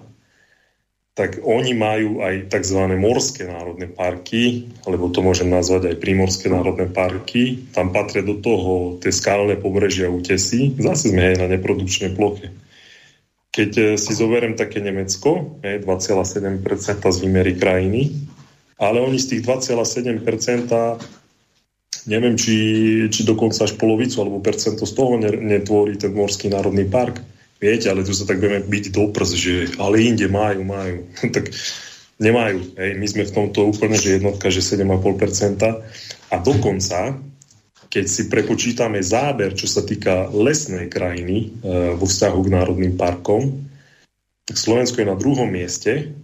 [1.13, 2.81] tak oni majú aj tzv.
[2.97, 7.69] morské národné parky, alebo to môžem nazvať aj prímorské národné parky.
[7.73, 10.73] Tam patria do toho tie skalné pobrežia útesy.
[10.81, 12.53] Zase sme aj na neprodukčnej ploche.
[13.53, 16.65] Keď eh, si zoberiem také Nemecko, 2,7%
[17.05, 18.32] z výmery krajiny,
[18.83, 20.27] ale oni z tých 2,7%
[22.11, 22.57] neviem, či,
[23.07, 27.23] či dokonca až polovicu alebo percento z toho netvorí ten Morský národný park.
[27.63, 31.07] Viete, ale tu sa tak budeme byť do prs, že ale inde majú, majú.
[31.37, 31.55] tak
[32.19, 32.75] nemajú.
[32.75, 32.91] Hej.
[32.99, 35.63] My sme v tomto úplne, že jednotka, že 7,5%.
[36.33, 37.23] A dokonca,
[37.87, 41.49] keď si prepočítame záber, čo sa týka lesnej krajiny e,
[41.95, 43.63] vo vzťahu k národným parkom,
[44.43, 46.19] tak Slovensko je na druhom mieste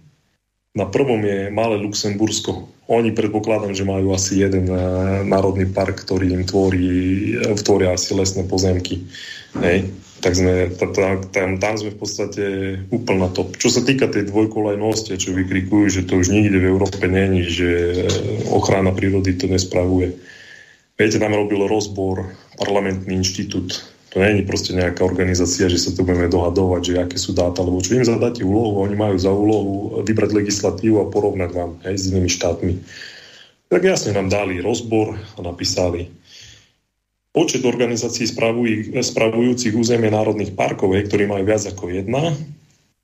[0.77, 2.69] na prvom je malé Luxembursko.
[2.89, 4.81] Oni predpokladám, že majú asi jeden eh,
[5.25, 6.89] národný park, ktorý im tvorí,
[7.37, 9.01] eh, tvoria asi lesné pozemky.
[9.57, 9.89] Hej.
[10.19, 10.67] Tak sme,
[11.31, 12.43] tam, tam sme v podstate
[12.91, 13.55] úplná top.
[13.55, 17.69] Čo sa týka tej dvojkolajnosti, čo vykrikujú, že to už nikde v Európe není, že
[17.69, 18.05] eh,
[18.53, 20.13] ochrana prírody to nespravuje.
[20.99, 26.01] Viete, nám robil rozbor parlamentný inštitút to nie je proste nejaká organizácia, že sa tu
[26.01, 30.01] budeme dohadovať, že aké sú dáta, lebo čo im zadáte úlohu, oni majú za úlohu
[30.01, 32.73] vybrať legislatívu a porovnať vám aj s inými štátmi.
[33.69, 36.09] Tak jasne nám dali rozbor a napísali
[37.29, 42.33] počet organizácií spravuj, spravujúcich územie národných parkov, hej, ktorí majú viac ako jedna,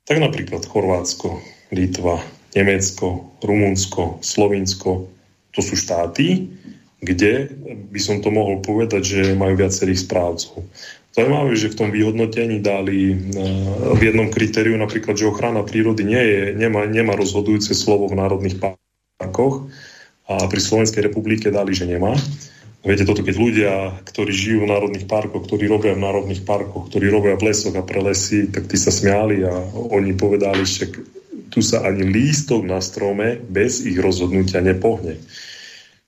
[0.02, 1.38] tak napríklad Chorvátsko,
[1.70, 2.18] Litva,
[2.54, 5.06] Nemecko, Rumunsko, Slovinsko,
[5.54, 6.50] to sú štáty,
[7.00, 7.52] kde
[7.92, 10.64] by som to mohol povedať, že majú viacerých správcov.
[11.16, 13.14] Zaujímavé, že v tom vyhodnotení dali e,
[13.96, 18.60] v jednom kritériu napríklad, že ochrana prírody nie je, nemá, nemá rozhodujúce slovo v národných
[18.60, 19.64] parkoch.
[20.28, 22.12] a pri Slovenskej republike dali, že nemá.
[22.86, 23.72] Viete, toto keď ľudia,
[24.06, 27.82] ktorí žijú v národných parkoch, ktorí robia v národných parkoch, ktorí robia v lesoch a
[27.82, 30.94] pre lesy, tak tí sa smiali a oni povedali, že
[31.50, 35.18] tu sa ani lístok na strome bez ich rozhodnutia nepohne.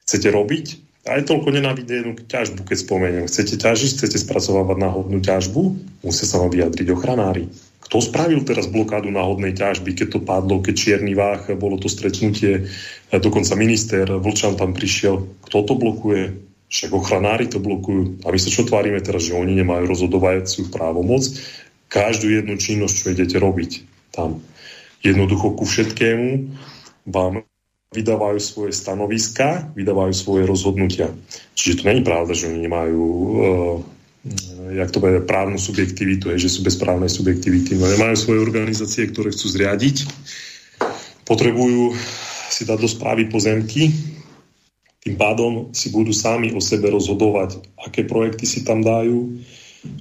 [0.08, 0.66] Chcete robiť?
[1.04, 3.24] Aj toľko nenávidenú ťažbu, keď spomeniem.
[3.28, 5.60] Chcete ťažiť, chcete spracovávať náhodnú ťažbu?
[6.00, 7.52] Musia sa vám vyjadriť ochranári.
[7.84, 12.68] Kto spravil teraz blokádu náhodnej ťažby, keď to padlo, keď čierny váh, bolo to stretnutie,
[13.08, 15.28] dokonca minister Vlčan tam prišiel.
[15.44, 16.36] Kto to blokuje?
[16.68, 18.24] Však ochranári to blokujú.
[18.24, 21.24] A my sa čo tvárime teraz, že oni nemajú rozhodovajúcu právomoc?
[21.88, 23.70] Každú jednu činnosť, čo idete robiť
[24.12, 24.44] tam.
[25.00, 26.28] Jednoducho ku všetkému
[27.08, 27.47] vám
[27.88, 31.08] vydávajú svoje stanoviska, vydávajú svoje rozhodnutia.
[31.56, 33.76] Čiže to není pravda, že oni nemajú uh,
[34.68, 37.78] jak to bude, právnu subjektivitu, je, že sú bezprávnej subjektivity.
[37.78, 40.04] No, nemajú svoje organizácie, ktoré chcú zriadiť.
[41.24, 41.96] Potrebujú
[42.52, 43.92] si dať do správy pozemky,
[44.98, 49.40] tým pádom si budú sami o sebe rozhodovať, aké projekty si tam dajú,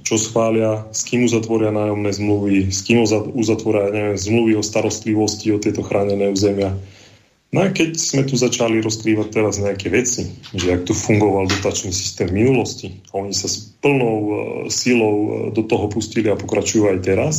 [0.02, 5.62] čo schvália, s kým uzatvoria nájomné zmluvy, s kým uzatvoria neviem, zmluvy o starostlivosti o
[5.62, 6.74] tieto chránené územia.
[7.48, 11.96] No a keď sme tu začali rozkrývať teraz nejaké veci, že ak tu fungoval dotačný
[11.96, 14.32] systém v minulosti a oni sa s plnou uh,
[14.68, 17.34] silou uh, do toho pustili a pokračujú aj teraz,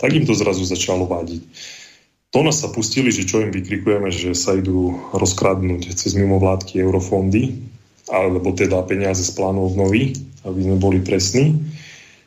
[0.00, 1.44] tak im to zrazu začalo vádiť.
[2.32, 7.54] To nás sa pustili, že čo im vykrikujeme, že sa idú rozkradnúť cez mimovládky eurofondy,
[8.10, 11.62] alebo teda peniaze z plánu obnovy, aby sme boli presní.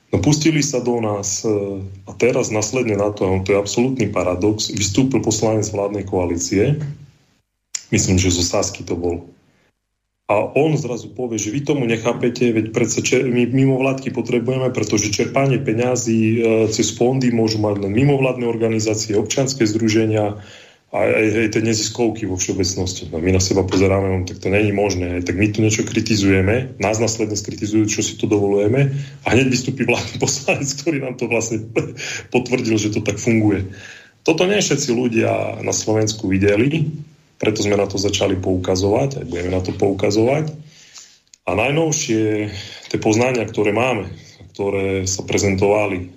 [0.08, 1.52] No pustili sa do nás e,
[2.08, 6.80] a teraz nasledne na to, a to je absolútny paradox, vystúpil poslanec vládnej koalície,
[7.92, 9.28] myslím, že zo Sasky to bol,
[10.28, 15.16] a on zrazu povie, že vy tomu nechápete, veď predsa čer, my mimovládky potrebujeme, pretože
[15.16, 16.38] čerpanie peňazí e,
[16.68, 20.36] cez fondy môžu mať len mimovládne organizácie, občanské združenia
[20.92, 23.08] a aj, aj tie neziskovky vo všeobecnosti.
[23.08, 25.24] No, my na seba pozeráme, no, tak to není možné.
[25.24, 29.88] Tak my tu niečo kritizujeme, nás následne skritizujú, čo si to dovolujeme a hneď vystúpi
[29.88, 31.72] vládny poslanec, ktorý nám to vlastne
[32.36, 33.72] potvrdil, že to tak funguje.
[34.28, 36.84] Toto nie všetci ľudia na Slovensku videli,
[37.38, 40.54] preto sme na to začali poukazovať, aj budeme na to poukazovať.
[41.48, 42.52] A najnovšie
[42.92, 44.12] tie poznania, ktoré máme,
[44.52, 46.08] ktoré sa prezentovali, e,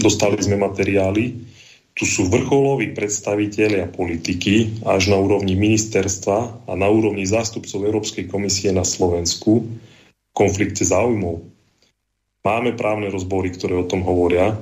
[0.00, 1.52] dostali sme materiály,
[1.92, 8.72] tu sú vrcholoví predstavitelia politiky až na úrovni ministerstva a na úrovni zástupcov Európskej komisie
[8.72, 11.44] na Slovensku v konflikte záujmov.
[12.42, 14.56] Máme právne rozbory, ktoré o tom hovoria.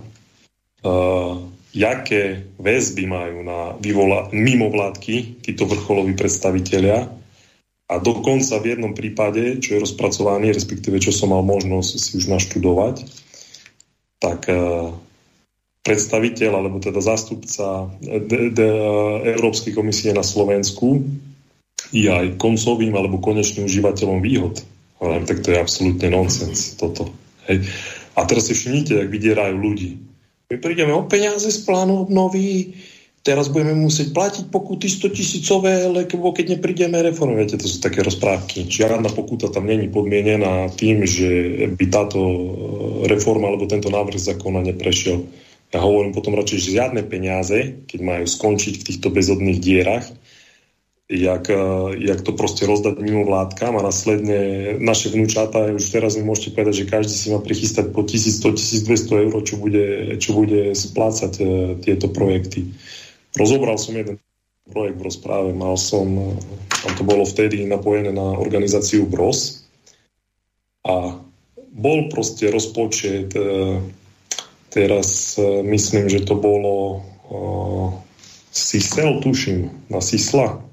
[1.71, 7.07] E, jaké väzby majú na vyvola- mimovládky títo vrcholoví predstavitelia
[7.91, 12.31] a dokonca v jednom prípade, čo je rozpracovaný, respektíve čo som mal možnosť si už
[12.31, 13.03] naštudovať,
[14.23, 14.95] tak uh,
[15.83, 18.71] predstaviteľ, alebo teda zástupca de, de,
[19.35, 21.03] Európskej komisie na Slovensku
[21.91, 24.63] je aj koncovým alebo konečným užívateľom výhod.
[25.03, 27.11] Ale tak to je absolútne nonsens toto.
[27.51, 27.67] Hej.
[28.15, 30.10] A teraz si všimnite, ak vydierajú ľudí
[30.51, 32.75] my prídeme o peniaze z plánu obnovy,
[33.23, 38.03] teraz budeme musieť platiť pokuty 100 tisícové, lebo keď neprídeme reformu, viete, to sú také
[38.03, 38.67] rozprávky.
[38.67, 41.31] Žiadna pokuta tam není podmienená tým, že
[41.71, 42.19] by táto
[43.07, 45.23] reforma alebo tento návrh zákona neprešiel.
[45.71, 50.11] Ja hovorím potom radšej, že žiadne peniaze, keď majú skončiť v týchto bezodných dierach,
[51.11, 51.57] jak, eh,
[51.99, 56.87] jak to proste rozdať mimo vládkam a následne naše vnúčata, už teraz mi môžete povedať,
[56.87, 61.47] že každý si má prichystať po 1100, 1200 eur, čo bude, čo bude splácať uh,
[61.83, 62.71] tieto projekty.
[63.35, 64.23] Rozobral som jeden
[64.71, 66.39] projekt v rozpráve, mal som,
[66.71, 69.67] tam to bolo vtedy napojené na organizáciu BROS
[70.87, 71.19] a
[71.75, 73.83] bol proste rozpočet, uh,
[74.71, 77.91] teraz uh, myslím, že to bolo uh,
[78.55, 80.70] Sisel, tuším, na Sisla,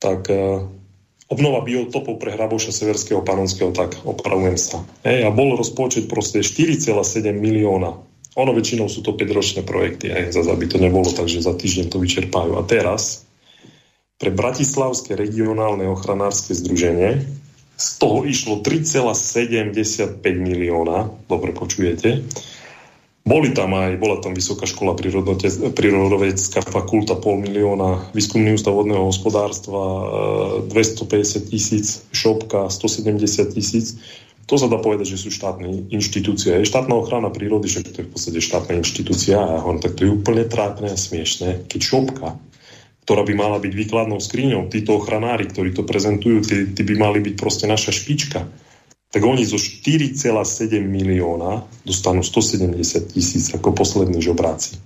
[0.00, 0.64] tak uh,
[1.30, 4.82] obnova biotopov pre hraboša Severského Panonského, tak opravujem sa.
[5.06, 6.96] Hej, a bol rozpočet proste 4,7
[7.30, 7.94] milióna.
[8.38, 11.86] Ono väčšinou sú to 5-ročné projekty, hej, zase aby to nebolo tak, že za týždeň
[11.92, 12.58] to vyčerpajú.
[12.58, 13.28] A teraz
[14.20, 17.24] pre Bratislavské regionálne ochranárske združenie
[17.80, 22.26] z toho išlo 3,75 milióna, dobre počujete,
[23.20, 29.80] boli tam aj, bola tam Vysoká škola prírodovedecká fakulta pol milióna, výskumný ústav vodného hospodárstva
[30.72, 31.86] 250 e, tisíc,
[32.16, 34.00] šopka 170 tisíc.
[34.48, 36.58] To sa dá povedať, že sú štátne inštitúcie.
[36.58, 40.08] Je štátna ochrana prírody, že to je v podstate štátna inštitúcia a on, tak to
[40.08, 42.28] je úplne trápne a smiešne, keď šopka,
[43.04, 47.18] ktorá by mala byť výkladnou skriňou, títo ochranári, ktorí to prezentujú, tí, tí by mali
[47.20, 48.48] byť proste naša špička
[49.10, 50.38] tak oni zo 4,7
[50.86, 54.78] milióna dostanú 170 tisíc ako poslední žobráci.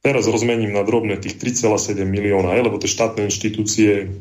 [0.00, 4.12] Teraz rozmením na drobné tých 3,7 milióna, lebo tie štátne inštitúcie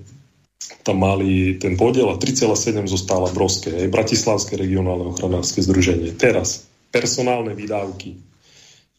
[0.83, 6.15] tam mali ten podiel a 3,7 zostáva Brovské, aj Bratislavské regionálne ochranárske združenie.
[6.15, 8.19] Teraz personálne výdavky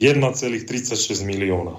[0.01, 1.77] 1,36 milióna.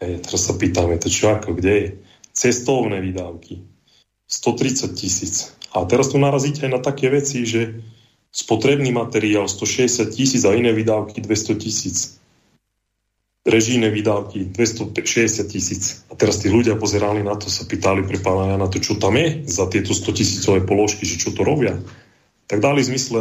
[0.00, 1.88] Hej, teraz sa pýtame, to čo ako, kde je?
[2.32, 3.64] Cestovné výdavky
[4.28, 5.52] 130 tisíc.
[5.70, 7.78] A teraz tu narazíte aj na také veci, že
[8.30, 12.20] spotrebný materiál 160 tisíc a iné výdavky 200 tisíc
[13.46, 16.04] režijné výdavky 260 tisíc.
[16.12, 19.16] A teraz tí ľudia pozerali na to, sa pýtali pre pána Jana, to čo tam
[19.16, 21.80] je za tieto 100 tisícové položky, že čo to robia.
[22.50, 23.20] Tak dali zmysle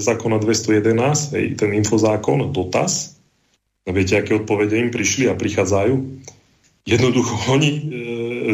[0.00, 3.18] zákona 211, hej, ten infozákon, dotaz.
[3.84, 5.94] A viete, aké odpovede im prišli a prichádzajú?
[6.88, 7.80] Jednoducho oni e,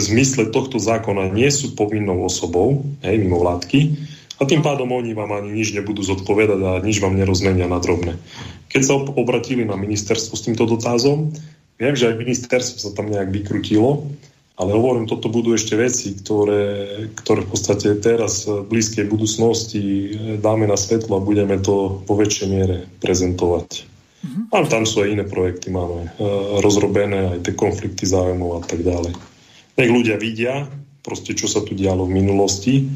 [0.00, 3.94] zmysle tohto zákona nie sú povinnou osobou, hej, mimo vládky,
[4.34, 8.18] a tým pádom oni vám ani nič nebudú zodpovedať a nič vám nerozmenia na drobné.
[8.66, 11.30] Keď sa obratili na ministerstvo s týmto dotázom,
[11.78, 14.10] viem, že aj ministerstvo sa tam nejak vykrutilo,
[14.54, 20.66] ale hovorím, toto budú ešte veci, ktoré, ktoré v podstate teraz v blízkej budúcnosti dáme
[20.66, 23.86] na svetlo a budeme to po väčšej miere prezentovať.
[24.24, 24.44] Mm-hmm.
[24.54, 26.26] Ale tam sú aj iné projekty, máme e,
[26.62, 29.33] rozrobené, aj tie konflikty záujmov a tak ďalej.
[29.74, 30.70] Nech ľudia vidia,
[31.02, 32.86] proste čo sa tu dialo v minulosti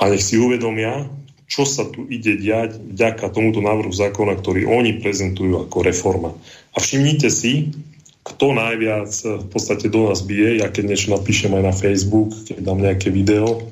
[0.00, 1.10] a nech si uvedomia,
[1.52, 6.30] čo sa tu ide diať vďaka tomuto návrhu zákona, ktorý oni prezentujú ako reforma.
[6.72, 7.76] A všimnite si,
[8.24, 9.12] kto najviac
[9.44, 13.12] v podstate do nás bije, ja keď niečo napíšem aj na Facebook, keď dám nejaké
[13.12, 13.68] video,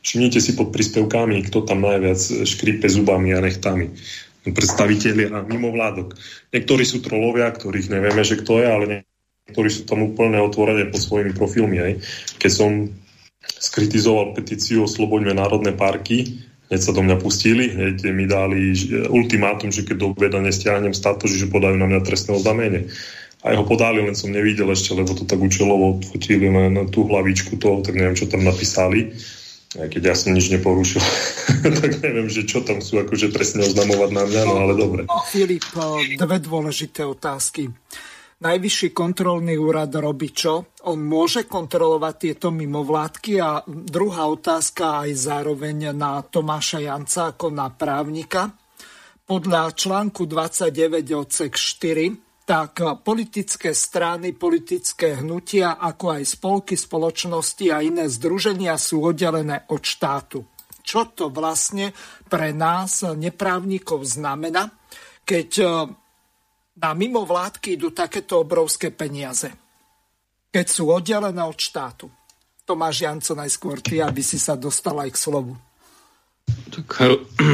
[0.00, 3.92] všimnite si pod príspevkami, kto tam najviac škrípe zubami a nechtami.
[4.42, 6.16] Predstaviteľi mimo vládok.
[6.56, 8.84] Niektorí sú trolovia, ktorých nevieme, že kto je, ale
[9.48, 11.78] niektorí sú tam úplne otvorene pod svojimi profilmi.
[11.82, 11.92] Aj.
[12.38, 12.70] Keď som
[13.42, 18.72] skritizoval petíciu o Sloboďme národné parky, hneď sa do mňa pustili, hneď mi dali
[19.10, 22.88] ultimátum, že keď do obeda nestiahnem status, že podajú na mňa trestné oznámenie.
[23.42, 27.58] A ho podali, len som nevidel ešte, lebo to tak účelovo odfotili len tú hlavičku
[27.58, 29.10] toho, tak neviem, čo tam napísali.
[29.72, 31.02] Aj keď ja som nič neporušil,
[31.82, 35.02] tak neviem, že čo tam sú akože presne oznamovať na mňa, no ale dobre.
[35.26, 35.64] Filip,
[36.16, 37.72] dve dôležité otázky.
[38.42, 40.74] Najvyšší kontrolný úrad robí čo?
[40.90, 43.38] On môže kontrolovať tieto mimovládky?
[43.38, 48.50] A druhá otázka aj zároveň na Tomáša Janca ako na právnika.
[49.22, 50.74] Podľa článku 29
[51.14, 59.06] odsek 4 tak politické strany, politické hnutia, ako aj spolky, spoločnosti a iné združenia sú
[59.06, 60.42] oddelené od štátu.
[60.82, 61.94] Čo to vlastne
[62.26, 64.66] pre nás, neprávnikov, znamená,
[65.22, 65.48] keď
[66.76, 69.52] na mimovládky idú takéto obrovské peniaze,
[70.48, 72.08] keď sú oddelené od štátu.
[72.62, 75.54] Tomáš Janco, najskôr ty, aby si sa dostal aj k slovu.
[76.72, 76.88] Tak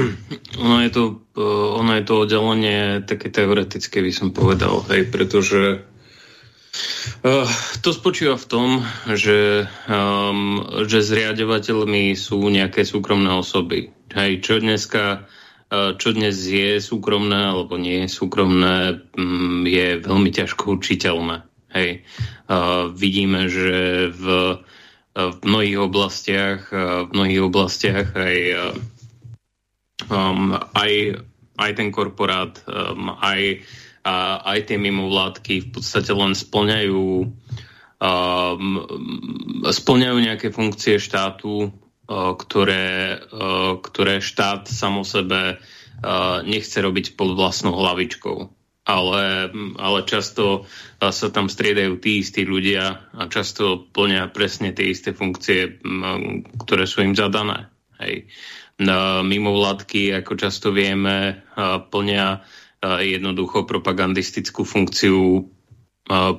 [0.65, 1.03] ono je to,
[1.35, 5.82] eh, ono je to oddelenie také teoretické, by som povedal, hej, pretože
[7.24, 7.49] uh,
[7.81, 8.69] to spočíva v tom,
[9.12, 13.90] že, um, že zriadovateľmi sú nejaké súkromné osoby.
[14.15, 15.28] Hej, čo dneska
[15.70, 21.45] čo dnes je súkromné alebo nie je súkromné, mm, je veľmi ťažko učiteľné.
[21.69, 22.01] Hej.
[22.97, 24.24] vidíme, že v,
[25.12, 28.36] v mnohých oblastiach, v mnohých oblastiach aj,
[30.09, 30.93] um, aj,
[31.61, 33.61] aj ten korporát, um, aj,
[34.49, 37.28] aj tie mimovládky v podstate len splňajú
[38.01, 38.86] um,
[39.66, 41.70] splňajú nejaké funkcie štátu,
[42.09, 43.21] ktoré,
[43.85, 45.61] ktoré štát samo sebe
[46.49, 48.49] nechce robiť pod vlastnou hlavičkou.
[48.89, 50.65] Ale, ale často
[50.97, 55.77] sa tam striedajú tí istí ľudia a často plnia presne tie isté funkcie,
[56.65, 57.69] ktoré sú im zadané.
[58.01, 58.33] Hej.
[59.29, 61.45] Mimo vládky, ako často vieme,
[61.93, 62.41] plnia
[62.81, 65.53] jednoducho propagandistickú funkciu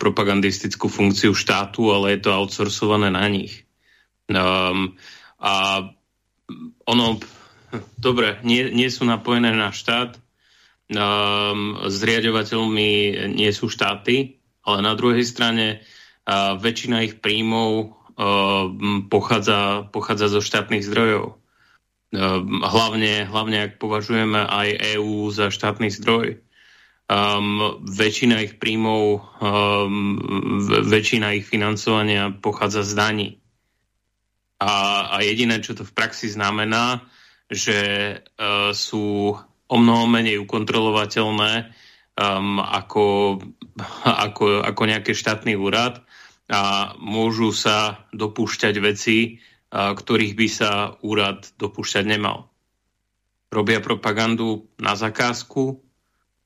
[0.01, 3.69] propagandistickú funkciu štátu, ale je to outsourcované na nich.
[4.25, 4.97] Um,
[5.39, 5.87] a
[6.83, 7.05] ono,
[7.95, 10.19] dobre, nie, nie sú napojené na štát,
[10.91, 12.91] um, zriadovateľmi
[13.31, 17.71] nie sú štáty, ale na druhej strane uh, väčšina ich príjmov
[18.19, 18.67] uh,
[19.07, 21.39] pochádza, pochádza zo štátnych zdrojov.
[22.09, 26.41] Uh, hlavne, hlavne, ak považujeme aj EÚ za štátny zdroj.
[27.09, 30.21] Um, väčšina ich príjmov, um,
[30.85, 33.29] väčšina ich financovania pochádza z daní.
[34.59, 34.71] A,
[35.15, 37.07] a jediné, čo to v praxi znamená,
[37.47, 37.77] že
[38.19, 39.33] uh, sú
[39.69, 41.71] o mnoho menej ukontrolovateľné
[42.19, 43.39] um, ako,
[44.03, 46.03] ako, ako nejaký štátny úrad
[46.49, 50.71] a môžu sa dopúšťať veci, uh, ktorých by sa
[51.01, 52.51] úrad dopúšťať nemal.
[53.49, 55.81] Robia propagandu na zakázku,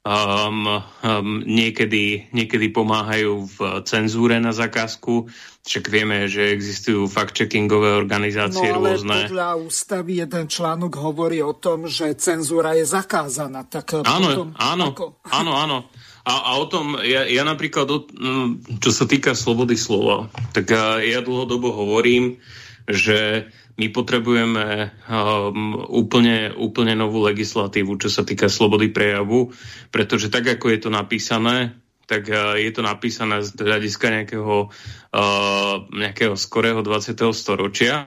[0.04, 3.58] um, um, niekedy, niekedy pomáhajú v
[3.88, 5.32] cenzúre na zakázku.
[5.64, 9.32] Však vieme, že existujú fact-checkingové organizácie no, ale rôzne.
[9.32, 13.64] podľa ústavy jeden článok hovorí o tom, že cenzúra je zakázaná.
[13.64, 15.06] Tak áno, potom, áno, ako...
[15.40, 15.78] áno, áno.
[16.24, 20.72] A, a o tom, ja, ja napríklad, o, mm, čo sa týka slobody slova, tak
[21.04, 22.40] ja dlhodobo hovorím,
[22.88, 29.50] že my potrebujeme um, úplne, úplne novú legislatívu, čo sa týka slobody prejavu,
[29.90, 31.74] pretože tak, ako je to napísané,
[32.06, 37.18] tak uh, je to napísané z hľadiska nejakého, uh, nejakého skorého 20.
[37.34, 38.06] storočia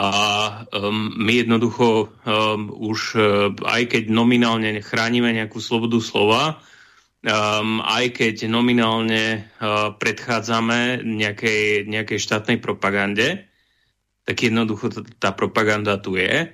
[0.00, 0.10] a
[0.72, 3.22] um, my jednoducho um, už uh,
[3.68, 6.64] aj keď nominálne chránime nejakú slobodu slova,
[7.20, 13.51] um, aj keď nominálne uh, predchádzame nejakej, nejakej štátnej propagande,
[14.22, 16.50] tak jednoducho tá propaganda tu je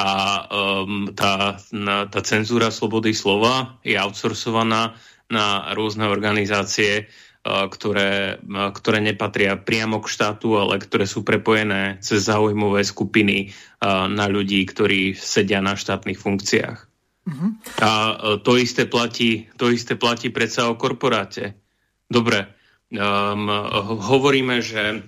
[0.00, 0.10] a
[0.48, 4.96] um, tá, na, tá cenzúra slobody slova je outsourcovaná
[5.28, 12.00] na rôzne organizácie, uh, ktoré, uh, ktoré nepatria priamo k štátu, ale ktoré sú prepojené
[12.00, 16.78] cez záujmové skupiny uh, na ľudí, ktorí sedia na štátnych funkciách.
[17.20, 17.50] Uh-huh.
[17.84, 21.60] A uh, to isté platí, to isté platí predsa o korporáte.
[22.08, 22.48] Dobre,
[22.88, 23.46] um,
[24.00, 25.04] hovoríme, že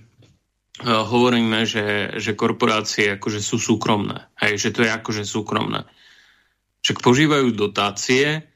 [0.81, 4.33] hovoríme, že, že korporácie akože sú súkromné.
[4.41, 5.85] Hej, že to je akože súkromné.
[6.81, 8.49] Však požívajú dotácie,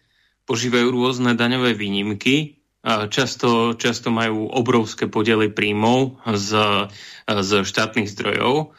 [0.49, 2.57] požívajú rôzne daňové výnimky,
[2.87, 6.51] často, často majú obrovské podiely príjmov z,
[7.27, 8.73] z štátnych zdrojov.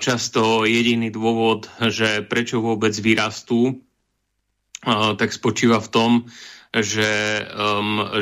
[0.00, 3.80] Často jediný dôvod, že prečo vôbec vyrastú,
[5.16, 6.10] tak spočíva v tom,
[6.72, 7.44] že,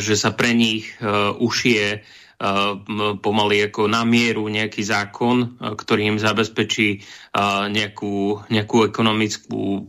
[0.03, 2.03] že sa pre nich uh, ušie
[3.21, 7.05] pomaly ako na mieru nejaký zákon, ktorý im zabezpečí
[7.69, 9.85] nejakú, nejakú ekonomickú,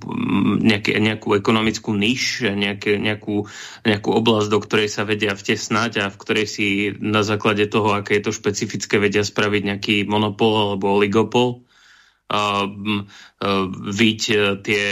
[0.60, 3.48] nejaké, nejakú ekonomickú niž, nejaké, nejakú,
[3.88, 6.68] nejakú oblasť, do ktorej sa vedia vtesnať a v ktorej si
[7.00, 11.64] na základe toho, aké je to špecifické, vedia spraviť nejaký monopol alebo oligopol.
[13.96, 14.22] Viť
[14.60, 14.86] tie,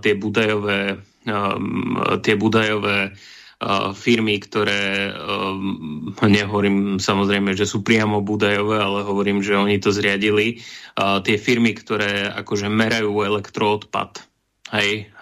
[0.00, 1.00] tie budajové
[2.24, 3.12] tie budajové
[3.92, 5.12] firmy, ktoré
[6.24, 10.64] nehovorím samozrejme, že sú priamo budajové, ale hovorím, že oni to zriadili.
[10.96, 14.24] Tie firmy, ktoré akože merajú elektroodpad,
[14.72, 15.12] hej,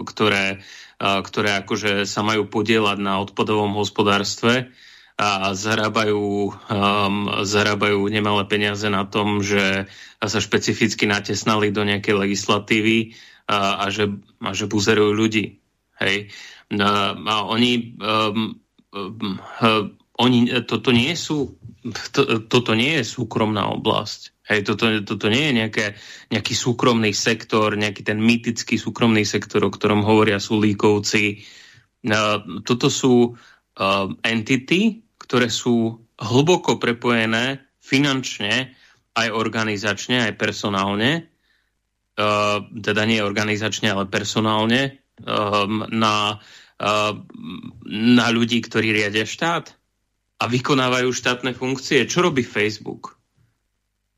[0.00, 0.64] ktoré,
[0.98, 4.72] ktoré akože sa majú podielať na odpadovom hospodárstve,
[5.18, 9.90] a zarábajú, um, zarábajú nemalé peniaze na tom, že
[10.22, 13.18] sa špecificky natesnali do nejakej legislatívy
[13.50, 15.58] a, a, že, a že buzerujú ľudí.
[15.98, 16.30] Hej.
[16.68, 18.60] A oni, um,
[18.92, 19.36] um,
[20.20, 20.38] oni
[20.68, 21.56] toto nie sú
[22.12, 24.36] to, toto nie je súkromná oblasť.
[24.48, 25.86] Hej, toto, toto nie je nejaké,
[26.32, 31.44] nejaký súkromný sektor, nejaký ten mytický súkromný sektor, o ktorom hovoria sú líkovci.
[32.04, 38.72] Uh, toto sú uh, entity, ktoré sú hlboko prepojené finančne,
[39.18, 41.28] aj organizačne, aj personálne,
[42.16, 46.40] uh, teda nie organizačne, ale personálne, um, na,
[46.78, 49.74] na ľudí, ktorí riadia štát
[50.38, 52.06] a vykonávajú štátne funkcie.
[52.06, 53.18] Čo robí Facebook?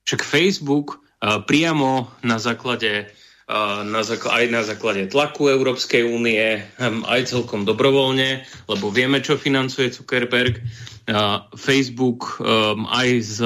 [0.04, 3.08] Však Facebook uh, priamo na základe
[3.48, 9.24] uh, na zákl- aj na základe tlaku Európskej únie, um, aj celkom dobrovoľne, lebo vieme,
[9.24, 10.60] čo financuje Zuckerberg.
[11.08, 13.36] Uh, Facebook um, aj s,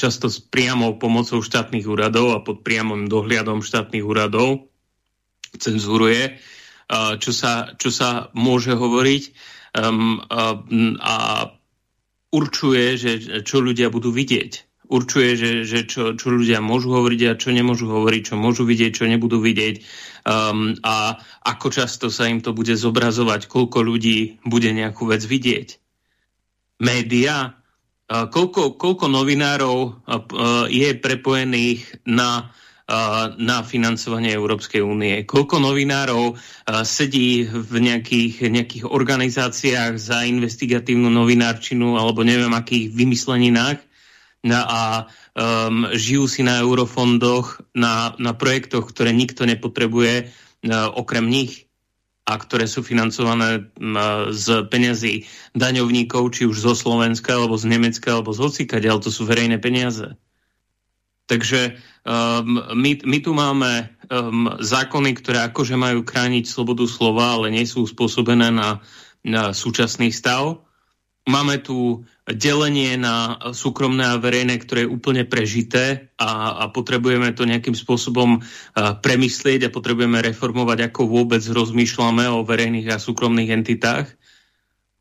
[0.00, 4.72] často s priamou pomocou štátnych úradov a pod priamým dohliadom štátnych úradov
[5.60, 6.40] cenzuruje
[6.92, 9.22] čo sa, čo sa môže hovoriť
[9.78, 11.48] um, a,
[12.32, 13.12] určuje, že
[13.44, 14.52] čo ľudia budú vidieť.
[14.92, 18.92] Určuje, že, že čo, čo ľudia môžu hovoriť a čo nemôžu hovoriť, čo môžu vidieť,
[18.92, 19.80] čo nebudú vidieť
[20.28, 21.16] um, a
[21.48, 25.80] ako často sa im to bude zobrazovať, koľko ľudí bude nejakú vec vidieť.
[26.82, 27.56] Média,
[28.10, 30.04] koľko, koľko novinárov
[30.68, 32.52] je prepojených na
[33.38, 35.22] na financovanie Európskej únie.
[35.22, 36.36] Koľko novinárov
[36.82, 43.80] sedí v nejakých, nejakých organizáciách za investigatívnu novinárčinu alebo neviem akých vymysleninách
[44.50, 45.06] a
[45.38, 51.70] um, žijú si na eurofondoch, na, na projektoch, ktoré nikto nepotrebuje uh, okrem nich
[52.26, 53.66] a ktoré sú financované
[54.30, 55.26] z peňazí
[55.58, 59.58] daňovníkov, či už zo Slovenska, alebo z Nemecka, alebo z hocika, ale to sú verejné
[59.58, 60.14] peniaze.
[61.32, 67.48] Takže um, my, my tu máme um, zákony, ktoré akože majú chrániť slobodu slova, ale
[67.48, 68.84] nie sú spôsobené na,
[69.24, 70.60] na súčasný stav.
[71.24, 77.48] Máme tu delenie na súkromné a verejné, ktoré je úplne prežité a, a potrebujeme to
[77.48, 84.12] nejakým spôsobom a, premyslieť a potrebujeme reformovať, ako vôbec rozmýšľame o verejných a súkromných entitách.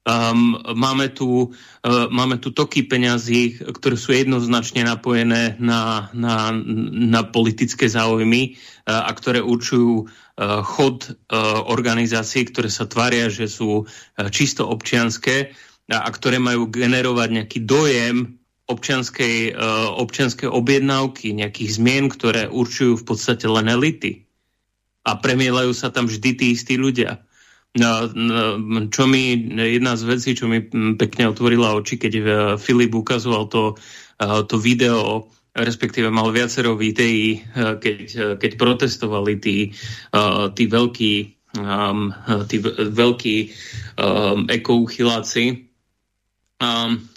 [0.02, 6.50] Um, máme, tu, uh, máme tu toky peňazí, ktoré sú jednoznačne napojené na, na,
[6.90, 13.46] na politické záujmy uh, a ktoré určujú uh, chod uh, organizácií, ktoré sa tvária, že
[13.46, 15.54] sú uh, čisto občianské
[15.94, 22.98] a, a ktoré majú generovať nejaký dojem občianskej, uh, občianskej objednávky, nejakých zmien, ktoré určujú
[22.98, 24.26] v podstate len elity.
[25.06, 27.22] A premielajú sa tam vždy tí istí ľudia.
[27.72, 30.60] No, no, čo mi, jedna z vecí, čo mi
[31.00, 32.24] pekne otvorila oči, keď e,
[32.60, 33.80] Filip ukazoval to,
[34.20, 39.72] e, to video, respektíve mal viacero videí, e, keď, keď protestovali tí,
[40.56, 41.14] tí veľkí,
[41.60, 42.12] um,
[42.48, 42.58] tí
[42.92, 43.38] veľkí
[44.00, 45.72] um, ekouchyláci.
[46.62, 47.08] Um,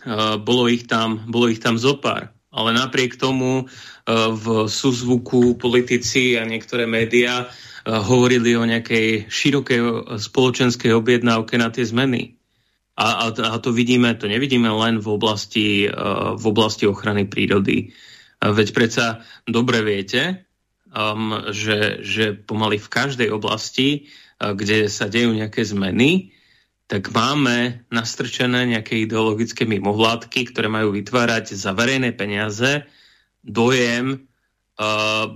[0.43, 2.34] bolo, ich tam, bolo ich tam zopár.
[2.55, 3.67] Ale napriek tomu
[4.07, 7.51] v súzvuku politici a niektoré médiá
[7.83, 9.81] hovorili o nejakej širokej
[10.23, 12.39] spoločenskej objednávke na tie zmeny.
[12.95, 15.91] A, a, a to vidíme, to nevidíme len v oblasti,
[16.39, 17.91] v oblasti ochrany prírody.
[18.39, 19.07] Veď predsa
[19.51, 20.47] dobre viete,
[20.95, 24.07] um, že, že pomaly v každej oblasti,
[24.39, 26.34] kde sa dejú nejaké zmeny,
[26.95, 32.87] tak máme nastrčené nejaké ideologické mimovládky, ktoré majú vytvárať za verejné peniaze
[33.43, 34.23] dojem,
[34.79, 35.27] uh,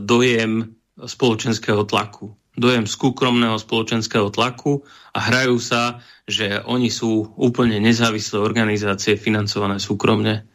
[0.00, 2.32] dojem spoločenského tlaku.
[2.56, 10.48] Dojem skúkromného spoločenského tlaku a hrajú sa, že oni sú úplne nezávislé organizácie financované súkromne.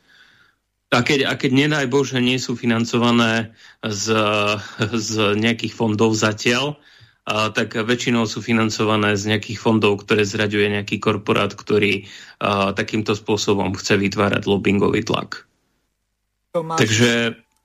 [0.89, 3.53] A keď, a keď nedaj Bože nie sú financované
[3.85, 4.09] z,
[5.05, 6.81] z nejakých fondov zatiaľ,
[7.27, 12.07] a, tak väčšinou sú financované z nejakých fondov, ktoré zraďuje nejaký korporát, ktorý
[12.39, 15.43] a, takýmto spôsobom chce vytvárať lobbyingový tlak.
[16.55, 17.11] Tomáš, Takže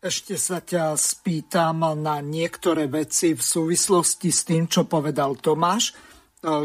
[0.03, 5.95] ešte sa ťa spýtam na niektoré veci v súvislosti s tým, čo povedal Tomáš.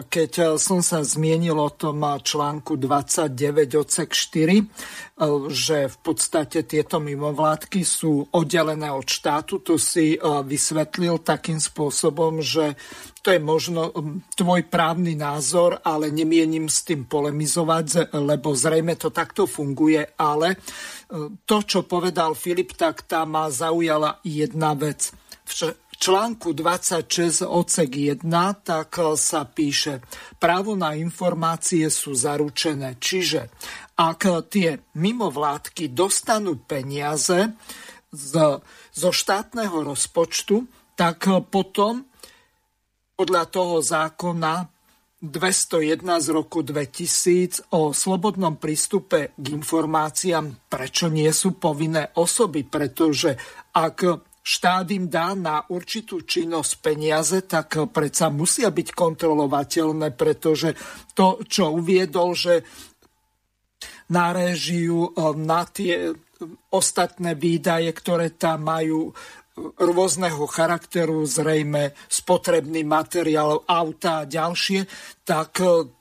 [0.09, 4.65] Keď e, som sa zmienil o tom článku 29 odsek 4, e,
[5.53, 12.73] že v podstate tieto mimovládky sú oddelené od štátu, to si vysvetlil takým spôsobom, že
[13.21, 13.93] to je možno
[14.33, 20.57] tvoj právny názor, ale nemienim s tým polemizovať, lebo zrejme to takto funguje, ale
[21.43, 25.11] to, čo povedal Filip, tak tá ma zaujala jedna vec.
[25.47, 25.51] V
[25.97, 28.25] článku 26 odsek 1
[28.63, 30.01] tak e, sa píše,
[30.37, 32.97] právo na informácie sú zaručené.
[33.01, 33.49] Čiže
[33.97, 37.49] ak tie mimovládky dostanú peniaze
[38.13, 38.33] z,
[38.93, 42.05] zo štátneho rozpočtu, tak potom
[43.17, 44.69] podľa toho zákona
[45.17, 53.33] 201 z roku 2000 o slobodnom prístupe k informáciám, prečo nie sú povinné osoby, pretože
[53.73, 60.71] ak štát im dá na určitú činnosť peniaze, tak predsa musia byť kontrolovateľné, pretože
[61.11, 62.63] to, čo uviedol, že
[64.07, 66.15] na réžiu, e, na tie
[66.71, 69.13] ostatné výdaje, ktoré tam majú e,
[69.83, 74.87] rôzneho charakteru, zrejme spotrebný materiál, auta a ďalšie,
[75.27, 75.91] tak e,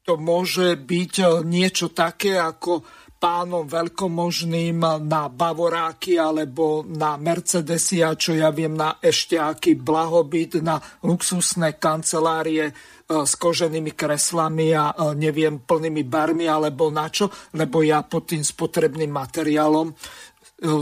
[0.00, 2.86] to môže byť niečo také ako
[3.16, 4.76] pánom veľkomožným
[5.08, 11.80] na Bavoráky alebo na Mercedesy a čo ja viem na ešte aký blahobyt, na luxusné
[11.80, 12.72] kancelárie e,
[13.08, 18.44] s koženými kreslami a e, neviem plnými barmi alebo na čo, lebo ja pod tým
[18.44, 19.94] spotrebným materiálom e,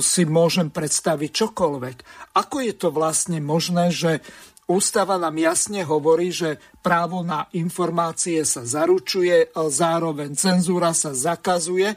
[0.02, 1.96] si môžem predstaviť čokoľvek.
[2.34, 4.18] Ako je to vlastne možné, že
[4.64, 11.92] Ústava nám jasne hovorí, že právo na informácie sa zaručuje, zároveň cenzúra sa zakazuje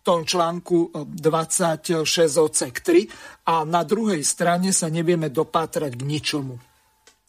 [0.00, 2.08] v tom článku 26
[2.40, 6.56] odsek 3 a na druhej strane sa nevieme dopátrať k ničomu.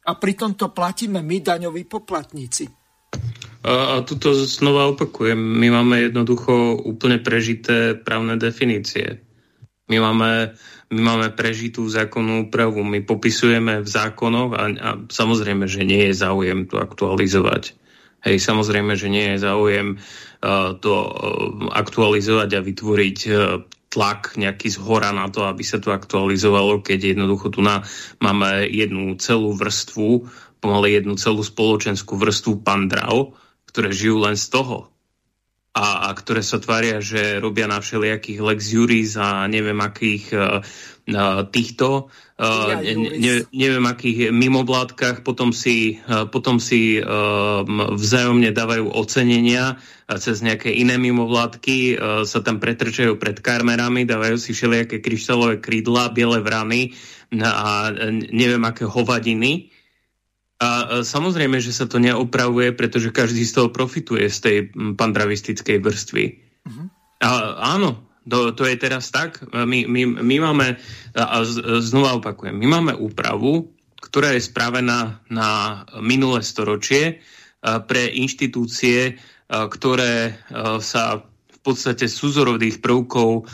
[0.08, 2.72] A pritom to platíme my, daňoví poplatníci.
[3.68, 9.20] A, a tuto znova opakujem, my máme jednoducho úplne prežité právne definície.
[9.92, 10.56] My máme,
[10.96, 16.24] my máme prežitú zákonnú úpravu, my popisujeme v zákonoch a, a samozrejme, že nie je
[16.24, 17.76] záujem to aktualizovať.
[18.24, 20.31] Hej, samozrejme, že nie je záujem uh,
[20.82, 21.10] to uh,
[21.70, 23.62] aktualizovať a vytvoriť uh,
[23.92, 27.86] tlak nejaký z hora na to, aby sa to aktualizovalo, keď jednoducho tu na,
[28.24, 30.26] máme jednu celú vrstvu,
[30.64, 33.36] pomaly jednu celú spoločenskú vrstvu pandrav,
[33.70, 34.90] ktoré žijú len z toho.
[35.72, 40.60] a, a ktoré sa tvária, že robia na všelijakých Lex Juris a neviem akých uh,
[41.48, 42.08] týchto, uh,
[42.42, 47.62] ne, ne, neviem akých mimovládkach, potom si, uh, potom si uh,
[47.94, 49.78] vzájomne dávajú ocenenia
[50.18, 56.10] cez nejaké iné mimovládky uh, sa tam pretrčajú pred kamerami, dávajú si všelijaké kryštálové krídla,
[56.10, 56.98] biele vrany
[57.32, 57.96] a
[58.34, 59.72] neviem aké hovadiny
[60.62, 64.58] a samozrejme, že sa to neopravuje, pretože každý z toho profituje z tej
[64.94, 66.26] pandravistickej vrstvy.
[66.70, 66.86] Uh-huh.
[67.18, 67.30] A,
[67.74, 69.42] áno, to, to je teraz tak.
[69.54, 70.78] My, my, my máme,
[71.18, 71.36] a
[71.82, 77.22] znova opakujem, my máme úpravu, ktorá je spravená na minulé storočie
[77.62, 80.42] pre inštitúcie, ktoré
[80.82, 83.46] sa v podstate z súzorových prvkov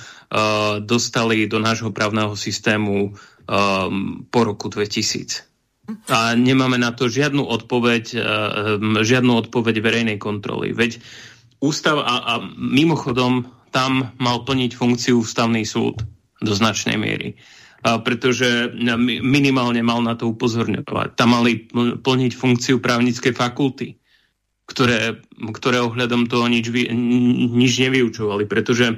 [0.83, 3.15] dostali do nášho právneho systému
[4.27, 5.47] po roku 2000.
[6.11, 8.19] A nemáme na to žiadnu odpoveď,
[8.83, 10.75] žiadnu odpoveď verejnej kontroly.
[10.75, 10.99] Veď
[11.63, 16.01] ústav a, a mimochodom tam mal plniť funkciu ústavný súd
[16.41, 17.37] do značnej miery.
[17.85, 18.73] A pretože
[19.21, 21.13] minimálne mal na to upozorňovať.
[21.13, 21.69] Tam mali
[22.01, 24.01] plniť funkciu právnickej fakulty,
[24.65, 25.21] ktoré,
[25.53, 26.73] ktoré ohľadom toho nič,
[27.53, 28.49] nič nevyučovali.
[28.49, 28.97] Pretože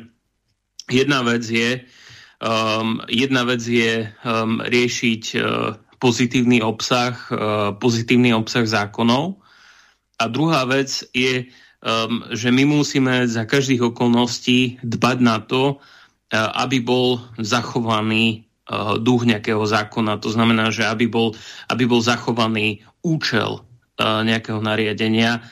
[0.87, 1.83] jedna vec je,
[2.39, 7.35] um, jedna vec je um, riešiť uh, pozitívny obsah, e,
[7.75, 9.43] pozitívny obsah zákonov.
[10.19, 11.51] A druhá vec je,
[11.83, 18.37] um, že my musíme za každých okolností dbať na to, e, aby bol zachovaný e,
[18.99, 20.19] duch nejakého zákona.
[20.19, 21.35] To znamená, že aby bol,
[21.71, 23.63] aby bol zachovaný účel
[23.99, 25.43] nejakého nariadenia.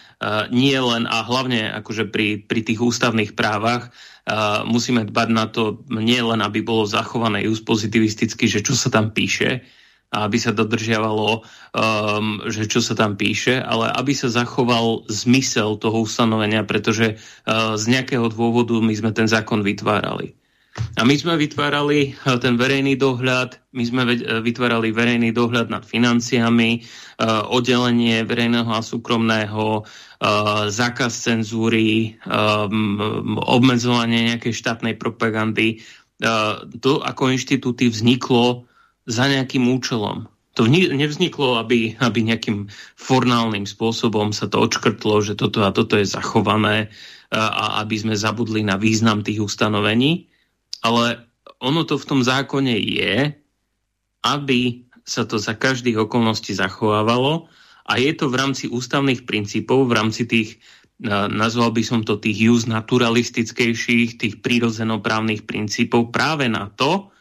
[0.55, 3.91] Nie len a hlavne akože pri, pri tých ústavných právach
[4.63, 9.11] musíme dbať na to, nie len aby bolo zachované just pozitivisticky, že čo sa tam
[9.11, 9.67] píše,
[10.07, 15.75] a aby sa dodržiavalo, um, že čo sa tam píše, ale aby sa zachoval zmysel
[15.75, 20.31] toho ustanovenia, pretože uh, z nejakého dôvodu my sme ten zákon vytvárali.
[20.95, 25.83] A my sme vytvárali uh, ten verejný dohľad, my sme uh, vytvárali verejný dohľad nad
[25.83, 26.87] financiami,
[27.19, 29.83] uh, oddelenie verejného a súkromného,
[30.67, 35.85] zákaz cenzúry, um, obmedzovanie nejakej štátnej propagandy.
[36.81, 38.66] To ako inštitúty vzniklo
[39.07, 40.27] za nejakým účelom.
[40.59, 42.67] To nevzniklo, aby, aby nejakým
[42.97, 46.91] formálnym spôsobom sa to odškrtlo, že toto a toto je zachované
[47.29, 50.27] a aby sme zabudli na význam tých ustanovení.
[50.81, 51.23] Ale
[51.61, 53.31] ono to v tom zákone je,
[54.25, 57.47] aby sa to za každých okolností zachovávalo
[57.87, 60.59] a je to v rámci ústavných princípov, v rámci tých,
[61.31, 67.13] nazval by som to tých jus naturalistickejších, tých prírodzenoprávnych princípov práve na to,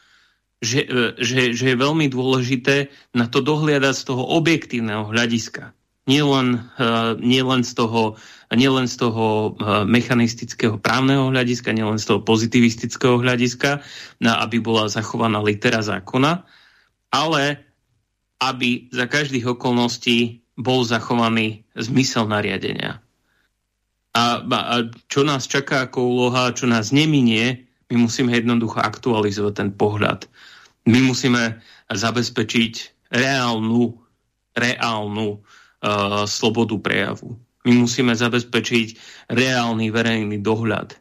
[0.60, 5.76] že, e, že, že je veľmi dôležité na to dohliadať z toho objektívneho hľadiska.
[6.06, 8.14] Nielen uh, nie len z toho,
[8.54, 13.82] nie len z toho uh, mechanistického právneho hľadiska, nielen z toho pozitivistického hľadiska,
[14.22, 16.46] aby bola zachovaná litera zákona,
[17.10, 17.58] ale
[18.38, 23.02] aby za každých okolností bol zachovaný zmysel nariadenia.
[24.14, 24.74] A, a
[25.10, 30.26] čo nás čaká ako úloha, čo nás neminie, my musíme jednoducho aktualizovať ten pohľad.
[30.86, 32.74] My musíme zabezpečiť
[33.14, 33.94] reálnu,
[34.54, 35.40] reálnu uh,
[36.26, 37.38] slobodu prejavu.
[37.66, 38.88] My musíme zabezpečiť
[39.30, 40.94] reálny verejný dohľad.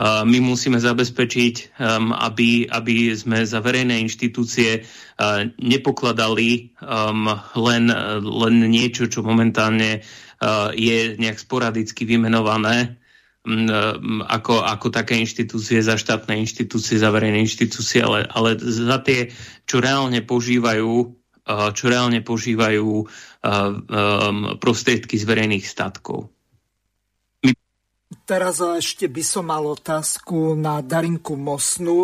[0.00, 7.90] Uh, my musíme zabezpečiť, um, aby, aby sme za verejné inštitúcie uh, nepokladali um, len,
[8.22, 12.99] len niečo, čo momentálne uh, je nejak sporadicky vymenované
[14.28, 19.32] ako, ako také inštitúcie, za štátne inštitúcie, za verejné inštitúcie, ale, ale za tie,
[19.64, 23.10] čo reálne požívajú čo reálne požívajú
[24.60, 26.30] prostriedky z verejných statkov.
[27.42, 27.50] My...
[28.22, 31.96] Teraz ešte by som mal otázku na Darinku Mosnu.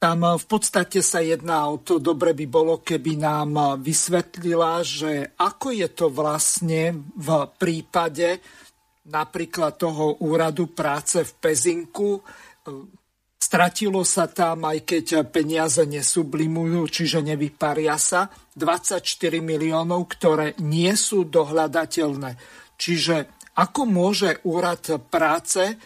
[0.00, 5.76] Tam v podstate sa jedná o to, dobre by bolo, keby nám vysvetlila, že ako
[5.76, 7.28] je to vlastne v
[7.60, 8.40] prípade,
[9.08, 12.22] napríklad toho úradu práce v Pezinku.
[13.42, 19.02] Stratilo sa tam, aj keď peniaze nesublimujú, čiže nevyparia sa, 24
[19.42, 22.38] miliónov, ktoré nie sú dohľadateľné.
[22.78, 25.76] Čiže ako môže úrad práce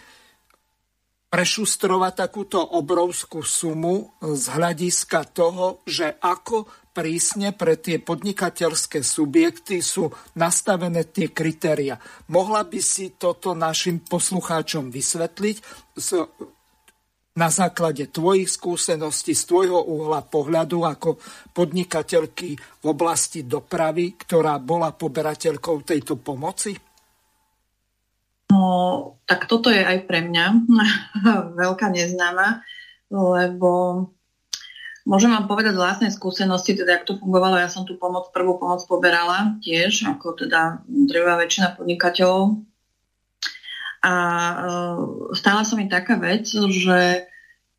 [1.27, 10.09] prešustrovať takúto obrovskú sumu z hľadiska toho, že ako prísne pre tie podnikateľské subjekty sú
[10.41, 12.01] nastavené tie kritéria.
[12.33, 15.57] Mohla by si toto našim poslucháčom vysvetliť
[15.93, 16.25] z,
[17.37, 21.21] na základe tvojich skúseností, z tvojho uhla pohľadu ako
[21.53, 26.73] podnikateľky v oblasti dopravy, ktorá bola poberateľkou tejto pomoci?
[28.49, 30.45] No, tak toto je aj pre mňa
[31.61, 32.65] veľká neznáma,
[33.13, 34.01] lebo
[35.07, 38.59] môžem vám povedať z vlastnej skúsenosti, teda ak to fungovalo, ja som tú pomoc, prvú
[38.59, 42.61] pomoc poberala tiež, ako teda drevá väčšina podnikateľov.
[44.03, 44.57] A e,
[45.39, 47.25] stala sa mi taká vec, že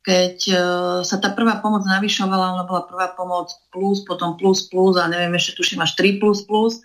[0.00, 0.56] keď e,
[1.04, 5.36] sa tá prvá pomoc navyšovala, ona bola prvá pomoc plus, potom plus plus a neviem,
[5.36, 6.80] ešte tuším až 3 plus plus,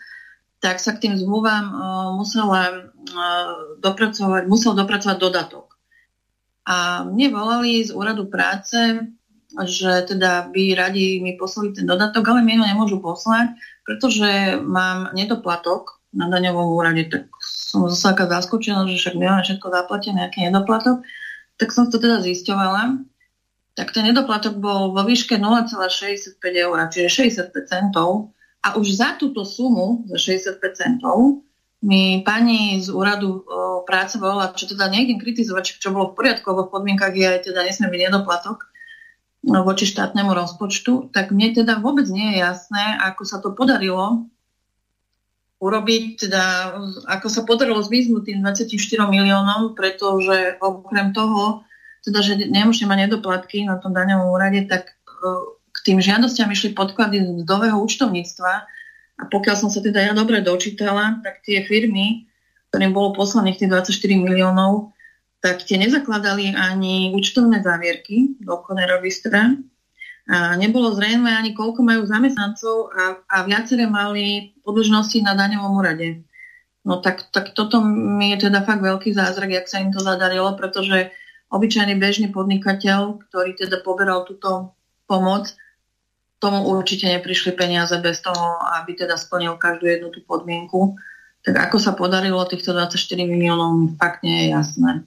[0.60, 5.76] tak sa k tým zmluvám uh, musela uh, dopracovať, musel dopracovať dodatok.
[6.64, 8.80] A mne volali z úradu práce,
[9.53, 13.53] že teda by radi mi poslali ten dodatok, ale mi ho nemôžu poslať,
[13.85, 19.67] pretože mám nedoplatok na daňovom úrade, tak som zase taká zaskočená, že však my všetko
[19.69, 21.01] zaplatené, nejaký nedoplatok.
[21.57, 23.01] Tak som to teda zisťovala
[23.73, 28.30] tak ten nedoplatok bol vo výške 0,65 eur, čiže 65 centov.
[28.63, 31.43] A už za túto sumu, za 65 centov,
[31.84, 36.45] mi pani z úradu o, práce volala, čo teda nejdem kritizovať, čo bolo v poriadku,
[36.47, 38.71] lebo v podmienkach je teda nesmie byť nedoplatok
[39.44, 44.32] voči štátnemu rozpočtu, tak mne teda vôbec nie je jasné, ako sa to podarilo
[45.64, 46.44] urobiť, teda
[47.07, 48.68] ako sa podarilo zmiznúť tým 24
[49.07, 51.64] miliónom, pretože okrem toho,
[52.03, 54.95] teda, že nemôžete mať nedoplatky na tom daňovom úrade, tak e,
[55.72, 58.53] k tým žiadostiam išli podklady z mzdového účtovníctva
[59.20, 62.28] a pokiaľ som sa teda ja dobre dočítala, tak tie firmy,
[62.72, 64.91] ktorým bolo poslaných tých 24 miliónov,
[65.44, 69.60] tak tie nezakladali ani účtovné závierky do obchodnej registra
[70.24, 76.24] a nebolo zrejme ani koľko majú zamestnancov a, a viaceré mali podlžnosti na daňovom úrade.
[76.88, 80.56] No tak, tak toto mi je teda fakt veľký zázrak, jak sa im to zadarilo,
[80.56, 81.11] pretože
[81.52, 84.80] obyčajný bežný podnikateľ, ktorý teda poberal túto
[85.11, 85.52] pomoc,
[86.40, 90.95] tomu určite neprišli peniaze bez toho, aby teda splnil každú jednu tú podmienku.
[91.44, 92.95] Tak ako sa podarilo týchto 24
[93.28, 95.03] miliónov, fakt nie je jasné.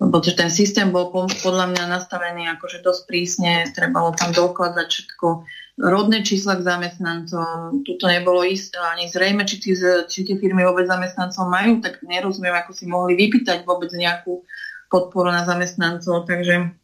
[0.00, 5.26] Lebo ten systém bol podľa mňa nastavený akože dosť prísne, trebalo tam dokladať všetko,
[5.78, 10.84] rodné čísla k zamestnancom, tuto nebolo isté ani zrejme, či, tí, či tie firmy vôbec
[10.84, 14.44] zamestnancov majú, tak nerozumiem, ako si mohli vypýtať vôbec nejakú
[14.92, 16.76] podporu na zamestnancov, takže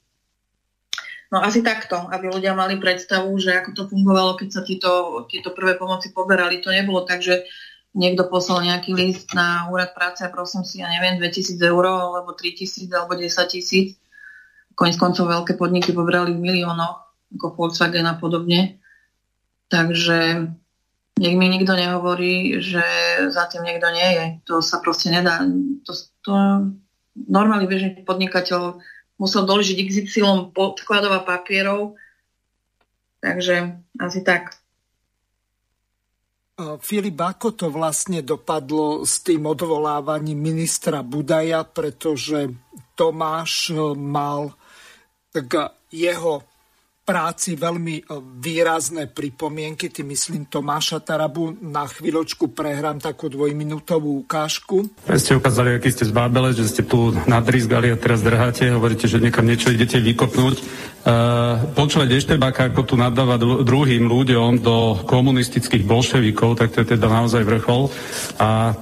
[1.29, 5.53] no asi takto, aby ľudia mali predstavu, že ako to fungovalo, keď sa títo, títo
[5.53, 6.65] prvé pomoci poberali.
[6.65, 7.45] To nebolo tak, že
[7.97, 12.37] niekto poslal nejaký list na úrad práce a prosím si, ja neviem, 2000 eur, alebo
[12.37, 13.97] 3000, alebo 10 tisíc.
[14.77, 18.79] Koniec koncov veľké podniky poberali v miliónoch, ako Volkswagen a podobne.
[19.69, 20.49] Takže
[21.19, 22.85] nech mi nikto nehovorí, že
[23.29, 24.25] za tým niekto nie je.
[24.47, 25.43] To sa proste nedá.
[25.83, 25.93] To,
[26.23, 26.33] to
[27.27, 28.79] normálny bežný podnikateľ
[29.19, 31.99] musel doložiť XY podkladov a papierov.
[33.19, 34.58] Takže asi tak.
[36.59, 42.51] Filip, ako to vlastne dopadlo s tým odvolávaním ministra Budaja, pretože
[42.99, 44.59] Tomáš e, mal
[45.31, 46.48] tak jeho
[47.09, 49.89] práci veľmi e, výrazné pripomienky.
[49.89, 51.57] Ty myslím Tomáša Tarabu.
[51.65, 54.93] Na chvíľočku prehrám takú dvojminútovú ukážku.
[55.09, 58.69] Ja ste ukázali, aký ste zbábele, že ste tu nadrizgali a teraz drháte.
[58.69, 60.57] Hovoríte, že niekam niečo idete vykopnúť.
[61.09, 67.09] Uh, počúvať Eštebáka, ako tu nadáva druhým ľuďom do komunistických bolševikov, tak to je teda
[67.09, 67.89] naozaj vrchol.
[68.37, 68.77] A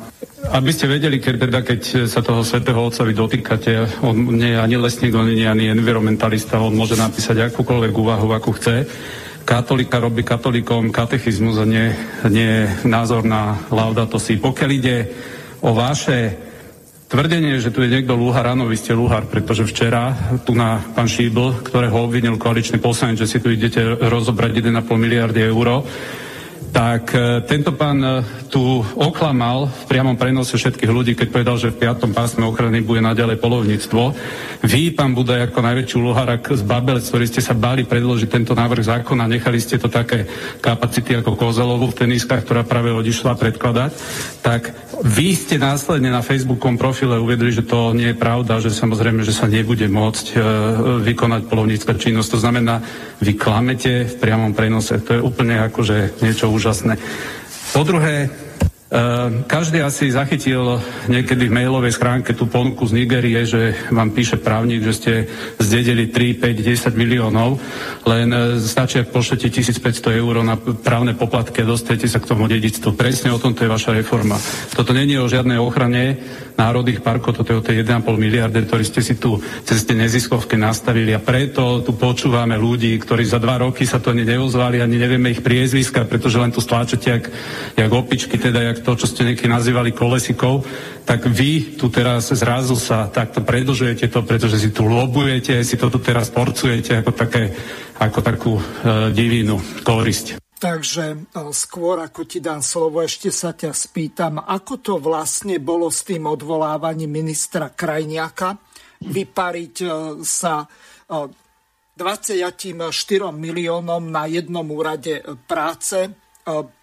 [0.53, 4.59] aby ste vedeli, keď, teda, keď sa toho svetého otca vy dotýkate, on nie je
[4.63, 8.87] ani lesník, on nie je ani environmentalista, on môže napísať akúkoľvek úvahu, akú chce.
[9.47, 11.93] Katolika robí katolíkom katechizmus a nie,
[12.33, 14.41] nie názor na laudato si.
[14.41, 14.97] Pokiaľ ide
[15.63, 16.35] o vaše
[17.07, 20.11] tvrdenie, že tu je niekto lúhar, áno, vy ste lúhar, pretože včera
[20.43, 25.47] tu na pán Šíbl, ktorého obvinil koaličný poslanec, že si tu idete rozobrať 1,5 miliardy
[25.47, 25.87] eur,
[26.77, 28.21] tak e, tento pán e,
[28.53, 33.01] tu oklamal v priamom prenose všetkých ľudí, keď povedal, že v piatom pásme ochrany bude
[33.01, 34.13] naďalej polovníctvo.
[34.61, 38.93] Vy, pán Budaj, ako najväčší úloharak z Babelec, ktorý ste sa báli predložiť tento návrh
[38.93, 40.29] zákona, nechali ste to také
[40.61, 43.97] kapacity ako Kozelovu v teniskách, ktorá práve odišla predkladať,
[44.45, 49.25] tak vy ste následne na Facebookom profile uvedli, že to nie je pravda, že samozrejme,
[49.25, 50.37] že sa nebude môcť e,
[51.09, 52.29] vykonať polovnícka činnosť.
[52.33, 52.81] To znamená,
[53.21, 55.01] vy klamete v priamom prenose.
[55.05, 56.99] To je úplne akože niečo úžasné.
[57.71, 58.27] Po druhé,
[58.87, 60.79] Ehm, každý asi zachytil
[61.11, 65.13] niekedy v mailovej schránke tú ponuku z Nigerie, že vám píše právnik, že ste
[65.59, 67.59] zdedili 3, 5, 10 miliónov,
[68.07, 72.47] len e, stačí, ak pošlete 1500 eur na právne poplatky a dostanete sa k tomu
[72.47, 72.95] dedictvu.
[72.95, 74.39] Presne o tomto je vaša reforma.
[74.71, 76.23] Toto není o žiadnej ochrane
[76.55, 80.55] národných parkov, toto je o tej 1,5 miliardy, ktorý ste si tu cez tie neziskovky
[80.55, 84.97] nastavili a preto tu počúvame ľudí, ktorí za dva roky sa to ani neozvali, ani
[84.97, 87.25] nevieme ich priezviska, pretože len tu stláčete jak,
[87.77, 90.67] jak opičky, teda jak to, čo ste niekedy nazývali kolesikov,
[91.07, 95.87] tak vy tu teraz zrazu sa takto predlžujete to, pretože si tu lobujete, si to
[95.93, 97.55] tu teraz porcujete ako, také,
[98.01, 98.63] ako takú e,
[99.15, 100.43] divinu korisť.
[100.57, 101.17] Takže e,
[101.53, 106.27] skôr ako ti dám slovo, ešte sa ťa spýtam, ako to vlastne bolo s tým
[106.27, 108.59] odvolávaním ministra Krajniaka?
[109.05, 109.89] Vypariť e,
[110.25, 110.67] sa
[111.97, 112.51] 24
[113.33, 116.26] miliónom na jednom úrade práce,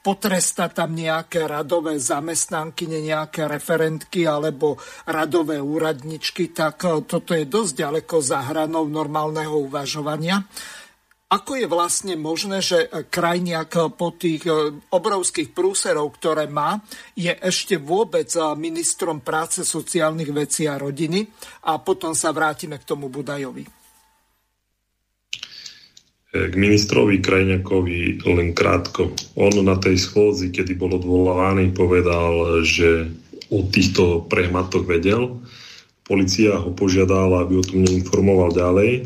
[0.03, 4.75] potresta tam nejaké radové zamestnanky, nejaké referentky alebo
[5.07, 10.43] radové úradničky, tak toto je dosť ďaleko za hranou normálneho uvažovania.
[11.33, 14.45] Ako je vlastne možné, že krajniak po tých
[14.93, 16.77] obrovských prúserov, ktoré má,
[17.17, 21.25] je ešte vôbec ministrom práce, sociálnych vecí a rodiny?
[21.71, 23.82] A potom sa vrátime k tomu Budajovi.
[26.33, 29.13] K ministrovi Krajňakovi len krátko.
[29.37, 33.13] On na tej schôdzi, kedy bol odvolávaný, povedal, že
[33.53, 35.45] o týchto prehmatoch vedel.
[36.03, 39.01] Polícia ho požiadala, aby o tom neinformoval ďalej, e,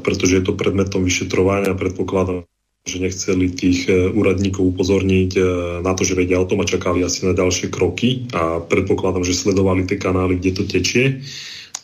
[0.00, 1.76] pretože je to predmetom vyšetrovania.
[1.76, 2.48] Predpokladám,
[2.88, 5.40] že nechceli tých e, úradníkov upozorniť e,
[5.84, 9.36] na to, že vedia o tom a čakali asi na ďalšie kroky a predpokladám, že
[9.36, 11.20] sledovali tie kanály, kde to tečie.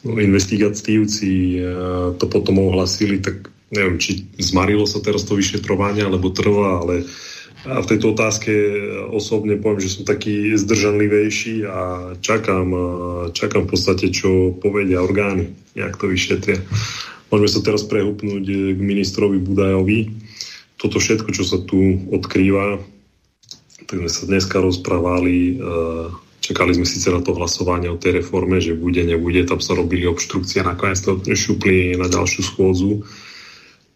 [0.00, 1.60] No, investigatívci
[2.16, 7.06] to potom ohlasili, tak neviem, či zmarilo sa teraz to vyšetrovanie, alebo trvá, ale
[7.60, 8.52] a v tejto otázke
[9.12, 11.80] osobne poviem, že som taký zdržanlivejší a
[12.16, 12.72] čakám,
[13.36, 16.56] čakám v podstate, čo povedia orgány, jak to vyšetria.
[17.28, 20.08] Môžeme sa teraz prehupnúť k ministrovi Budajovi.
[20.80, 22.80] Toto všetko, čo sa tu odkrýva,
[23.84, 25.60] tak sme sa dneska rozprávali,
[26.40, 30.08] čakali sme síce na to hlasovanie o tej reforme, že bude, nebude, tam sa robili
[30.08, 33.04] obštrukcie, nakoniec to šupli na ďalšiu schôdzu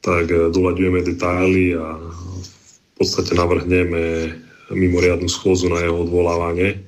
[0.05, 4.31] tak eh, doľaďujeme detaily a v podstate navrhneme
[4.71, 6.85] mimoriadnu schôzu na jeho odvolávanie.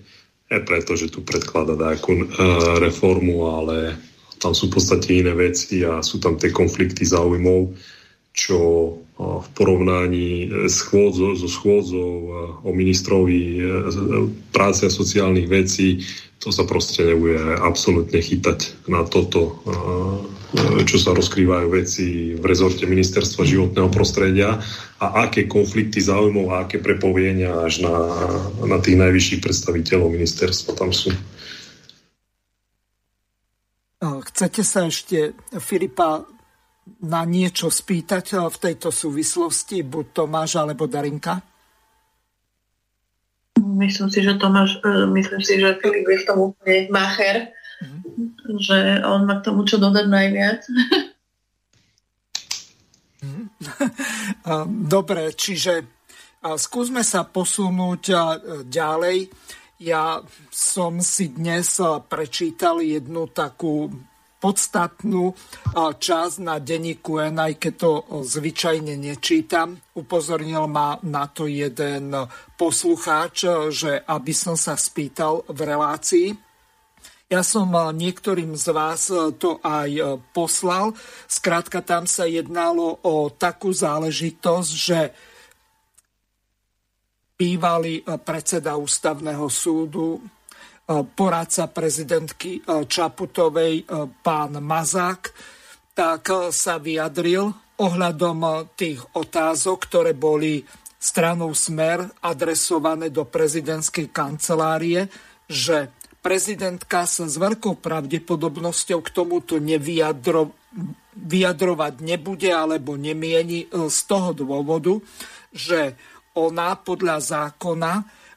[0.46, 3.98] Je preto, že tu predklada nejakú uh, reformu, ale
[4.38, 7.74] tam sú v podstate iné veci a sú tam tie konflikty záujmov,
[8.36, 8.60] čo
[9.16, 12.12] v porovnaní s chôdzo, so schôdzou
[12.60, 13.64] o ministrovi
[14.52, 16.04] práce a sociálnych vecí,
[16.36, 19.64] to sa proste nebude absolútne chytať na toto
[20.86, 22.06] čo sa rozkrývajú veci
[22.38, 24.62] v rezorte ministerstva životného prostredia
[25.02, 27.96] a aké konflikty záujmov a aké prepovenia až na,
[28.62, 31.10] na tých najvyšších predstaviteľov ministerstva tam sú.
[34.00, 36.22] Chcete sa ešte Filipa
[37.02, 41.42] na niečo spýtať v tejto súvislosti, buď Tomáš alebo Darinka?
[43.56, 47.50] Myslím si, že Tomáš, e, myslím si, že Filip je v tom úplne macher
[47.82, 48.58] mm-hmm.
[48.60, 50.60] že on má k tomu čo dodať najviac.
[53.22, 53.42] Mhm.
[54.92, 55.84] Dobre, čiže
[56.56, 58.02] skúsme sa posunúť
[58.68, 59.28] ďalej.
[59.76, 61.76] Ja som si dnes
[62.08, 63.92] prečítal jednu takú
[64.46, 65.34] podstatnú
[65.74, 67.92] časť na denníku N, aj keď to
[68.22, 69.74] zvyčajne nečítam.
[69.98, 72.14] Upozornil ma na to jeden
[72.54, 76.28] poslucháč, že aby som sa spýtal v relácii,
[77.26, 80.94] ja som eh, niektorým z vás eh, to aj poslal.
[81.26, 85.00] Skrátka tam sa jednalo o takú záležitosť, že
[87.36, 90.24] bývalý predseda ústavného súdu,
[90.86, 93.86] poradca prezidentky Čaputovej,
[94.22, 95.22] pán Mazák,
[95.90, 100.62] tak sa vyjadril ohľadom tých otázok, ktoré boli
[100.96, 105.06] stranou Smer adresované do prezidentskej kancelárie,
[105.46, 105.92] že
[106.24, 110.50] prezidentka sa s veľkou pravdepodobnosťou k tomuto nevyjadro,
[111.14, 114.98] vyjadrovať nebude alebo nemieni e, z toho dôvodu,
[115.54, 115.94] že
[116.34, 117.92] ona podľa zákona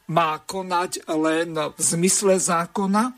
[0.09, 3.13] má konať len v zmysle zákona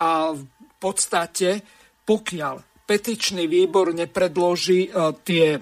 [0.00, 0.44] a v
[0.76, 1.64] podstate
[2.04, 4.90] pokiaľ petičný výbor nepredloží e,
[5.24, 5.56] tie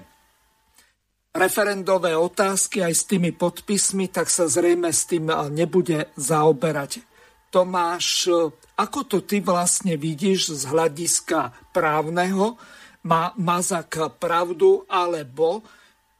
[1.31, 6.99] referendové otázky aj s tými podpismi, tak sa zrejme s tým e, nebude zaoberať.
[7.47, 8.27] Tomáš,
[8.75, 12.57] ako to ty vlastne vidíš z hľadiska právneho?
[13.05, 15.61] Má Mazak pravdu, alebo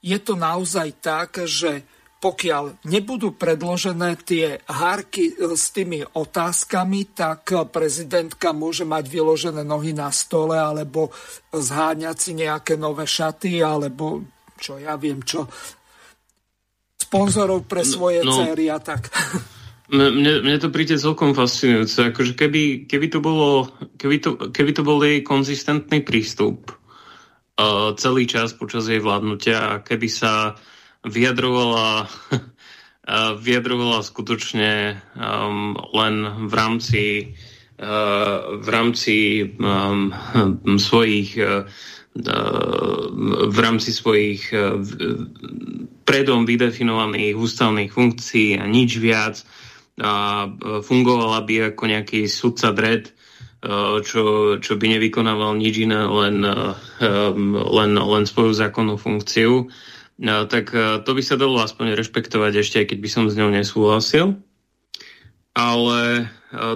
[0.03, 1.81] je to naozaj tak, že
[2.23, 9.91] pokiaľ nebudú predložené tie hárky e, s tými otázkami, tak prezidentka môže mať vyložené nohy
[9.91, 11.11] na stole alebo
[11.51, 14.23] zháňať si nejaké nové šaty alebo
[14.55, 15.51] čo ja viem čo
[17.03, 19.11] sponzorov pre no, svoje no, céry a tak.
[19.93, 22.09] Mne, mne to príde celkom fascinujúce.
[22.09, 23.69] Akože keby, keby, to bolo,
[23.99, 26.73] keby, to, keby to bol jej konzistentný prístup
[27.61, 30.57] uh, celý čas počas jej vládnutia a keby sa
[31.03, 32.07] vyjadrovala
[33.43, 36.15] vyjadrovala skutočne um, len
[36.47, 37.03] v rámci
[37.77, 39.15] uh, v rámci
[39.59, 40.15] um,
[40.80, 41.67] svojich uh,
[42.13, 44.53] v rámci svojich
[46.05, 49.41] predom vydefinovaných ústavných funkcií a nič viac
[49.97, 50.45] a
[50.85, 53.09] fungovala by ako nejaký sudca dred,
[54.05, 54.23] čo,
[54.61, 56.45] čo by nevykonával nič iné, len,
[57.49, 59.73] len, len svoju zákonnú funkciu.
[60.22, 63.38] No, tak e, to by sa dalo aspoň rešpektovať ešte, aj keď by som s
[63.38, 64.38] ňou nesúhlasil.
[65.57, 66.26] Ale e,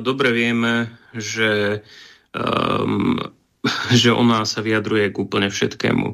[0.02, 1.86] dobre vieme, že,
[2.34, 3.22] um,
[4.02, 6.08] že ona sa vyjadruje k úplne všetkému.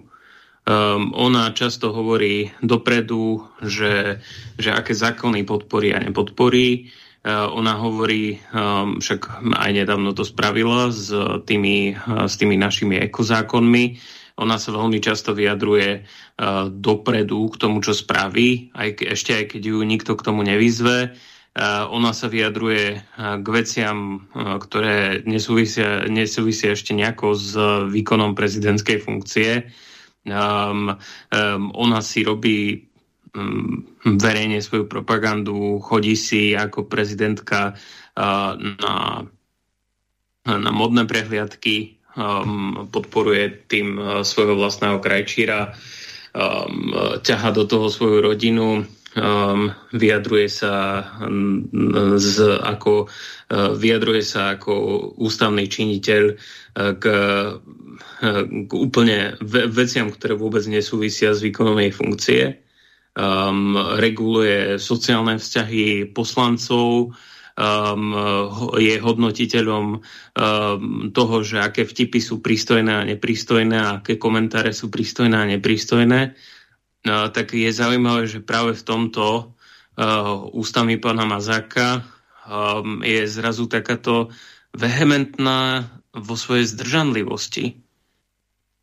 [0.63, 4.23] Um, ona často hovorí dopredu, že,
[4.55, 6.87] že aké zákony podporí a nepodporí.
[7.23, 11.11] Uh, ona hovorí, um, však aj nedávno to spravila s
[11.47, 13.83] tými, s tými našimi ekozákonmi,
[14.33, 19.61] ona sa veľmi často vyjadruje uh, dopredu k tomu, čo spraví, aj, ešte aj keď
[19.69, 21.13] ju nikto k tomu nevyzve.
[21.53, 27.53] Uh, ona sa vyjadruje uh, k veciam, uh, ktoré nesúvisia, nesúvisia ešte nejako s
[27.93, 29.69] výkonom prezidentskej funkcie.
[30.25, 32.89] Um, um, ona si robí
[33.37, 37.77] um, verejne svoju propagandu, chodí si ako prezidentka
[38.13, 39.25] na,
[40.45, 45.73] na modné prehliadky, um, podporuje tým uh, svojho vlastného krajčíra,
[46.33, 51.05] um, ťaha do toho svoju rodinu, um, vyjadruje sa
[52.17, 54.73] z, ako uh, vyjadruje sa ako
[55.21, 61.93] ústavný činiteľ uh, k, uh, k úplne ve- veciam, ktoré vôbec nesúvisia s výkonom jej
[61.93, 62.43] funkcie.
[63.13, 67.13] Um, reguluje sociálne vzťahy poslancov,
[67.53, 68.13] um,
[68.77, 70.01] je hodnotiteľom um,
[71.13, 76.33] toho, že aké vtipy sú prístojné a neprístojné a aké komentáre sú prístojné a neprístojné,
[76.33, 79.45] uh, tak je zaujímavé, že práve v tomto uh,
[80.55, 82.01] ústami pána Mazáka
[82.47, 84.33] um, je zrazu takáto
[84.73, 87.82] vehementná vo svojej zdržanlivosti.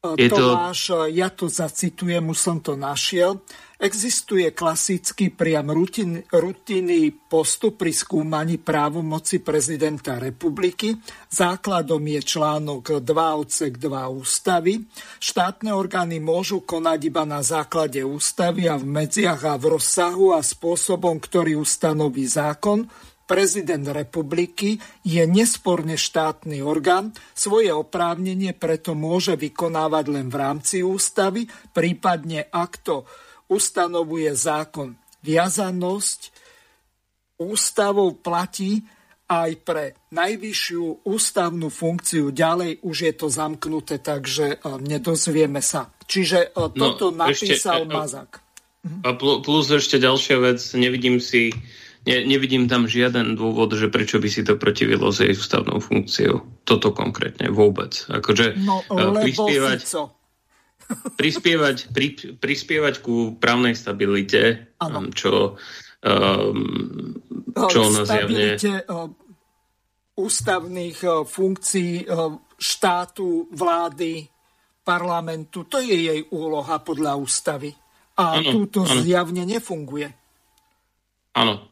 [0.00, 1.12] Je Tomáš, to...
[1.12, 3.44] ja to zacitujem, už som to našiel.
[3.76, 10.96] Existuje klasický priam rutin, rutinný postup pri skúmaní právomoci prezidenta republiky.
[11.28, 14.88] Základom je článok 2 odsek 2 ústavy.
[15.20, 20.40] Štátne orgány môžu konať iba na základe ústavy a v medziach a v rozsahu a
[20.40, 22.88] spôsobom, ktorý ustanoví zákon,
[23.30, 31.46] prezident republiky je nesporne štátny orgán, svoje oprávnenie preto môže vykonávať len v rámci ústavy,
[31.70, 33.06] prípadne ak to
[33.46, 34.98] ustanovuje zákon.
[35.22, 36.34] Viazanosť
[37.38, 38.82] ústavou platí
[39.30, 42.34] aj pre najvyššiu ústavnú funkciu.
[42.34, 45.94] Ďalej už je to zamknuté, takže e, nedozvieme sa.
[46.02, 48.30] Čiže e, no, toto no, napísal ešte, Mazak.
[49.06, 51.54] A plus ešte ďalšia vec, nevidím si,
[52.06, 56.64] ne, nevidím tam žiaden dôvod, že prečo by si to protivilo s jej ústavnou funkciou.
[56.64, 58.06] Toto konkrétne vôbec.
[58.08, 59.80] Akože no, lebo prispievať...
[60.90, 65.06] Prispievať, pri, prispievať ku právnej stabilite, ano.
[65.14, 65.54] Čo,
[66.02, 67.14] um,
[67.54, 68.58] čo ona zjavne...
[68.90, 69.14] Um,
[70.18, 72.10] ústavných um, funkcií
[72.58, 74.26] štátu, vlády,
[74.82, 75.70] parlamentu.
[75.70, 77.70] To je jej úloha podľa ústavy.
[78.18, 78.98] A ano, túto ano.
[78.98, 80.10] zjavne nefunguje.
[81.38, 81.69] Áno,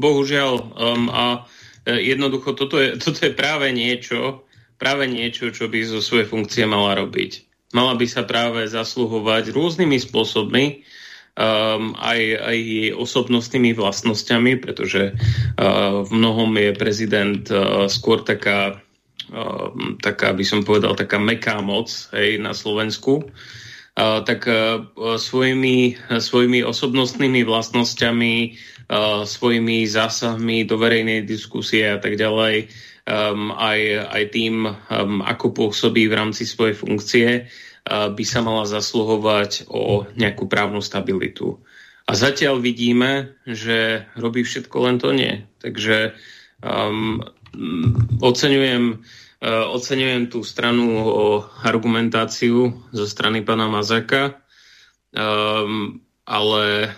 [0.00, 0.52] bohužiaľ.
[0.74, 1.44] Um, a
[1.84, 4.48] e, jednoducho toto je, toto je práve niečo,
[4.80, 9.98] práve niečo, čo by zo svojej funkcie mala robiť mala by sa práve zasluhovať rôznymi
[9.98, 10.64] spôsobmi,
[11.34, 18.78] um, aj, aj jej osobnostnými vlastnosťami, pretože uh, v mnohom je prezident uh, skôr taká,
[19.32, 19.68] uh,
[20.04, 23.32] taká, by som povedal, taká meká moc hej, na Slovensku.
[23.92, 24.88] Uh, tak uh,
[25.20, 28.34] svojimi, svojimi osobnostnými vlastnosťami,
[29.24, 32.68] svojimi zásahmi do verejnej diskusie a tak ďalej
[33.06, 38.68] um, aj, aj tým, um, ako pôsobí v rámci svojej funkcie, uh, by sa mala
[38.68, 41.58] zasluhovať o nejakú právnu stabilitu.
[42.06, 45.46] A zatiaľ vidíme, že robí všetko, len to nie.
[45.62, 46.18] Takže
[46.62, 47.22] um,
[48.18, 51.26] oceňujem, uh, oceňujem tú stranu o
[51.62, 54.42] argumentáciu zo strany pána Mazaka,
[55.14, 56.94] um, ale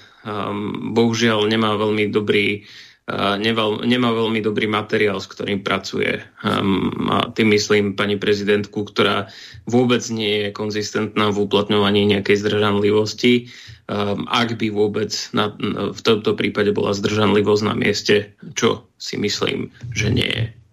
[0.96, 2.64] bohužiaľ nemá veľmi dobrý
[3.12, 6.24] neval, nemá veľmi dobrý materiál, s ktorým pracuje.
[6.40, 9.28] Um, a tým myslím pani prezidentku, ktorá
[9.68, 13.52] vôbec nie je konzistentná v uplatňovaní nejakej zdržanlivosti.
[13.84, 15.52] Um, ak by vôbec na,
[15.92, 20.63] v tomto prípade bola zdržanlivosť na mieste, čo si myslím, že nie je.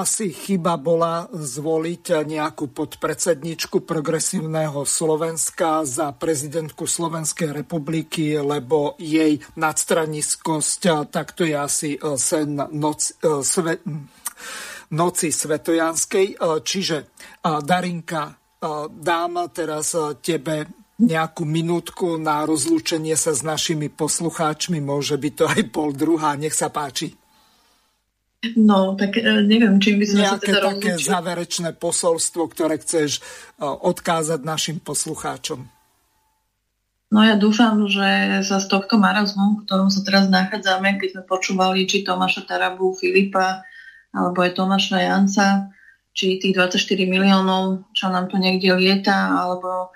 [0.00, 11.12] Asi chyba bola zvoliť nejakú podpredsedničku progresívneho Slovenska za prezidentku Slovenskej republiky, lebo jej nadstraniskosť,
[11.12, 13.84] tak to je asi e, sen noc, e, sve,
[14.96, 16.26] noci svetojanskej.
[16.32, 17.12] E, čiže
[17.44, 18.36] Darinka,
[18.92, 20.68] dám teraz tebe
[21.00, 26.52] nejakú minútku na rozlúčenie sa s našimi poslucháčmi, môže byť to aj pol druhá, nech
[26.52, 27.19] sa páči.
[28.56, 33.20] No, tak e, neviem, čím by sme Nejaké sa teda také záverečné posolstvo, ktoré chceš
[33.20, 33.20] e,
[33.60, 35.60] odkázať našim poslucháčom.
[37.10, 41.22] No ja dúfam, že sa z tohto marazmu, v ktorom sa teraz nachádzame, keď sme
[41.26, 43.66] počúvali či Tomáša Tarabu, Filipa,
[44.14, 45.74] alebo aj Tomáša Janca,
[46.14, 46.80] či tých 24
[47.10, 49.90] miliónov, čo nám tu niekde lieta, alebo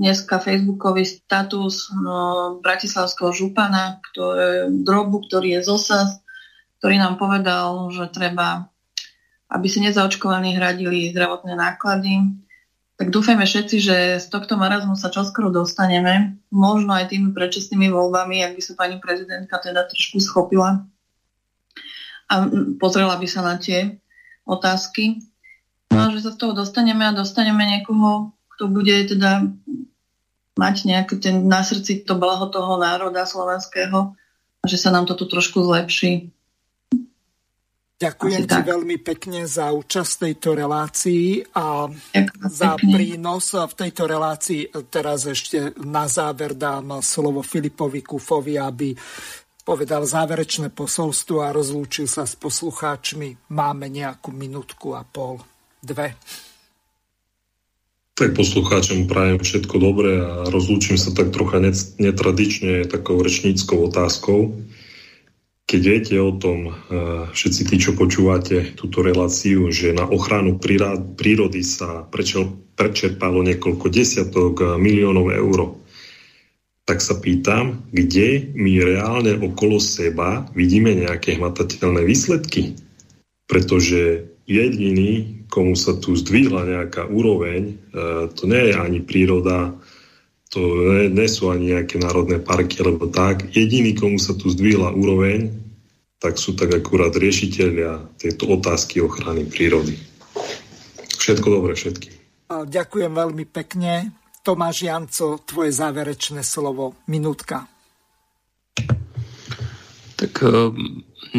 [0.00, 6.10] dneska facebookový status no, bratislavského župana, ktoré, drobu, ktorý je z OSAS,
[6.80, 8.72] ktorý nám povedal, že treba,
[9.52, 12.40] aby si nezaočkovaní hradili zdravotné náklady.
[12.96, 18.44] Tak dúfajme všetci, že z tohto marazmu sa čoskoro dostaneme, možno aj tými predčasnými voľbami,
[18.44, 20.84] ak by sa pani prezidentka teda trošku schopila
[22.30, 22.46] a
[22.78, 23.98] pozrela by sa na tie
[24.46, 25.26] otázky.
[25.90, 29.50] No že sa z toho dostaneme a dostaneme niekoho, kto bude teda
[30.54, 34.14] mať nejaký ten na srdci to blaho toho národa slovenského
[34.62, 36.30] a že sa nám to tu trošku zlepší.
[38.00, 42.92] Ďakujem ti veľmi pekne za účasť v tejto relácii a Ďakujem za pekne.
[42.96, 44.62] prínos v tejto relácii.
[44.88, 48.96] Teraz ešte na záver dám slovo Filipovi Kufovi, aby
[49.60, 53.52] povedal záverečné posolstvo a rozlúčil sa s poslucháčmi.
[53.52, 55.36] Máme nejakú minútku a pol,
[55.84, 56.16] dve.
[58.16, 64.56] Tak poslucháčom prajem všetko dobré a rozlúčim sa tak trocha net- netradične takou rečníckou otázkou.
[65.70, 66.74] Keď viete o tom, eh,
[67.30, 72.02] všetci tí, čo počúvate túto reláciu, že na ochranu prírody sa
[72.74, 75.78] prečerpalo niekoľko desiatok eh, miliónov eur,
[76.82, 82.74] tak sa pýtam, kde my reálne okolo seba vidíme nejaké hmatateľné výsledky.
[83.46, 89.78] Pretože jediný, komu sa tu zdvihla nejaká úroveň, eh, to nie je ani príroda,
[90.50, 93.54] to nie, nie sú ani nejaké národné parky alebo tak.
[93.54, 95.54] Jediný, komu sa tu zdvihla úroveň,
[96.18, 99.96] tak sú tak akurát riešiteľia tejto otázky ochrany prírody.
[101.16, 102.12] Všetko dobré všetkým.
[102.50, 104.10] Ďakujem veľmi pekne.
[104.42, 106.98] Tomáš Janco, tvoje záverečné slovo.
[107.06, 107.70] Minútka.
[110.18, 110.74] Tak eh,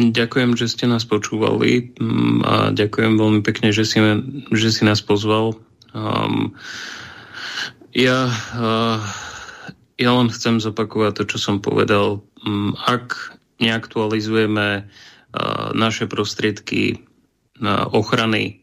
[0.00, 4.00] ďakujem, že ste nás počúvali mm, a ďakujem veľmi pekne, že si,
[4.56, 5.60] že si nás pozval.
[5.92, 6.56] Um,
[7.92, 9.00] ja, uh,
[10.00, 12.24] ja len chcem zopakovať to, čo som povedal.
[12.44, 17.04] Um, ak neaktualizujeme uh, naše prostriedky
[17.94, 18.58] ochrany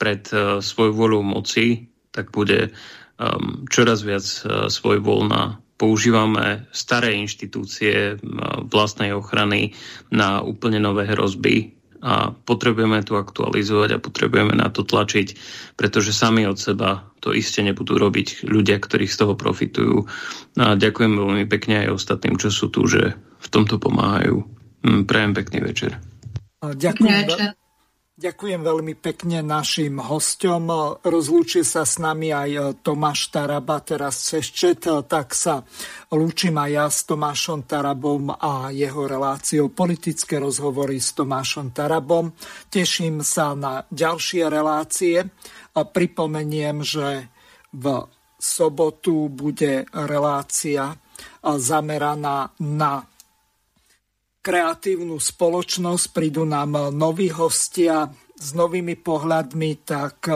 [0.00, 2.72] pred uh, svojvoľou moci, tak bude
[3.20, 8.20] um, čoraz viac uh, svojvoľná používame staré inštitúcie
[8.68, 9.72] vlastnej ochrany
[10.12, 15.36] na úplne nové hrozby a potrebujeme tu aktualizovať a potrebujeme na to tlačiť,
[15.76, 20.08] pretože sami od seba to iste nebudú robiť ľudia, ktorí z toho profitujú.
[20.56, 24.40] A ďakujem veľmi pekne aj ostatným, čo sú tu, že v tomto pomáhajú.
[24.80, 26.00] Hm, Prajem pekný večer.
[26.64, 27.59] Ďakujem, večer.
[28.20, 30.68] Ďakujem veľmi pekne našim hosťom.
[31.00, 35.64] Rozlúčil sa s nami aj Tomáš Taraba teraz cez čet, tak sa
[36.12, 42.36] lúčim aj ja s Tomášom Tarabom a jeho reláciou politické rozhovory s Tomášom Tarabom.
[42.68, 45.24] Teším sa na ďalšie relácie
[45.72, 47.24] pripomeniem, že
[47.72, 48.04] v
[48.36, 50.92] sobotu bude relácia
[51.40, 53.09] zameraná na
[54.40, 58.08] kreatívnu spoločnosť, prídu nám noví hostia
[58.40, 60.32] s novými pohľadmi, tak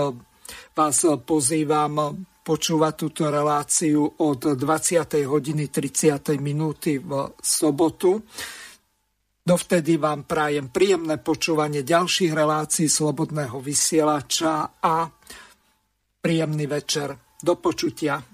[0.77, 2.13] vás pozývam
[2.45, 5.25] počúvať túto reláciu od 20.
[5.25, 6.37] hodiny 30.
[6.37, 8.21] minúty v sobotu.
[9.45, 15.09] Dovtedy vám prajem príjemné počúvanie ďalších relácií Slobodného vysielača a
[16.21, 17.17] príjemný večer.
[17.41, 18.34] Do počutia.